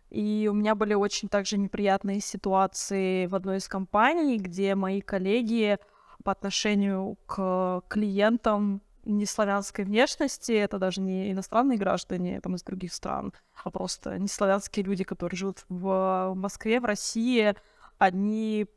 И 0.10 0.50
у 0.52 0.54
меня 0.54 0.76
были 0.76 0.94
очень 0.94 1.30
также 1.30 1.58
неприятные 1.58 2.20
ситуации 2.20 3.28
в 3.28 3.36
одной 3.36 3.58
из 3.58 3.68
компаний, 3.70 4.38
где 4.38 4.76
мои 4.76 5.00
коллеги 5.00 5.78
по 6.24 6.34
отношению 6.34 7.18
к 7.26 7.84
клиентам 7.88 8.82
неславянской 9.06 9.86
внешности, 9.86 10.52
это 10.52 10.78
даже 10.78 11.02
не 11.02 11.32
иностранные 11.32 11.78
граждане 11.78 12.40
там, 12.42 12.56
из 12.56 12.64
других 12.64 12.94
стран, 12.94 13.34
а 13.64 13.72
просто 13.72 14.20
неславянские 14.20 14.86
люди, 14.86 15.04
которые 15.04 15.38
живут 15.38 15.66
в 15.70 16.34
Москве, 16.36 16.80
в 16.80 16.86
России, 16.86 17.56
они 17.98 18.68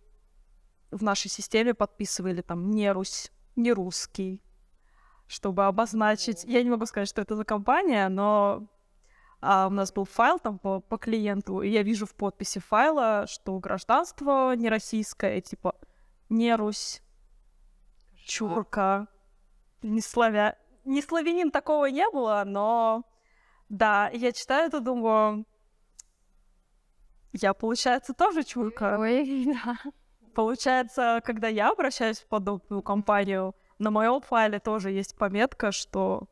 в 0.94 1.02
нашей 1.02 1.30
системе 1.30 1.74
подписывали 1.74 2.42
там 2.42 2.70
не 2.70 2.90
Русь, 2.92 3.30
не 3.56 3.72
русский, 3.72 4.42
чтобы 5.26 5.66
обозначить. 5.66 6.44
Я 6.44 6.62
не 6.62 6.70
могу 6.70 6.86
сказать, 6.86 7.08
что 7.08 7.22
это 7.22 7.36
за 7.36 7.44
компания, 7.44 8.08
но 8.08 8.66
а, 9.40 9.66
у 9.66 9.70
нас 9.70 9.92
был 9.92 10.04
файл 10.04 10.38
там 10.38 10.58
по, 10.58 10.80
по 10.80 10.96
клиенту, 10.96 11.60
и 11.62 11.68
я 11.68 11.82
вижу 11.82 12.06
в 12.06 12.14
подписи 12.14 12.60
файла, 12.60 13.26
что 13.28 13.58
гражданство 13.58 14.54
не 14.54 14.68
российское, 14.68 15.40
типа 15.40 15.74
не 16.28 16.54
Русь, 16.56 17.02
чурка, 18.24 19.08
не 19.82 20.00
славя... 20.00 20.58
Не 20.84 21.00
славянин 21.00 21.50
такого 21.50 21.86
не 21.86 22.06
было, 22.10 22.42
но 22.44 23.04
да, 23.70 24.10
я 24.12 24.32
читаю 24.32 24.68
это, 24.68 24.80
думаю, 24.80 25.46
я, 27.32 27.52
получается, 27.54 28.14
тоже 28.14 28.44
чурка. 28.44 28.98
Ой, 28.98 29.46
да. 29.64 29.76
Получается, 30.34 31.20
когда 31.24 31.48
я 31.48 31.70
обращаюсь 31.70 32.18
в 32.18 32.26
подобную 32.26 32.82
компанию, 32.82 33.54
на 33.78 33.90
моем 33.90 34.20
файле 34.20 34.58
тоже 34.58 34.90
есть 34.90 35.16
пометка, 35.16 35.72
что 35.72 36.28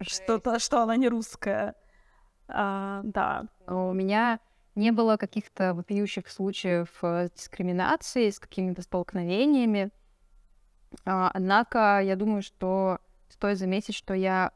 что-то, 0.00 0.58
что 0.58 0.82
она 0.82 0.96
не 0.96 1.08
русская. 1.08 1.74
А, 2.48 3.00
да. 3.04 3.46
У 3.66 3.92
меня 3.92 4.40
не 4.74 4.90
было 4.90 5.16
каких-то 5.16 5.74
вопиющих 5.74 6.28
случаев 6.28 6.88
э, 7.02 7.28
дискриминации 7.34 8.30
с 8.30 8.38
какими-то 8.38 8.82
столкновениями. 8.82 9.90
А, 11.04 11.30
однако 11.32 12.00
я 12.02 12.16
думаю, 12.16 12.42
что 12.42 12.98
стоит 13.28 13.58
заметить, 13.58 13.94
что 13.94 14.14
я 14.14 14.52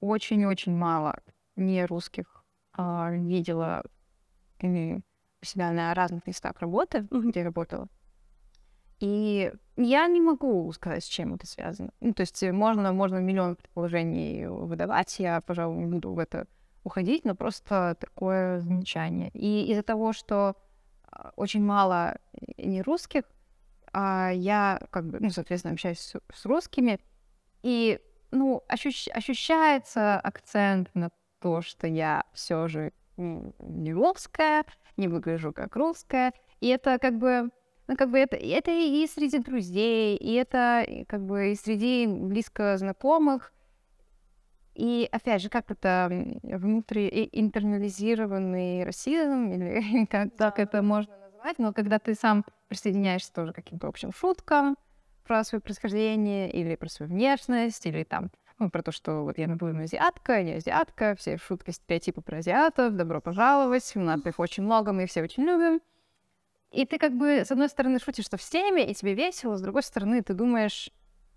очень-очень 0.00 0.74
мало 0.74 1.20
не 1.56 1.84
русских 1.84 2.44
а, 2.72 3.10
видела 3.10 3.82
себя 5.46 5.70
на 5.70 5.94
разных 5.94 6.26
местах 6.26 6.60
работы, 6.60 7.06
где 7.10 7.40
я 7.40 7.46
работала. 7.46 7.88
И 8.98 9.52
я 9.76 10.06
не 10.06 10.20
могу 10.20 10.72
сказать, 10.72 11.04
с 11.04 11.06
чем 11.06 11.34
это 11.34 11.46
связано. 11.46 11.90
Ну, 12.00 12.14
то 12.14 12.22
есть 12.22 12.42
можно, 12.42 12.92
можно 12.92 13.18
миллион 13.18 13.56
предположений 13.56 14.46
выдавать, 14.46 15.18
я, 15.18 15.40
пожалуй, 15.40 15.76
не 15.76 15.86
буду 15.86 16.12
в 16.12 16.18
это 16.18 16.46
уходить, 16.82 17.24
но 17.24 17.34
просто 17.34 17.96
такое 18.00 18.60
замечание. 18.60 19.30
И 19.34 19.70
из-за 19.70 19.82
того, 19.82 20.12
что 20.12 20.56
а, 21.04 21.32
очень 21.36 21.62
мало 21.62 22.18
не 22.56 22.80
русских, 22.80 23.24
а 23.92 24.30
я, 24.30 24.80
как 24.90 25.06
бы, 25.06 25.18
ну, 25.20 25.30
соответственно, 25.30 25.72
общаюсь 25.72 25.98
с, 25.98 26.14
с 26.32 26.46
русскими, 26.46 27.00
и, 27.62 28.00
ну, 28.30 28.62
ощущ, 28.68 29.08
ощущается 29.08 30.18
акцент 30.20 30.90
на 30.94 31.10
то, 31.40 31.60
что 31.60 31.86
я 31.86 32.24
все 32.32 32.68
же 32.68 32.92
не 33.16 33.92
русская, 33.92 34.64
не 34.96 35.08
выгляжу 35.08 35.52
как 35.52 35.76
русская, 35.76 36.32
и 36.60 36.68
это 36.68 36.98
как 36.98 37.18
бы 37.18 37.50
ну, 37.88 37.96
как 37.96 38.10
бы 38.10 38.18
это, 38.18 38.36
это 38.36 38.70
и 38.70 39.06
среди 39.06 39.38
друзей, 39.38 40.16
и 40.16 40.34
это 40.34 40.84
как 41.08 41.24
бы 41.24 41.52
и 41.52 41.54
среди 41.54 42.06
близко 42.06 42.76
знакомых. 42.78 43.52
И 44.74 45.08
опять 45.10 45.40
же, 45.40 45.48
как 45.48 45.70
это 45.70 46.10
внутри 46.42 47.28
интернализированный 47.32 48.84
расизм, 48.84 49.50
или 49.50 50.04
как 50.10 50.30
да. 50.30 50.36
так 50.36 50.58
это 50.58 50.82
можно 50.82 51.16
назвать, 51.18 51.58
но 51.58 51.72
когда 51.72 51.98
ты 51.98 52.14
сам 52.14 52.44
присоединяешься 52.68 53.32
тоже 53.32 53.52
к 53.52 53.56
каким-то 53.56 53.86
общим 53.88 54.12
шуткам 54.12 54.76
про 55.24 55.44
свое 55.44 55.62
происхождение, 55.62 56.50
или 56.50 56.74
про 56.74 56.88
свою 56.88 57.10
внешность, 57.10 57.86
или 57.86 58.04
там 58.04 58.30
ну, 58.58 58.70
про 58.70 58.82
то, 58.82 58.92
что 58.92 59.22
вот 59.22 59.38
я 59.38 59.48
наполовину 59.48 59.84
азиатка, 59.84 60.42
не 60.42 60.54
азиатка, 60.54 61.14
все 61.16 61.36
шутки, 61.36 61.70
стереотипы 61.72 62.22
про 62.22 62.38
азиатов, 62.38 62.94
добро 62.94 63.20
пожаловать, 63.20 63.92
у 63.96 64.00
нас 64.00 64.24
их 64.24 64.38
очень 64.38 64.62
много, 64.62 64.92
мы 64.92 65.04
их 65.04 65.10
все 65.10 65.22
очень 65.22 65.44
любим. 65.44 65.80
И 66.72 66.84
ты 66.84 66.98
как 66.98 67.12
бы, 67.12 67.44
с 67.44 67.50
одной 67.52 67.68
стороны, 67.68 67.98
шутишь 67.98 68.28
со 68.28 68.36
всеми, 68.36 68.80
и 68.80 68.94
тебе 68.94 69.14
весело, 69.14 69.56
с 69.56 69.60
другой 69.60 69.82
стороны, 69.82 70.22
ты 70.22 70.34
думаешь, 70.34 70.90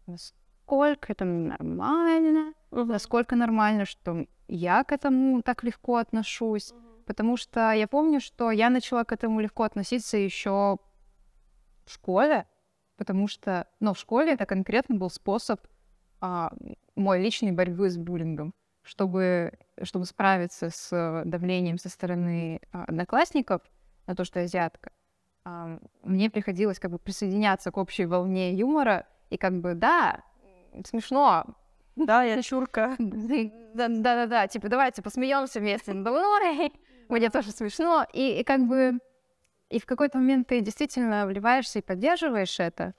насколько 0.07 1.11
это 1.11 1.25
нормально, 1.25 2.53
uh-huh. 2.71 2.85
насколько 2.85 3.35
нормально, 3.35 3.85
что 3.85 4.25
я 4.47 4.83
к 4.83 4.91
этому 4.91 5.41
так 5.41 5.63
легко 5.63 5.97
отношусь. 5.97 6.71
Uh-huh. 6.71 7.03
Потому 7.05 7.37
что 7.37 7.71
я 7.71 7.87
помню, 7.87 8.19
что 8.19 8.51
я 8.51 8.69
начала 8.69 9.03
к 9.03 9.11
этому 9.11 9.39
легко 9.39 9.63
относиться 9.63 10.17
еще 10.17 10.77
в 11.85 11.91
школе, 11.91 12.47
потому 12.97 13.27
что, 13.27 13.67
ну, 13.79 13.93
в 13.93 13.99
школе 13.99 14.33
это 14.33 14.45
конкретно 14.45 14.95
был 14.95 15.09
способ 15.09 15.59
а, 16.21 16.51
мой 16.95 17.21
личной 17.21 17.51
борьбы 17.51 17.89
с 17.89 17.97
буллингом, 17.97 18.53
чтобы, 18.83 19.53
чтобы 19.83 20.05
справиться 20.05 20.69
с 20.69 21.23
давлением 21.25 21.77
со 21.77 21.89
стороны 21.89 22.61
а, 22.71 22.85
одноклассников 22.85 23.61
на 24.07 24.15
то, 24.15 24.23
что 24.23 24.39
я 24.39 24.45
азиатка 24.45 24.91
мне 26.03 26.29
приходилось 26.29 26.79
как 26.79 26.91
бы 26.91 26.99
присоединяться 26.99 27.71
к 27.71 27.77
общей 27.77 28.05
волне 28.05 28.53
юмора, 28.53 29.07
и 29.29 29.37
как 29.37 29.59
бы, 29.61 29.73
да, 29.73 30.23
смешно. 30.85 31.45
Да, 31.95 32.23
я 32.23 32.41
чурка. 32.41 32.95
Да-да-да, 33.73 34.47
типа, 34.47 34.69
давайте 34.69 35.01
посмеемся 35.01 35.59
вместе. 35.59 35.93
Мне 37.09 37.29
тоже 37.29 37.51
смешно. 37.51 38.05
И, 38.13 38.39
и 38.39 38.43
как 38.43 38.67
бы, 38.67 38.99
и 39.69 39.79
в 39.79 39.85
какой-то 39.85 40.17
момент 40.17 40.47
ты 40.47 40.61
действительно 40.61 41.25
вливаешься 41.25 41.79
и 41.79 41.81
поддерживаешь 41.81 42.59
это. 42.59 42.93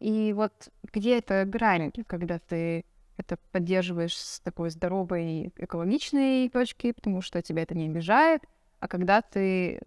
И 0.00 0.32
вот 0.32 0.70
где 0.92 1.18
это 1.18 1.44
грань, 1.44 1.92
когда 2.06 2.38
ты 2.38 2.84
это 3.16 3.36
поддерживаешь 3.50 4.16
с 4.16 4.40
такой 4.40 4.70
здоровой 4.70 5.52
экологичной 5.56 6.48
точки, 6.50 6.92
потому 6.92 7.20
что 7.20 7.42
тебя 7.42 7.62
это 7.62 7.74
не 7.74 7.86
обижает, 7.86 8.44
а 8.78 8.86
когда 8.86 9.22
ты 9.22 9.80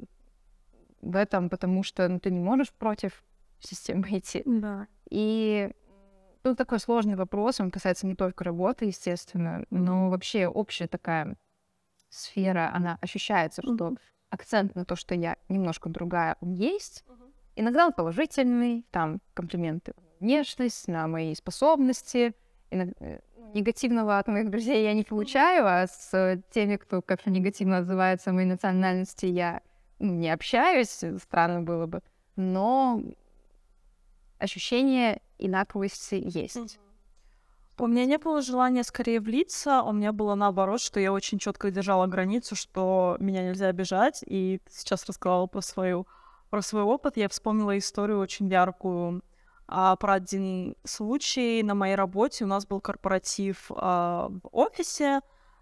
в 1.01 1.16
этом, 1.16 1.49
потому 1.49 1.84
что 1.84 2.07
ну, 2.07 2.20
ты 2.20 2.30
не 2.30 2.39
можешь 2.39 2.72
против 2.72 3.24
системы 3.59 4.07
идти. 4.09 4.43
Да. 4.45 4.88
И 5.09 5.72
ну, 6.43 6.55
такой 6.55 6.80
сложный 6.80 7.16
вопрос, 7.16 7.59
он 7.59 7.72
касается 7.72 8.05
не 8.05 8.16
только 8.16 8.43
работы, 8.43 8.86
естественно, 8.86 9.66
но 9.70 10.09
вообще 10.09 10.47
общая 10.47 10.88
такая 10.88 11.38
сфера, 12.09 12.72
она 12.74 12.97
ощущается, 13.01 13.62
что 13.62 13.95
акцент 14.30 14.76
на 14.76 14.86
то, 14.86 14.95
что 14.95 15.16
я 15.16 15.38
немножко 15.49 15.89
другая, 15.89 16.38
он 16.41 16.53
есть. 16.53 17.05
Иногда 17.62 17.86
он 17.86 17.93
положительный, 17.93 18.88
там 18.89 19.22
комплименты 19.36 19.93
внешность, 20.20 20.88
на 20.88 21.07
мои 21.07 21.36
способности. 21.36 22.34
Иногда, 22.72 22.93
э, 22.99 23.20
негативного 23.53 24.18
от 24.18 24.28
моих 24.28 24.49
друзей 24.49 24.84
я 24.84 24.93
не 24.93 25.03
получаю, 25.03 25.68
а 25.68 25.86
с 25.86 26.41
теми, 26.49 26.78
кто 26.78 27.03
как-то 27.03 27.30
негативно 27.30 27.78
отзывается 27.78 28.32
о 28.32 28.34
моей 28.34 28.47
национальности, 28.47 29.28
я 29.28 29.62
не 29.99 30.32
общаюсь, 30.32 31.03
странно 31.22 31.62
было 31.62 31.86
бы, 31.86 32.01
но 32.36 32.99
ощущение 34.39 35.22
инаковости 35.38 36.16
есть. 36.16 36.80
У 37.78 37.86
меня 37.86 38.05
не 38.05 38.18
было 38.18 38.41
желания 38.41 38.84
скорее 38.84 39.20
влиться, 39.20 39.84
у 39.84 39.91
меня 39.91 40.14
было 40.14 40.34
наоборот, 40.34 40.82
что 40.82 40.99
я 40.99 41.14
очень 41.14 41.38
четко 41.38 41.70
держала 41.70 42.07
границу, 42.07 42.55
что 42.55 43.18
меня 43.20 43.43
нельзя 43.43 43.68
обижать, 43.68 44.24
и 44.26 44.59
сейчас 44.68 45.05
рассказала 45.05 45.45
про 45.45 45.62
свою 45.62 46.07
про 46.51 46.61
свой 46.61 46.83
опыт, 46.83 47.17
я 47.17 47.29
вспомнила 47.29 47.77
историю 47.77 48.19
очень 48.19 48.47
яркую 48.47 49.23
а, 49.67 49.95
про 49.95 50.15
один 50.15 50.75
случай 50.83 51.63
на 51.63 51.73
моей 51.75 51.95
работе. 51.95 52.43
У 52.43 52.47
нас 52.47 52.67
был 52.67 52.81
корпоратив 52.81 53.71
а, 53.73 54.29
в 54.43 54.49
офисе, 54.51 55.21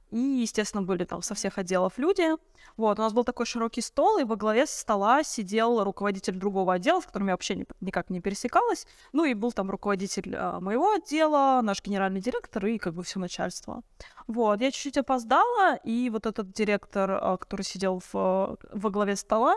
и, 0.10 0.18
естественно, 0.18 0.82
были 0.82 1.04
там 1.04 1.22
со 1.22 1.36
всех 1.36 1.60
отделов 1.60 2.00
люди. 2.00 2.28
Вот, 2.76 2.98
у 2.98 3.02
нас 3.04 3.14
был 3.14 3.24
такой 3.24 3.46
широкий 3.46 3.82
стол, 3.82 4.18
и 4.18 4.24
во 4.24 4.36
главе 4.36 4.66
стола 4.66 5.24
сидел 5.24 5.84
руководитель 5.84 6.34
другого 6.34 6.74
отдела, 6.74 7.02
с 7.02 7.06
которым 7.06 7.28
я 7.28 7.34
вообще 7.36 7.56
не, 7.56 7.68
никак 7.82 8.10
не 8.10 8.20
пересекалась. 8.20 8.88
Ну 9.14 9.26
и 9.26 9.36
был 9.36 9.52
там 9.52 9.70
руководитель 9.70 10.34
э, 10.34 10.60
моего 10.60 10.94
отдела, 10.94 11.62
наш 11.62 11.84
генеральный 11.84 12.22
директор 12.22 12.66
и 12.66 12.80
как 12.80 12.96
бы 12.96 13.04
все 13.04 13.20
начальство. 13.20 13.84
Вот, 14.26 14.60
я 14.62 14.72
чуть-чуть 14.72 14.98
опоздала, 14.98 15.76
и 15.84 16.10
вот 16.10 16.26
этот 16.26 16.52
директор, 16.52 17.12
э, 17.12 17.38
который 17.38 17.62
сидел 17.62 18.02
в, 18.12 18.58
во 18.72 18.90
главе 18.90 19.16
стола, 19.16 19.56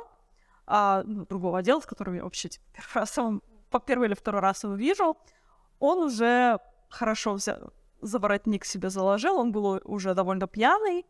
э, 0.72 1.02
другого 1.04 1.58
отдела, 1.58 1.80
с 1.80 1.86
которым 1.86 2.14
я 2.14 2.24
вообще 2.24 2.48
типа, 2.48 2.64
первый 2.72 2.94
раз, 2.94 3.18
по 3.70 3.80
первый 3.80 4.08
или 4.08 4.14
второй 4.14 4.40
раз 4.40 4.64
его 4.64 4.74
вижу, 4.74 5.16
он 5.78 5.98
уже 5.98 6.58
хорошо 6.88 7.34
взял, 7.34 7.72
заворотник 8.00 8.64
себе 8.64 8.90
заложил, 8.90 9.36
он 9.38 9.52
был 9.52 9.80
уже 9.84 10.14
довольно 10.14 10.46
пьяный, 10.46 11.06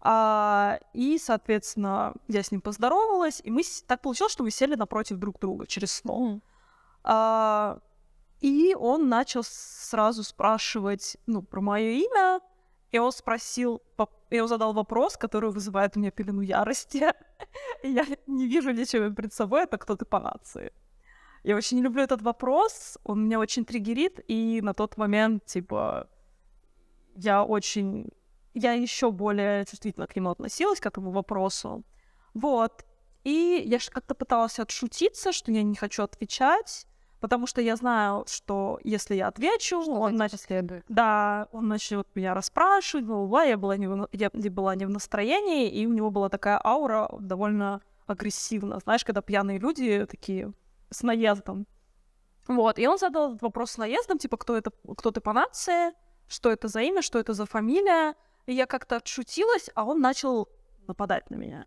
а, 0.00 0.78
и, 0.92 1.18
соответственно, 1.18 2.14
я 2.28 2.42
с 2.42 2.50
ним 2.52 2.60
поздоровалась, 2.60 3.40
и 3.42 3.50
мы 3.50 3.62
так 3.86 4.02
получилось, 4.02 4.32
что 4.32 4.44
мы 4.44 4.50
сели 4.50 4.74
напротив 4.74 5.16
друг 5.18 5.40
друга 5.40 5.66
через 5.66 5.92
стол. 5.92 6.36
Mm. 6.36 6.40
А, 7.04 7.78
и 8.40 8.76
он 8.78 9.08
начал 9.08 9.42
сразу 9.44 10.22
спрашивать, 10.22 11.16
ну, 11.26 11.42
про 11.42 11.60
мое 11.60 11.90
имя, 11.90 12.40
и 12.92 12.98
он 12.98 13.10
спросил, 13.10 13.82
и 13.96 14.10
он 14.30 14.48
задал 14.48 14.72
вопрос, 14.72 15.16
который 15.16 15.50
вызывает 15.50 15.96
у 15.96 16.00
меня 16.00 16.10
пелену 16.10 16.42
ярости. 16.42 17.12
я 17.82 18.04
не 18.26 18.46
вижу 18.46 18.72
ничего 18.72 19.10
перед 19.14 19.32
собой, 19.32 19.64
это 19.64 19.78
кто 19.78 19.96
ты 19.96 20.04
по 20.04 20.20
нации. 20.20 20.72
Я 21.44 21.56
очень 21.56 21.80
люблю 21.80 22.02
этот 22.02 22.22
вопрос, 22.22 22.98
он 23.04 23.24
меня 23.24 23.38
очень 23.38 23.64
триггерит, 23.64 24.20
и 24.26 24.60
на 24.62 24.74
тот 24.74 24.96
момент, 24.96 25.44
типа, 25.44 26.08
я 27.14 27.44
очень... 27.44 28.08
Я 28.54 28.72
еще 28.72 29.10
более 29.10 29.64
чувствительно 29.66 30.06
к 30.06 30.16
нему 30.16 30.30
относилась, 30.30 30.80
к 30.80 30.86
этому 30.86 31.10
вопросу. 31.10 31.84
Вот. 32.34 32.84
И 33.22 33.62
я 33.66 33.78
как-то 33.90 34.14
пыталась 34.14 34.58
отшутиться, 34.58 35.32
что 35.32 35.52
я 35.52 35.62
не 35.62 35.76
хочу 35.76 36.02
отвечать, 36.02 36.86
потому 37.20 37.46
что 37.46 37.60
я 37.60 37.76
знаю, 37.76 38.24
что 38.28 38.78
если 38.84 39.14
я 39.14 39.28
отвечу, 39.28 39.82
что 39.82 39.92
он 39.92 40.16
начнет... 40.16 40.40
следует. 40.40 40.84
Да, 40.88 41.48
он 41.52 41.68
начнет 41.68 42.06
меня 42.14 42.34
расспрашивать, 42.34 43.04
бла 43.04 43.44
я 43.44 43.56
была, 43.56 43.76
не 43.76 43.86
в... 43.86 44.08
я 44.12 44.30
была 44.30 44.74
не 44.74 44.86
в 44.86 44.90
настроении, 44.90 45.68
и 45.68 45.86
у 45.86 45.92
него 45.92 46.10
была 46.10 46.28
такая 46.28 46.60
аура 46.62 47.08
довольно 47.18 47.80
агрессивная. 48.06 48.78
Знаешь, 48.80 49.04
когда 49.04 49.22
пьяные 49.22 49.58
люди 49.58 50.06
такие 50.08 50.52
с 50.90 51.02
наездом. 51.02 51.66
Вот, 52.48 52.78
и 52.78 52.86
он 52.86 52.98
задал 52.98 53.30
этот 53.30 53.42
вопрос 53.42 53.72
с 53.72 53.78
наездом, 53.78 54.18
типа, 54.18 54.36
кто 54.36 54.56
это, 54.56 54.70
кто 54.96 55.10
ты 55.10 55.20
по 55.20 55.32
нации, 55.32 55.92
что 56.28 56.50
это 56.50 56.68
за 56.68 56.80
имя, 56.82 57.02
что 57.02 57.18
это 57.18 57.32
за 57.32 57.44
фамилия. 57.46 58.14
И 58.46 58.54
я 58.54 58.66
как-то 58.66 58.96
отшутилась, 58.96 59.68
а 59.74 59.84
он 59.84 60.00
начал 60.00 60.48
нападать 60.86 61.28
на 61.30 61.34
меня. 61.34 61.66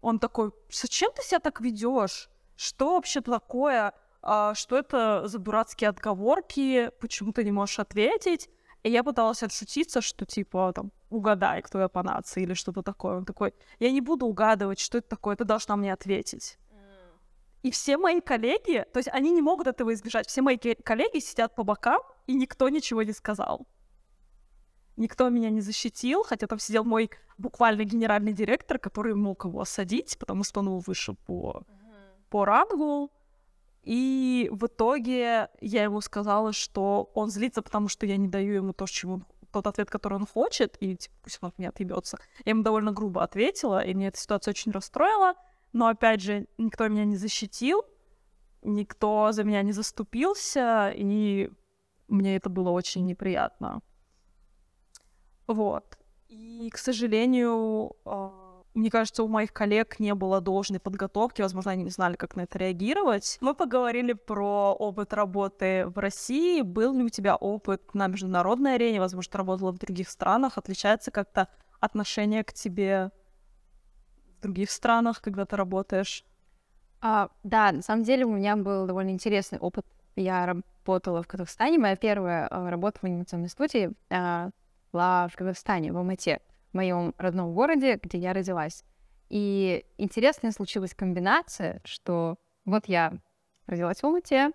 Он 0.00 0.18
такой, 0.18 0.50
зачем 0.70 1.12
ты 1.12 1.22
себя 1.22 1.38
так 1.38 1.60
ведешь? 1.60 2.28
Что 2.56 2.94
вообще 2.94 3.20
такое? 3.20 3.94
А, 4.22 4.54
что 4.54 4.76
это 4.76 5.26
за 5.26 5.38
дурацкие 5.38 5.88
отговорки? 5.90 6.90
Почему 7.00 7.32
ты 7.32 7.44
не 7.44 7.52
можешь 7.52 7.78
ответить? 7.78 8.50
И 8.82 8.90
я 8.90 9.02
пыталась 9.02 9.42
отшутиться, 9.42 10.00
что 10.00 10.24
типа 10.24 10.72
там 10.74 10.90
угадай, 11.10 11.62
кто 11.62 11.80
я 11.80 11.88
по 11.88 12.02
нации 12.02 12.42
или 12.42 12.54
что-то 12.54 12.82
такое. 12.82 13.18
Он 13.18 13.24
такой, 13.24 13.52
я 13.78 13.90
не 13.90 14.00
буду 14.00 14.26
угадывать, 14.26 14.78
что 14.78 14.98
это 14.98 15.08
такое, 15.08 15.36
ты 15.36 15.44
должна 15.44 15.76
мне 15.76 15.92
ответить. 15.92 16.58
И 17.62 17.70
все 17.70 17.98
мои 17.98 18.20
коллеги, 18.20 18.86
то 18.92 18.98
есть 18.98 19.10
они 19.12 19.32
не 19.32 19.42
могут 19.42 19.66
этого 19.66 19.92
избежать, 19.92 20.26
все 20.26 20.40
мои 20.40 20.56
коллеги 20.56 21.18
сидят 21.18 21.54
по 21.54 21.62
бокам, 21.62 22.00
и 22.26 22.32
никто 22.32 22.70
ничего 22.70 23.02
не 23.02 23.12
сказал. 23.12 23.66
Никто 24.96 25.28
меня 25.28 25.50
не 25.50 25.60
защитил, 25.60 26.22
хотя 26.22 26.46
там 26.46 26.58
сидел 26.58 26.84
мой 26.84 27.10
буквально 27.36 27.84
генеральный 27.84 28.32
директор, 28.32 28.78
который 28.78 29.14
мог 29.14 29.44
его 29.44 29.60
осадить, 29.60 30.18
потому 30.18 30.42
что 30.42 30.60
он 30.60 30.66
его 30.66 30.78
выше 30.78 31.12
по, 31.12 31.62
по 32.30 32.44
рангу. 32.46 33.10
И 33.82 34.48
в 34.52 34.66
итоге 34.66 35.48
я 35.60 35.82
ему 35.84 36.00
сказала, 36.00 36.52
что 36.52 37.10
он 37.14 37.30
злится, 37.30 37.62
потому 37.62 37.88
что 37.88 38.06
я 38.06 38.16
не 38.16 38.28
даю 38.28 38.54
ему 38.54 38.72
то, 38.72 38.86
чему 38.86 39.22
тот 39.52 39.66
ответ, 39.66 39.90
который 39.90 40.14
он 40.14 40.26
хочет, 40.26 40.76
и 40.80 40.96
типа, 40.96 41.14
пусть 41.22 41.38
он 41.40 41.48
от 41.48 41.58
меня 41.58 41.70
отъебется. 41.70 42.18
Я 42.44 42.50
ему 42.50 42.62
довольно 42.62 42.92
грубо 42.92 43.22
ответила, 43.22 43.84
и 43.84 43.94
мне 43.94 44.08
эта 44.08 44.18
ситуация 44.18 44.52
очень 44.52 44.72
расстроила. 44.72 45.34
Но 45.72 45.88
опять 45.88 46.20
же, 46.20 46.46
никто 46.58 46.88
меня 46.88 47.04
не 47.04 47.16
защитил, 47.16 47.84
никто 48.62 49.32
за 49.32 49.44
меня 49.44 49.62
не 49.62 49.72
заступился, 49.72 50.92
и 50.94 51.50
мне 52.08 52.36
это 52.36 52.48
было 52.48 52.70
очень 52.70 53.06
неприятно. 53.06 53.80
Вот. 55.46 55.98
И, 56.28 56.70
к 56.70 56.78
сожалению, 56.78 57.96
а, 58.04 58.39
мне 58.74 58.90
кажется, 58.90 59.24
у 59.24 59.28
моих 59.28 59.52
коллег 59.52 59.98
не 59.98 60.14
было 60.14 60.40
должной 60.40 60.78
подготовки, 60.78 61.42
возможно, 61.42 61.72
они 61.72 61.84
не 61.84 61.90
знали, 61.90 62.14
как 62.14 62.36
на 62.36 62.42
это 62.42 62.58
реагировать. 62.58 63.38
Мы 63.40 63.54
поговорили 63.54 64.12
про 64.12 64.72
опыт 64.72 65.12
работы 65.12 65.86
в 65.86 65.98
России. 65.98 66.62
Был 66.62 66.94
ли 66.94 67.02
у 67.02 67.08
тебя 67.08 67.34
опыт 67.34 67.94
на 67.94 68.06
международной 68.06 68.76
арене? 68.76 69.00
Возможно, 69.00 69.38
работала 69.38 69.72
в 69.72 69.78
других 69.78 70.08
странах. 70.08 70.56
Отличается 70.56 71.10
как-то 71.10 71.48
отношение 71.80 72.44
к 72.44 72.52
тебе 72.52 73.10
в 74.38 74.42
других 74.42 74.70
странах, 74.70 75.20
когда 75.20 75.46
ты 75.46 75.56
работаешь? 75.56 76.24
А, 77.00 77.30
да, 77.42 77.72
на 77.72 77.82
самом 77.82 78.04
деле 78.04 78.24
у 78.24 78.32
меня 78.32 78.56
был 78.56 78.86
довольно 78.86 79.10
интересный 79.10 79.58
опыт. 79.58 79.86
Я 80.14 80.46
работала 80.46 81.22
в 81.22 81.26
Казахстане. 81.26 81.78
Моя 81.78 81.96
первая 81.96 82.46
а, 82.46 82.70
работа 82.70 83.00
в 83.00 83.04
анимационной 83.04 83.48
студии 83.48 83.90
а, 84.10 84.50
была 84.92 85.26
в 85.28 85.34
Казахстане, 85.34 85.92
в 85.92 85.96
Алмате 85.96 86.40
в 86.70 86.76
моем 86.76 87.14
родном 87.18 87.54
городе, 87.54 87.98
где 88.02 88.18
я 88.18 88.32
родилась. 88.32 88.84
И 89.28 89.84
интересная 89.96 90.50
случилась 90.52 90.94
комбинация, 90.94 91.80
что 91.84 92.36
вот 92.64 92.86
я 92.86 93.18
родилась 93.66 94.00
в 94.00 94.04
Алмате, 94.04 94.50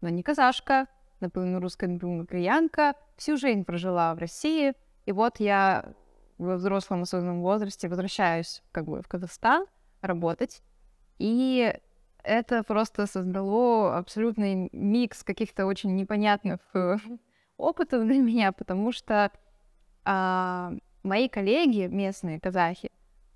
но 0.00 0.08
не 0.08 0.22
казашка, 0.22 0.86
наполовину 1.20 1.60
русская, 1.60 1.86
наполовину 1.86 2.26
кореянка, 2.26 2.94
всю 3.16 3.36
жизнь 3.36 3.64
прожила 3.64 4.14
в 4.14 4.18
России, 4.18 4.72
и 5.06 5.12
вот 5.12 5.38
я 5.40 5.92
в 6.38 6.54
взрослом 6.54 7.02
осознанном 7.02 7.42
возрасте 7.42 7.88
возвращаюсь 7.88 8.62
как 8.72 8.86
бы 8.86 9.02
в 9.02 9.08
Казахстан 9.08 9.66
работать, 10.00 10.62
и 11.18 11.72
это 12.22 12.62
просто 12.62 13.06
создало 13.06 13.96
абсолютный 13.96 14.68
микс 14.72 15.22
каких-то 15.22 15.66
очень 15.66 15.94
непонятных 15.94 16.60
э, 16.74 16.96
опытов 17.56 18.06
для 18.06 18.18
меня, 18.18 18.52
потому 18.52 18.92
что 18.92 19.30
а, 20.04 20.72
мои 21.02 21.28
коллеги, 21.28 21.86
местные 21.86 22.40
казахи, 22.40 22.90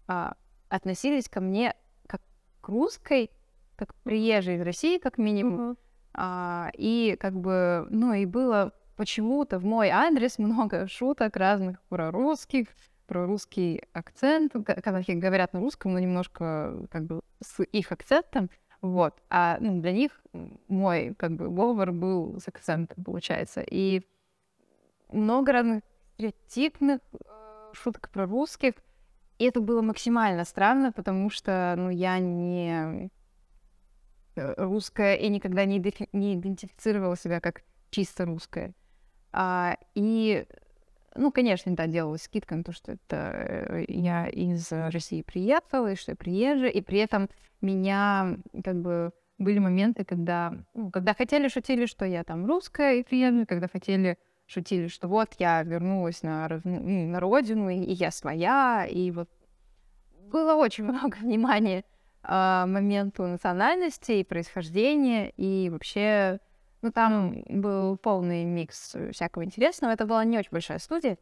а, 0.06 0.34
относились 0.68 1.28
ко 1.28 1.40
мне 1.40 1.74
как 2.06 2.20
к 2.60 2.68
русской, 2.68 3.30
как 3.76 3.94
приезжей 3.96 4.56
из 4.56 4.62
России, 4.62 4.98
как 4.98 5.18
минимум. 5.18 5.72
Uh-huh. 5.72 5.76
А, 6.14 6.70
и 6.74 7.16
как 7.18 7.34
бы, 7.34 7.86
ну 7.90 8.12
и 8.12 8.24
было 8.24 8.72
почему-то 8.96 9.58
в 9.58 9.64
мой 9.64 9.88
адрес 9.88 10.38
много 10.38 10.86
шуток 10.88 11.36
разных 11.36 11.80
про 11.88 12.10
русских, 12.10 12.68
про 13.06 13.26
русский 13.26 13.82
акцент. 13.92 14.52
Казахи 14.82 15.12
говорят 15.12 15.52
на 15.52 15.60
русском, 15.60 15.92
но 15.92 15.98
немножко 15.98 16.86
как 16.90 17.04
бы 17.04 17.20
с 17.40 17.62
их 17.62 17.92
акцентом. 17.92 18.50
Вот. 18.80 19.14
А 19.30 19.56
ну, 19.60 19.80
для 19.80 19.92
них 19.92 20.22
мой 20.68 21.14
как 21.16 21.32
бы 21.32 21.48
говор 21.48 21.92
был 21.92 22.38
с 22.38 22.48
акцентом, 22.48 23.02
получается. 23.02 23.62
И 23.62 24.02
много 25.10 25.52
разных 25.52 25.82
стереотипных 26.14 27.00
шуток 27.74 28.10
про 28.10 28.26
русских. 28.26 28.74
И 29.38 29.44
это 29.44 29.60
было 29.60 29.82
максимально 29.82 30.44
странно, 30.44 30.92
потому 30.92 31.28
что, 31.30 31.74
ну, 31.76 31.90
я 31.90 32.18
не 32.18 33.10
э, 34.36 34.54
русская 34.56 35.16
и 35.16 35.28
никогда 35.28 35.64
не, 35.64 35.82
не 36.12 36.34
идентифицировала 36.34 37.16
себя 37.16 37.40
как 37.40 37.62
чисто 37.90 38.24
русская. 38.26 38.72
А, 39.32 39.76
и, 39.94 40.46
ну, 41.16 41.32
конечно, 41.32 41.74
да, 41.74 41.88
делала 41.88 42.16
скидка 42.16 42.54
на 42.54 42.62
то, 42.62 42.72
что 42.72 42.92
это 42.92 43.16
э, 43.16 43.84
я 43.88 44.28
из 44.28 44.70
России 44.70 45.22
приехала, 45.22 45.92
и 45.92 45.96
что 45.96 46.12
я 46.12 46.16
приезжая, 46.16 46.70
и 46.70 46.80
при 46.80 46.98
этом 47.00 47.28
меня, 47.60 48.36
как 48.62 48.80
бы, 48.80 49.12
были 49.38 49.58
моменты, 49.58 50.04
когда, 50.04 50.54
ну, 50.74 50.90
когда 50.90 51.14
хотели, 51.14 51.48
шутили, 51.48 51.86
что 51.86 52.04
я 52.04 52.22
там 52.22 52.46
русская 52.46 52.96
и 52.96 53.02
приезжая, 53.02 53.46
когда 53.46 53.66
хотели 53.66 54.16
шутили, 54.46 54.88
что 54.88 55.08
вот 55.08 55.34
я 55.38 55.62
вернулась 55.62 56.22
на, 56.22 56.48
ну, 56.64 57.08
на 57.08 57.20
родину, 57.20 57.68
и, 57.68 57.76
и 57.76 57.92
я 57.92 58.10
своя, 58.10 58.86
и 58.88 59.10
вот 59.10 59.28
было 60.30 60.54
очень 60.54 60.84
много 60.90 61.16
внимания 61.16 61.84
э, 62.22 62.64
моменту 62.66 63.26
национальности 63.26 64.12
и 64.12 64.24
происхождения, 64.24 65.30
и 65.30 65.70
вообще, 65.70 66.40
ну, 66.82 66.92
там 66.92 67.42
был 67.48 67.96
полный 67.96 68.44
микс 68.44 68.96
всякого 69.12 69.44
интересного. 69.44 69.92
Это 69.92 70.06
была 70.06 70.24
не 70.24 70.38
очень 70.38 70.50
большая 70.50 70.78
студия. 70.78 71.18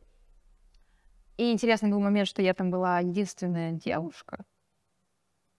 И 1.37 1.53
интересный 1.53 1.91
был 1.91 2.01
момент, 2.01 2.29
что 2.29 2.43
я 2.43 2.55
там 2.55 2.71
была 2.71 3.01
единственная 3.01 3.73
девушка. 3.73 4.45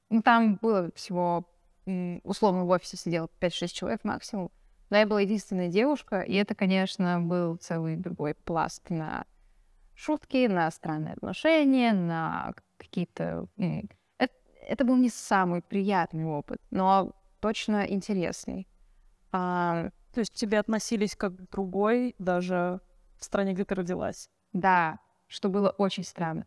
Ну, 0.09 0.21
там 0.21 0.55
было 0.61 0.91
всего, 0.95 1.49
условно, 2.23 2.65
в 2.65 2.69
офисе 2.69 2.97
сидело 2.97 3.29
5-6 3.39 3.67
человек 3.67 4.03
максимум. 4.03 4.51
Но 4.93 4.99
я 4.99 5.07
была 5.07 5.21
единственная 5.21 5.69
девушка, 5.69 6.21
и 6.21 6.35
это, 6.35 6.53
конечно, 6.53 7.19
был 7.19 7.55
целый 7.55 7.95
другой 7.95 8.35
пласт 8.35 8.91
на 8.91 9.25
шутки, 9.95 10.45
на 10.45 10.69
странные 10.69 11.15
отношения, 11.15 11.93
на 11.93 12.53
какие-то... 12.77 13.47
Это, 14.19 14.33
это 14.67 14.85
был 14.85 14.95
не 14.95 15.09
самый 15.09 15.63
приятный 15.63 16.25
опыт, 16.25 16.61
но 16.69 17.11
точно 17.39 17.87
интересный. 17.87 18.67
А, 19.31 19.89
то 20.13 20.19
есть 20.19 20.35
тебе 20.35 20.59
относились 20.59 21.15
как 21.15 21.37
к 21.37 21.49
другой, 21.49 22.13
даже 22.19 22.79
в 23.17 23.23
стране, 23.23 23.53
где 23.53 23.65
ты 23.65 23.73
родилась? 23.73 24.29
Да, 24.51 24.99
что 25.25 25.49
было 25.49 25.71
очень 25.71 26.03
странно. 26.03 26.45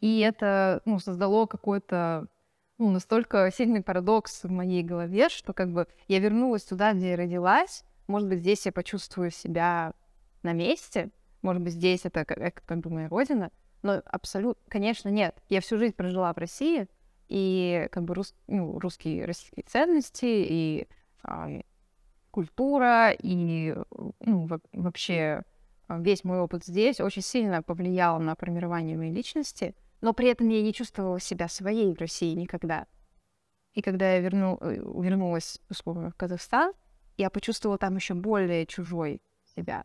И 0.00 0.18
это 0.18 0.82
ну, 0.86 0.98
создало 0.98 1.46
какой-то 1.46 2.26
ну, 2.78 2.90
настолько 2.90 3.50
сильный 3.50 3.82
парадокс 3.82 4.44
в 4.44 4.50
моей 4.50 4.82
голове, 4.82 5.28
что 5.28 5.52
как 5.52 5.72
бы 5.72 5.86
я 6.08 6.18
вернулась 6.18 6.64
туда, 6.64 6.92
где 6.92 7.10
я 7.10 7.16
родилась. 7.16 7.84
Может 8.06 8.28
быть, 8.28 8.40
здесь 8.40 8.66
я 8.66 8.72
почувствую 8.72 9.30
себя 9.30 9.94
на 10.42 10.52
месте. 10.52 11.10
Может 11.42 11.62
быть, 11.62 11.72
здесь 11.72 12.04
это 12.04 12.24
как, 12.24 12.62
как 12.64 12.78
бы 12.80 12.90
моя 12.90 13.08
родина. 13.08 13.50
Но 13.82 14.02
абсолютно, 14.04 14.62
конечно, 14.68 15.08
нет. 15.08 15.36
Я 15.48 15.60
всю 15.60 15.78
жизнь 15.78 15.94
прожила 15.94 16.32
в 16.32 16.38
России, 16.38 16.88
и 17.28 17.88
как 17.90 18.04
бы 18.04 18.14
рус, 18.14 18.34
ну, 18.46 18.78
русские, 18.78 19.24
российские 19.24 19.64
ценности, 19.66 20.26
и 20.26 20.88
а, 21.22 21.48
культура, 22.30 23.10
и 23.10 23.74
ну, 24.20 24.48
вообще 24.72 25.42
а, 25.88 25.98
весь 25.98 26.24
мой 26.24 26.40
опыт 26.40 26.64
здесь 26.64 27.00
очень 27.00 27.22
сильно 27.22 27.62
повлиял 27.62 28.20
на 28.20 28.36
формирование 28.36 28.96
моей 28.96 29.12
личности— 29.12 29.74
но 30.00 30.12
при 30.12 30.28
этом 30.28 30.48
я 30.48 30.62
не 30.62 30.72
чувствовала 30.72 31.20
себя 31.20 31.48
своей 31.48 31.94
в 31.94 32.00
России 32.00 32.34
никогда. 32.34 32.86
И 33.72 33.82
когда 33.82 34.14
я 34.14 34.20
верну, 34.20 34.58
э, 34.60 34.76
вернулась, 34.76 35.60
условно, 35.68 36.10
в 36.10 36.14
Казахстан, 36.14 36.72
я 37.16 37.30
почувствовала 37.30 37.78
там 37.78 37.96
еще 37.96 38.14
более 38.14 38.66
чужой 38.66 39.20
себя. 39.54 39.84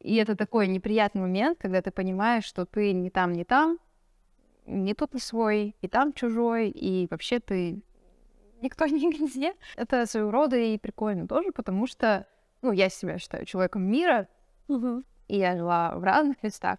И 0.00 0.16
это 0.16 0.36
такой 0.36 0.66
неприятный 0.68 1.22
момент, 1.22 1.58
когда 1.58 1.80
ты 1.80 1.90
понимаешь, 1.90 2.44
что 2.44 2.66
ты 2.66 2.92
не 2.92 3.10
там, 3.10 3.32
не 3.32 3.44
там, 3.44 3.78
не 4.66 4.94
тут 4.94 5.14
не 5.14 5.20
свой, 5.20 5.76
и 5.80 5.88
там 5.88 6.12
чужой, 6.12 6.68
и 6.68 7.06
вообще 7.10 7.40
ты 7.40 7.82
никто 8.60 8.86
нигде. 8.86 9.54
Это 9.76 10.06
своего 10.06 10.30
рода 10.30 10.56
и 10.56 10.78
прикольно 10.78 11.26
тоже, 11.26 11.52
потому 11.52 11.86
что, 11.86 12.26
ну, 12.62 12.72
я 12.72 12.88
себя 12.88 13.18
считаю 13.18 13.46
человеком 13.46 13.82
мира, 13.90 14.28
угу. 14.68 15.02
и 15.28 15.38
я 15.38 15.56
жила 15.56 15.96
в 15.96 16.04
разных 16.04 16.42
местах, 16.42 16.78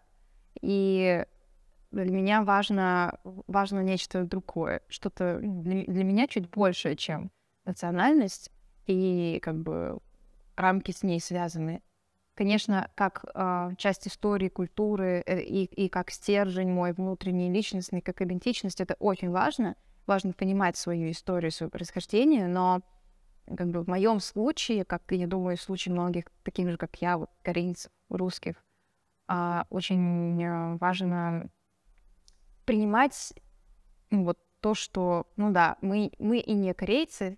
и 0.61 1.25
для 2.03 2.13
меня 2.13 2.43
важно, 2.43 3.19
важно 3.23 3.81
нечто 3.81 4.23
другое, 4.23 4.81
что-то 4.87 5.39
ну, 5.41 5.61
для, 5.61 5.83
для 5.85 6.03
меня 6.03 6.27
чуть 6.27 6.49
большее, 6.49 6.95
чем 6.95 7.31
национальность 7.65 8.51
и 8.85 9.39
как 9.41 9.55
бы 9.57 9.99
рамки 10.55 10.91
с 10.91 11.03
ней 11.03 11.19
связаны. 11.19 11.81
Конечно, 12.35 12.89
как 12.95 13.23
э, 13.33 13.69
часть 13.77 14.07
истории, 14.07 14.49
культуры 14.49 15.23
э, 15.25 15.41
и, 15.41 15.63
и 15.63 15.87
как 15.87 16.11
стержень 16.11 16.69
мой 16.69 16.91
внутренний, 16.91 17.49
личностный, 17.49 18.01
как 18.01 18.21
идентичность, 18.21 18.81
это 18.81 18.95
очень 18.99 19.29
важно. 19.29 19.75
Важно 20.05 20.33
понимать 20.33 20.75
свою 20.75 21.11
историю, 21.11 21.51
свое 21.51 21.69
происхождение, 21.69 22.47
но 22.47 22.81
как 23.47 23.69
бы 23.69 23.83
в 23.83 23.87
моем 23.87 24.19
случае, 24.19 24.83
как 24.83 25.03
я 25.11 25.27
думаю, 25.27 25.55
в 25.55 25.61
случае 25.61 25.93
многих 25.93 26.25
таких 26.43 26.69
же, 26.69 26.77
как 26.77 26.95
я, 26.97 27.17
вот, 27.17 27.29
корейцев, 27.41 27.91
русских, 28.09 28.55
а, 29.27 29.65
очень 29.69 30.43
а, 30.43 30.77
важно 30.77 31.49
принимать 32.65 33.33
ну, 34.09 34.25
вот 34.25 34.39
то, 34.61 34.73
что, 34.73 35.27
ну 35.37 35.51
да, 35.51 35.77
мы, 35.81 36.11
мы 36.19 36.39
и 36.39 36.53
не 36.53 36.73
корейцы, 36.73 37.37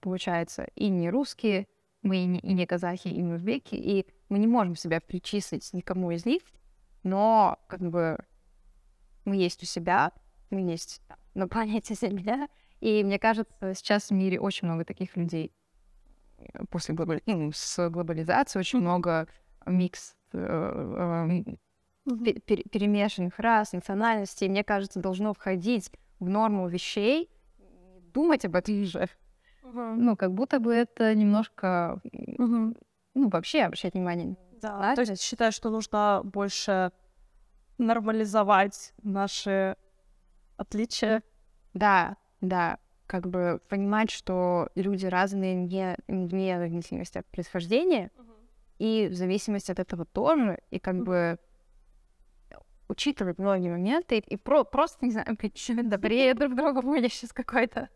получается, 0.00 0.68
и 0.74 0.88
не 0.88 1.10
русские, 1.10 1.66
мы 2.02 2.18
и 2.18 2.24
не, 2.26 2.38
и 2.40 2.52
не 2.52 2.66
казахи, 2.66 3.08
и 3.08 3.22
не 3.22 3.32
узбеки, 3.32 3.74
и 3.74 4.06
мы 4.28 4.38
не 4.38 4.46
можем 4.46 4.76
себя 4.76 5.00
причислить 5.00 5.72
никому 5.72 6.10
из 6.10 6.26
них, 6.26 6.42
но 7.02 7.58
как 7.68 7.80
бы 7.80 8.18
мы 9.24 9.36
есть 9.36 9.62
у 9.62 9.66
себя, 9.66 10.12
мы 10.50 10.60
есть 10.60 11.00
на 11.34 11.48
планете 11.48 11.94
Земля, 11.94 12.48
и 12.80 13.04
мне 13.04 13.18
кажется, 13.18 13.74
сейчас 13.74 14.10
в 14.10 14.12
мире 14.12 14.40
очень 14.40 14.66
много 14.66 14.84
таких 14.84 15.16
людей. 15.16 15.52
После 16.70 16.94
глобали... 16.94 17.22
ну, 17.26 17.52
с 17.54 17.88
глобализацией 17.88 18.60
очень 18.60 18.80
много 18.80 19.28
микс 19.64 20.16
э, 20.32 20.38
э, 20.38 21.56
перемешанных 22.04 23.38
рас, 23.38 23.72
национальностей, 23.72 24.48
мне 24.48 24.64
кажется, 24.64 25.00
должно 25.00 25.34
входить 25.34 25.90
в 26.18 26.28
норму 26.28 26.68
вещей, 26.68 27.30
думать 28.12 28.44
об 28.44 28.56
этом 28.56 28.84
же. 28.84 29.08
Ну, 29.64 30.16
как 30.16 30.32
будто 30.32 30.60
бы 30.60 30.74
это 30.74 31.14
немножко, 31.14 32.00
ну, 32.38 32.74
вообще 33.14 33.62
обращать 33.62 33.94
внимание. 33.94 34.36
Да, 34.60 34.94
то 34.94 35.00
есть 35.00 35.22
считаю, 35.22 35.50
что 35.50 35.70
нужно 35.70 36.20
больше 36.24 36.92
нормализовать 37.78 38.92
наши 39.02 39.76
отличия. 40.56 41.22
Да, 41.74 42.16
да, 42.40 42.78
как 43.06 43.28
бы 43.28 43.60
понимать, 43.68 44.10
что 44.10 44.68
люди 44.74 45.06
разные 45.06 45.54
не, 45.54 45.96
вне 46.06 46.58
зависимости 46.58 47.18
от 47.18 47.26
происхождения, 47.26 48.10
uh-huh. 48.16 48.34
и 48.78 49.08
в 49.08 49.14
зависимости 49.14 49.70
от 49.70 49.78
этого 49.78 50.04
тоже, 50.04 50.58
и 50.70 50.78
как 50.78 50.96
uh-huh. 50.96 51.04
бы 51.04 51.38
учитывать 52.92 53.38
многие 53.38 53.70
моменты, 53.70 54.18
и 54.18 54.36
про, 54.36 54.64
просто, 54.64 55.04
не 55.04 55.12
знаю, 55.12 55.26
быть 55.36 55.82
добрее 55.82 56.34
друг 56.34 56.54
другу 56.54 56.82
будет 56.82 57.12
сейчас 57.12 57.32
какой-то 57.32 57.88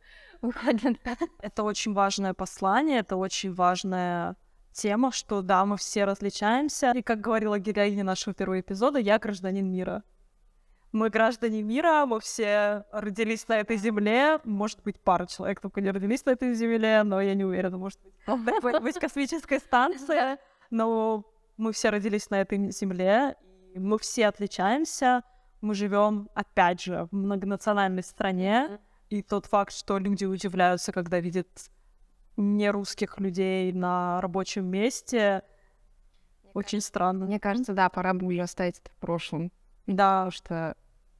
выходит. 0.42 0.98
Это 1.40 1.62
очень 1.62 1.94
важное 1.94 2.34
послание, 2.34 2.98
это 2.98 3.16
очень 3.16 3.54
важная 3.54 4.36
тема, 4.72 5.12
что 5.12 5.40
да, 5.42 5.64
мы 5.64 5.76
все 5.76 6.04
различаемся. 6.04 6.92
И 6.92 7.02
как 7.02 7.20
говорила 7.20 7.58
героиня 7.58 8.04
нашего 8.04 8.34
первого 8.34 8.60
эпизода, 8.60 8.98
я 8.98 9.18
гражданин 9.18 9.70
мира 9.70 10.02
мы 10.92 11.10
граждане 11.10 11.62
мира, 11.62 12.06
мы 12.06 12.20
все 12.20 12.84
родились 12.90 13.46
на 13.48 13.60
этой 13.60 13.76
земле. 13.76 14.40
Может 14.44 14.82
быть, 14.82 14.98
пара 14.98 15.26
человек 15.26 15.60
только 15.60 15.80
не 15.80 15.90
родились 15.90 16.24
на 16.24 16.30
этой 16.30 16.54
земле, 16.54 17.02
но 17.02 17.20
я 17.20 17.34
не 17.34 17.44
уверена, 17.44 17.76
может 17.76 18.00
быть, 18.02 18.14
быть 18.82 18.98
космическая 18.98 19.58
станция. 19.58 20.38
Но 20.70 21.24
мы 21.56 21.72
все 21.72 21.90
родились 21.90 22.30
на 22.30 22.40
этой 22.40 22.70
земле, 22.70 23.36
мы 23.78 23.98
все 23.98 24.26
отличаемся. 24.26 25.22
Мы 25.60 25.74
живем, 25.74 26.28
опять 26.34 26.82
же, 26.82 27.08
в 27.10 27.14
многонациональной 27.14 28.02
стране, 28.02 28.78
и 29.08 29.22
тот 29.22 29.46
факт, 29.46 29.72
что 29.72 29.98
люди 29.98 30.24
удивляются, 30.24 30.92
когда 30.92 31.20
видят 31.20 31.48
не 32.36 32.70
русских 32.70 33.18
людей 33.18 33.72
на 33.72 34.20
рабочем 34.20 34.66
месте, 34.66 35.42
очень 36.54 36.80
странно. 36.80 37.26
Мне 37.26 37.40
кажется, 37.40 37.72
да, 37.72 37.88
пора 37.88 38.14
бы 38.14 38.26
уже 38.26 38.42
оставить 38.42 38.78
это 38.78 38.90
в 38.90 38.96
прошлом. 38.96 39.52
Да, 39.86 40.30
что 40.30 40.74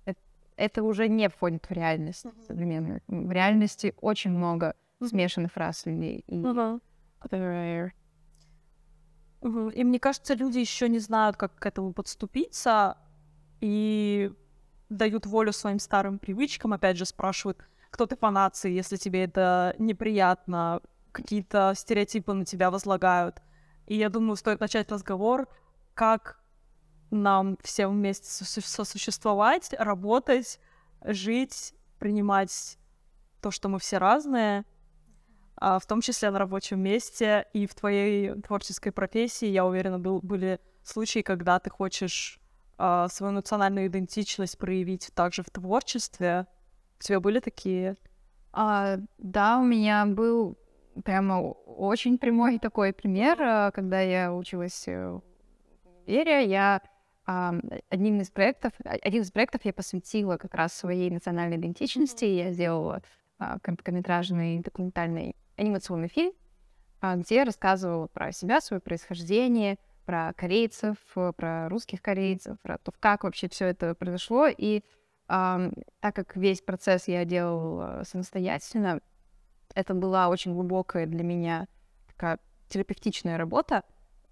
это, 0.05 0.21
это 0.57 0.83
уже 0.83 1.09
не 1.09 1.29
входит 1.29 1.67
в 1.67 1.71
реальность 1.71 2.25
mm-hmm. 2.25 2.47
современную. 2.47 3.03
В 3.07 3.31
реальности 3.31 3.95
очень 4.01 4.31
много 4.31 4.75
mm-hmm. 5.01 5.09
смешанных 5.09 5.57
рас 5.57 5.87
людей. 5.87 6.25
И... 6.27 6.37
Mm-hmm. 6.37 6.81
И 9.43 9.85
мне 9.85 10.01
кажется, 10.01 10.35
люди 10.35 10.59
еще 10.59 10.89
не 10.89 10.99
знают, 10.99 11.37
как 11.37 11.55
к 11.57 11.67
этому 11.67 11.93
подступиться, 11.93 12.99
и 13.61 14.33
дают 14.89 15.27
волю 15.27 15.53
своим 15.53 15.79
старым 15.79 16.19
привычкам, 16.19 16.73
опять 16.73 16.97
же, 16.97 17.05
спрашивают, 17.05 17.59
кто 17.91 18.07
ты 18.07 18.17
по 18.17 18.31
нации, 18.31 18.73
если 18.73 18.97
тебе 18.97 19.25
это 19.25 19.75
неприятно, 19.79 20.81
какие-то 21.13 21.73
стереотипы 21.77 22.33
на 22.33 22.45
тебя 22.45 22.71
возлагают. 22.71 23.43
И 23.87 23.97
я 23.97 24.09
думаю, 24.09 24.37
стоит 24.37 24.61
начать 24.61 24.91
разговор, 24.91 25.49
как 25.95 26.41
нам 27.11 27.57
всем 27.63 27.93
вместе 27.93 28.45
сосуществовать, 28.45 29.75
работать, 29.79 30.61
жить, 31.03 31.75
принимать 31.99 32.79
то, 33.41 33.51
что 33.51 33.69
мы 33.69 33.79
все 33.79 33.99
разные, 33.99 34.65
в 35.61 35.83
том 35.87 36.01
числе 36.01 36.31
на 36.31 36.39
рабочем 36.39 36.81
месте 36.81 37.47
и 37.53 37.67
в 37.67 37.75
твоей 37.75 38.35
творческой 38.43 38.91
профессии, 38.91 39.47
я 39.47 39.65
уверена, 39.65 39.99
был, 39.99 40.21
были 40.21 40.61
случаи, 40.83 41.21
когда 41.21 41.59
ты 41.59 41.71
хочешь 41.71 42.41
а, 42.79 43.09
свою 43.09 43.33
национальную 43.33 43.87
идентичность 43.87 44.59
проявить 44.59 45.11
также 45.15 45.43
в 45.43 45.51
творчестве. 45.51 46.47
У 46.99 47.03
тебя 47.03 47.21
были 47.21 47.41
такие? 47.41 47.97
А, 48.53 48.99
да, 49.19 49.59
у 49.59 49.65
меня 49.65 50.05
был 50.07 50.59
прямо 51.05 51.41
очень 51.41 52.19
прямой 52.19 52.59
такой 52.59 52.93
пример, 52.93 53.41
а, 53.41 53.71
когда 53.71 54.01
я 54.01 54.33
училась 54.35 54.87
э, 54.89 55.09
в 55.11 55.23
универе, 56.07 56.49
я 56.49 56.83
одним 57.25 58.21
из 58.21 58.31
проектов, 58.31 58.73
один 58.85 59.23
из 59.23 59.33
проектов 59.33 59.63
я 59.65 59.73
посвятила 59.73 60.37
как 60.37 60.55
раз 60.55 60.73
своей 60.73 61.11
национальной 61.11 61.57
идентичности. 61.57 62.25
Mm-hmm. 62.25 62.45
Я 62.45 62.53
сделала 62.53 63.03
а, 63.39 63.59
короткометражный 63.59 64.61
документальный 64.61 65.35
анимационный 65.57 66.09
фильм, 66.09 66.33
а, 67.01 67.17
где 67.17 67.43
рассказывала 67.45 68.07
про 68.07 68.33
себя, 68.33 68.61
свое 68.61 68.81
происхождение, 68.81 69.79
про 70.05 70.33
корейцев, 70.35 70.97
про 71.37 71.69
русских 71.69 72.01
корейцев, 72.01 72.59
про 72.61 72.79
то, 72.79 72.93
как 73.01 73.25
вообще 73.25 73.49
все 73.49 73.67
это 73.67 73.95
произошло. 73.95 74.47
И 74.47 74.83
а, 75.29 75.71
так 76.01 76.15
как 76.15 76.37
весь 76.37 76.61
процесс 76.61 77.09
я 77.09 77.25
делала 77.25 78.03
самостоятельно, 78.05 79.01
это 79.75 79.95
была 79.95 80.29
очень 80.29 80.55
глубокая 80.55 81.07
для 81.07 81.23
меня 81.23 81.67
такая 82.07 82.39
терапевтичная 82.69 83.37
работа, 83.37 83.83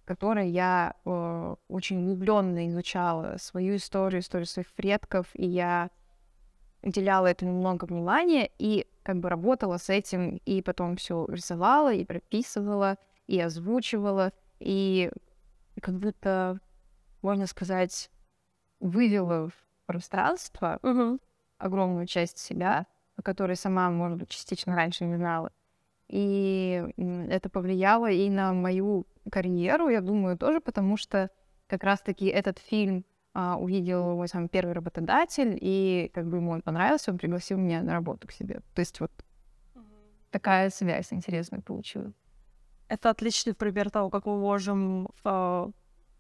которой 0.05 0.51
я 0.51 0.95
э, 1.05 1.57
очень 1.69 2.03
углубленно 2.03 2.69
изучала 2.69 3.37
свою 3.39 3.77
историю, 3.77 4.21
историю 4.21 4.47
своих 4.47 4.73
предков, 4.73 5.29
и 5.35 5.47
я 5.47 5.91
уделяла 6.83 7.27
этому 7.27 7.53
много 7.53 7.85
внимания 7.85 8.51
и 8.59 8.87
как 9.05 9.21
бы 9.21 9.29
работала 9.29 9.77
с 9.77 9.91
этим, 9.91 10.41
и 10.45 10.63
потом 10.63 10.97
все 10.97 11.27
рисовала, 11.29 11.93
и 11.93 12.05
прописывала, 12.05 12.97
и 13.27 13.39
озвучивала, 13.39 14.33
и 14.59 15.11
как 15.81 15.99
будто, 15.99 16.59
можно 17.23 17.47
сказать, 17.47 18.11
вывела 18.81 19.51
в 19.51 19.55
пространство 19.87 20.79
uh-huh. 20.83 21.21
огромную 21.59 22.07
часть 22.07 22.39
себя, 22.39 22.87
о 23.17 23.23
которой 23.23 23.57
сама, 23.57 23.91
может 23.91 24.19
быть, 24.19 24.31
частично 24.31 24.75
раньше 24.75 25.05
не 25.05 25.17
знала. 25.17 25.53
И 26.09 26.85
это 26.97 27.51
повлияло 27.51 28.11
и 28.11 28.29
на 28.31 28.55
мою 28.55 29.07
карьеру, 29.31 29.89
я 29.89 30.01
думаю, 30.01 30.39
тоже 30.39 30.61
потому 30.61 30.97
что 30.97 31.31
как 31.67 31.85
раз-таки 31.85 32.27
этот 32.27 32.59
фильм 32.59 33.05
увидел 33.35 34.15
мой 34.17 34.29
самый 34.29 34.49
первый 34.49 34.75
работодатель, 34.75 35.59
и 35.61 36.11
как 36.15 36.27
бы 36.27 36.37
ему 36.37 36.53
он 36.53 36.63
понравился, 36.63 37.11
он 37.11 37.19
пригласил 37.19 37.59
меня 37.59 37.83
на 37.83 37.93
работу 37.93 38.29
к 38.29 38.33
себе. 38.33 38.61
То 38.75 38.81
есть 38.81 39.01
вот 39.01 39.11
mm-hmm. 39.75 39.81
такая 40.31 40.71
связь 40.71 41.13
интересная 41.13 41.61
получилась. 41.61 42.15
Это 42.89 43.11
отличный 43.11 43.55
пример 43.55 43.91
того, 43.91 44.11
как 44.11 44.27
мы 44.27 44.39
можем 44.39 45.09
э, 45.25 45.71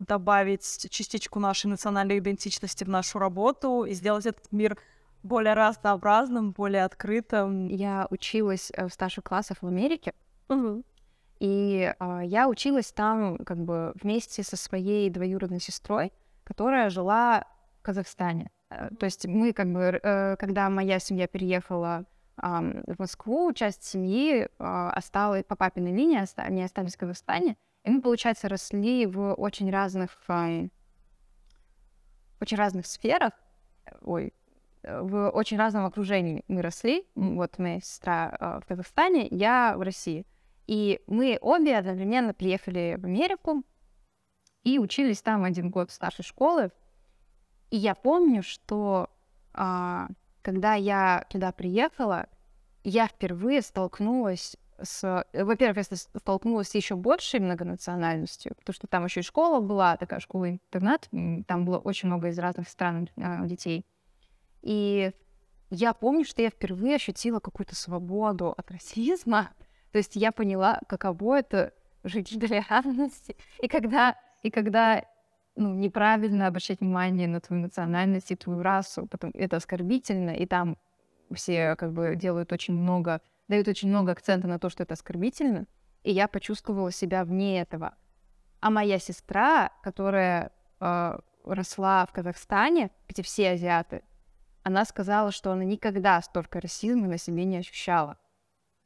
добавить 0.01 0.89
частичку 0.91 1.39
нашей 1.39 1.67
национальной 1.67 2.19
идентичности 2.19 2.85
в 2.85 2.89
нашу 2.89 3.19
работу 3.19 3.85
и 3.85 3.95
сделать 3.95 4.27
этот 4.27 4.51
мир 4.51 4.77
более 5.23 5.55
разнообразным, 5.55 6.53
более 6.53 6.85
открытым. 6.85 7.69
Я 7.69 8.09
училась 8.11 8.73
э, 8.75 8.89
в 8.89 8.93
старших 8.93 9.25
классах 9.25 9.59
в 9.63 9.67
Америке, 9.67 10.15
угу. 10.49 10.83
И 11.41 11.93
э, 11.99 12.21
я 12.25 12.49
училась 12.49 12.93
там 12.93 13.39
как 13.39 13.59
бы 13.59 13.93
вместе 14.01 14.43
со 14.43 14.57
своей 14.57 15.11
двоюродной 15.11 15.61
сестрой, 15.61 16.13
которая 16.45 16.91
жила 16.91 17.47
в 17.79 17.83
Казахстане. 17.83 18.51
Э, 18.71 18.91
то 18.99 19.07
есть 19.07 19.27
мы 19.27 19.53
как 19.53 19.73
бы, 19.73 20.01
э, 20.03 20.37
когда 20.37 20.71
моя 20.71 20.99
семья 20.99 21.27
переехала 21.27 22.05
э, 22.43 22.83
в 22.87 22.99
Москву, 22.99 23.53
часть 23.53 23.85
семьи 23.85 24.43
э, 24.43 24.49
осталась 24.59 25.45
по 25.45 25.57
папиной 25.57 25.93
линии, 25.93 26.23
они 26.37 26.63
остались 26.63 26.95
в 26.95 26.99
Казахстане, 26.99 27.57
и 27.85 27.91
мы, 27.91 28.01
получается, 28.01 28.49
росли 28.49 29.07
в 29.07 29.35
очень 29.35 29.71
разных, 29.71 30.19
э, 30.29 30.69
очень 32.41 32.57
разных 32.57 32.87
сферах, 32.87 33.33
ой, 34.03 34.33
в 34.83 35.31
очень 35.31 35.59
разном 35.59 35.87
окружении 35.87 36.45
мы 36.49 36.63
росли. 36.63 37.07
Вот 37.15 37.59
моя 37.59 37.81
сестра 37.81 38.37
э, 38.39 38.61
в 38.63 38.67
Казахстане, 38.67 39.29
я 39.31 39.75
в 39.77 39.83
России. 39.83 40.27
И 40.67 41.01
мы 41.07 41.39
обе 41.41 41.77
одновременно 41.77 42.33
приехали 42.33 42.97
в 42.99 43.05
Америку 43.05 43.65
и 44.65 44.79
учились 44.79 45.23
там 45.23 45.45
один 45.45 45.71
год 45.71 45.91
в 45.91 45.95
старшей 45.95 46.25
школы. 46.25 46.71
И 47.71 47.77
я 47.77 47.95
помню, 47.95 48.43
что 48.43 49.11
а, 49.53 50.09
когда 50.43 50.75
я 50.75 51.27
туда 51.31 51.53
приехала, 51.53 52.27
я 52.83 53.07
впервые 53.07 53.63
столкнулась 53.63 54.57
с... 54.83 55.25
Во-первых, 55.33 55.87
я 55.91 55.97
столкнулась 55.97 56.69
с 56.69 56.75
еще 56.75 56.97
большей 56.97 57.41
многонациональностью, 57.41 58.55
потому 58.57 58.75
что 58.75 58.87
там 58.87 59.05
еще 59.05 59.21
и 59.21 59.25
школа 59.25 59.61
была, 59.61 59.97
такая 59.97 60.21
школа-интернат, 60.21 61.09
там 61.47 61.65
было 61.65 61.79
очень 61.79 62.09
много 62.09 62.29
из 62.29 62.39
разных 62.39 62.69
стран 62.69 63.09
э, 63.17 63.47
детей. 63.47 63.87
И 64.63 65.13
я 65.71 65.95
помню, 65.95 66.25
что 66.25 66.43
я 66.43 66.51
впервые 66.51 66.97
ощутила 66.97 67.41
какую-то 67.41 67.75
свободу 67.77 68.55
от 68.57 68.71
расизма. 68.71 69.51
То 69.93 69.99
есть 69.99 70.17
я 70.17 70.33
поняла, 70.33 70.81
каково 70.89 71.39
это 71.39 71.73
жить 72.03 72.33
в 72.33 72.41
толерантности. 72.41 73.37
И 73.61 73.69
когда, 73.69 74.19
и 74.45 74.51
когда 74.51 75.05
ну, 75.57 75.75
неправильно 75.75 76.47
обращать 76.47 76.81
внимание 76.81 77.27
на 77.27 77.41
твою 77.41 77.63
национальность 77.63 78.31
и 78.31 78.37
твою 78.37 78.63
расу, 78.63 79.07
потом 79.07 79.31
это 79.35 79.57
оскорбительно, 79.57 80.31
и 80.31 80.47
там 80.47 80.77
все 81.33 81.75
как 81.77 81.93
бы 81.93 82.15
делают 82.15 82.53
очень 82.53 82.75
много, 82.75 83.23
дают 83.49 83.69
очень 83.69 83.89
много 83.89 84.13
акцента 84.13 84.47
на 84.47 84.59
то, 84.59 84.69
что 84.69 84.83
это 84.83 84.95
оскорбительно, 84.95 85.67
и 86.03 86.13
я 86.13 86.29
почувствовала 86.29 86.93
себя 86.93 87.25
вне 87.25 87.61
этого. 87.61 87.95
А 88.61 88.71
моя 88.71 88.99
сестра, 88.99 89.71
которая 89.83 90.53
э, 90.81 91.19
росла 91.45 92.05
в 92.05 92.13
Казахстане, 92.13 92.91
где 93.09 93.23
все 93.23 93.53
азиаты, 93.53 94.03
она 94.63 94.85
сказала, 94.85 95.33
что 95.33 95.53
она 95.53 95.65
никогда 95.65 96.21
столько 96.21 96.61
расизма 96.61 97.09
на 97.09 97.17
себе 97.17 97.45
не 97.45 97.59
ощущала. 97.59 98.19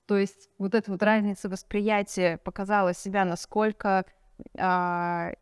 То 0.07 0.17
есть 0.17 0.51
вот 0.59 0.77
эта 0.77 0.93
вот 0.93 1.03
разница 1.03 1.49
восприятия 1.49 2.39
показала 2.39 2.95
себя, 2.95 3.25
насколько 3.25 4.05
э, 4.55 5.33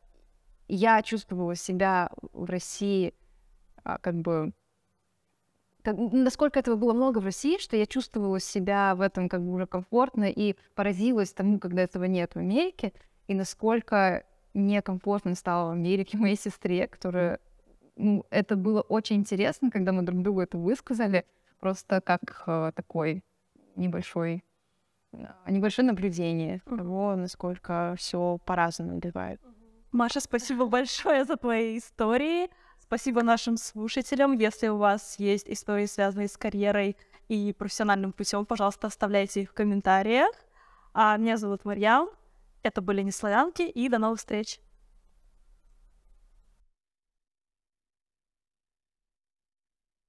я 0.68 1.02
чувствовала 1.02 1.54
себя 1.54 2.10
в 2.32 2.44
России 2.44 3.14
э, 3.84 3.96
как 4.00 4.14
бы 4.16 4.52
как, 5.82 5.96
насколько 5.98 6.58
этого 6.58 6.74
было 6.74 6.92
много 6.92 7.18
в 7.18 7.24
России, 7.24 7.58
что 7.58 7.76
я 7.76 7.86
чувствовала 7.86 8.40
себя 8.40 8.96
в 8.96 9.00
этом 9.00 9.28
как 9.28 9.40
бы 9.42 9.52
уже 9.52 9.66
комфортно 9.66 10.24
и 10.24 10.56
поразилась 10.74 11.32
тому, 11.32 11.60
когда 11.60 11.82
этого 11.82 12.04
нет 12.04 12.34
в 12.34 12.38
Америке, 12.38 12.92
и 13.28 13.34
насколько 13.34 14.24
некомфортно 14.52 15.36
стало 15.36 15.68
в 15.68 15.72
Америке 15.72 16.18
моей 16.18 16.36
сестре, 16.36 16.88
которая... 16.88 17.38
Ну, 17.94 18.26
это 18.30 18.56
было 18.56 18.80
очень 18.80 19.16
интересно, 19.16 19.70
когда 19.70 19.92
мы 19.92 20.02
друг 20.02 20.22
другу 20.22 20.40
это 20.40 20.58
высказали, 20.58 21.24
просто 21.60 22.00
как 22.00 22.42
э, 22.46 22.72
такой 22.74 23.22
небольшой 23.76 24.42
небольшое 25.46 25.86
наблюдение 25.86 26.60
того, 26.66 27.16
насколько 27.16 27.94
все 27.96 28.38
по-разному 28.44 28.98
бывает. 28.98 29.40
Маша, 29.96 30.20
спасибо 30.20 30.66
большое 30.66 31.24
за 31.24 31.38
твои 31.38 31.78
истории. 31.78 32.50
Спасибо 32.78 33.22
нашим 33.22 33.56
слушателям. 33.56 34.36
Если 34.36 34.68
у 34.68 34.76
вас 34.76 35.18
есть 35.18 35.48
истории, 35.48 35.86
связанные 35.86 36.28
с 36.28 36.36
карьерой 36.36 36.98
и 37.28 37.54
профессиональным 37.58 38.12
путем, 38.12 38.44
пожалуйста, 38.44 38.88
оставляйте 38.88 39.40
их 39.40 39.50
в 39.50 39.54
комментариях. 39.54 40.30
А 40.92 41.16
меня 41.16 41.38
зовут 41.38 41.64
Марьям. 41.64 42.10
Это 42.62 42.82
были 42.82 43.00
Неславянки, 43.00 43.62
и 43.62 43.88
до 43.88 43.96
новых 43.96 44.18
встреч! 44.18 44.60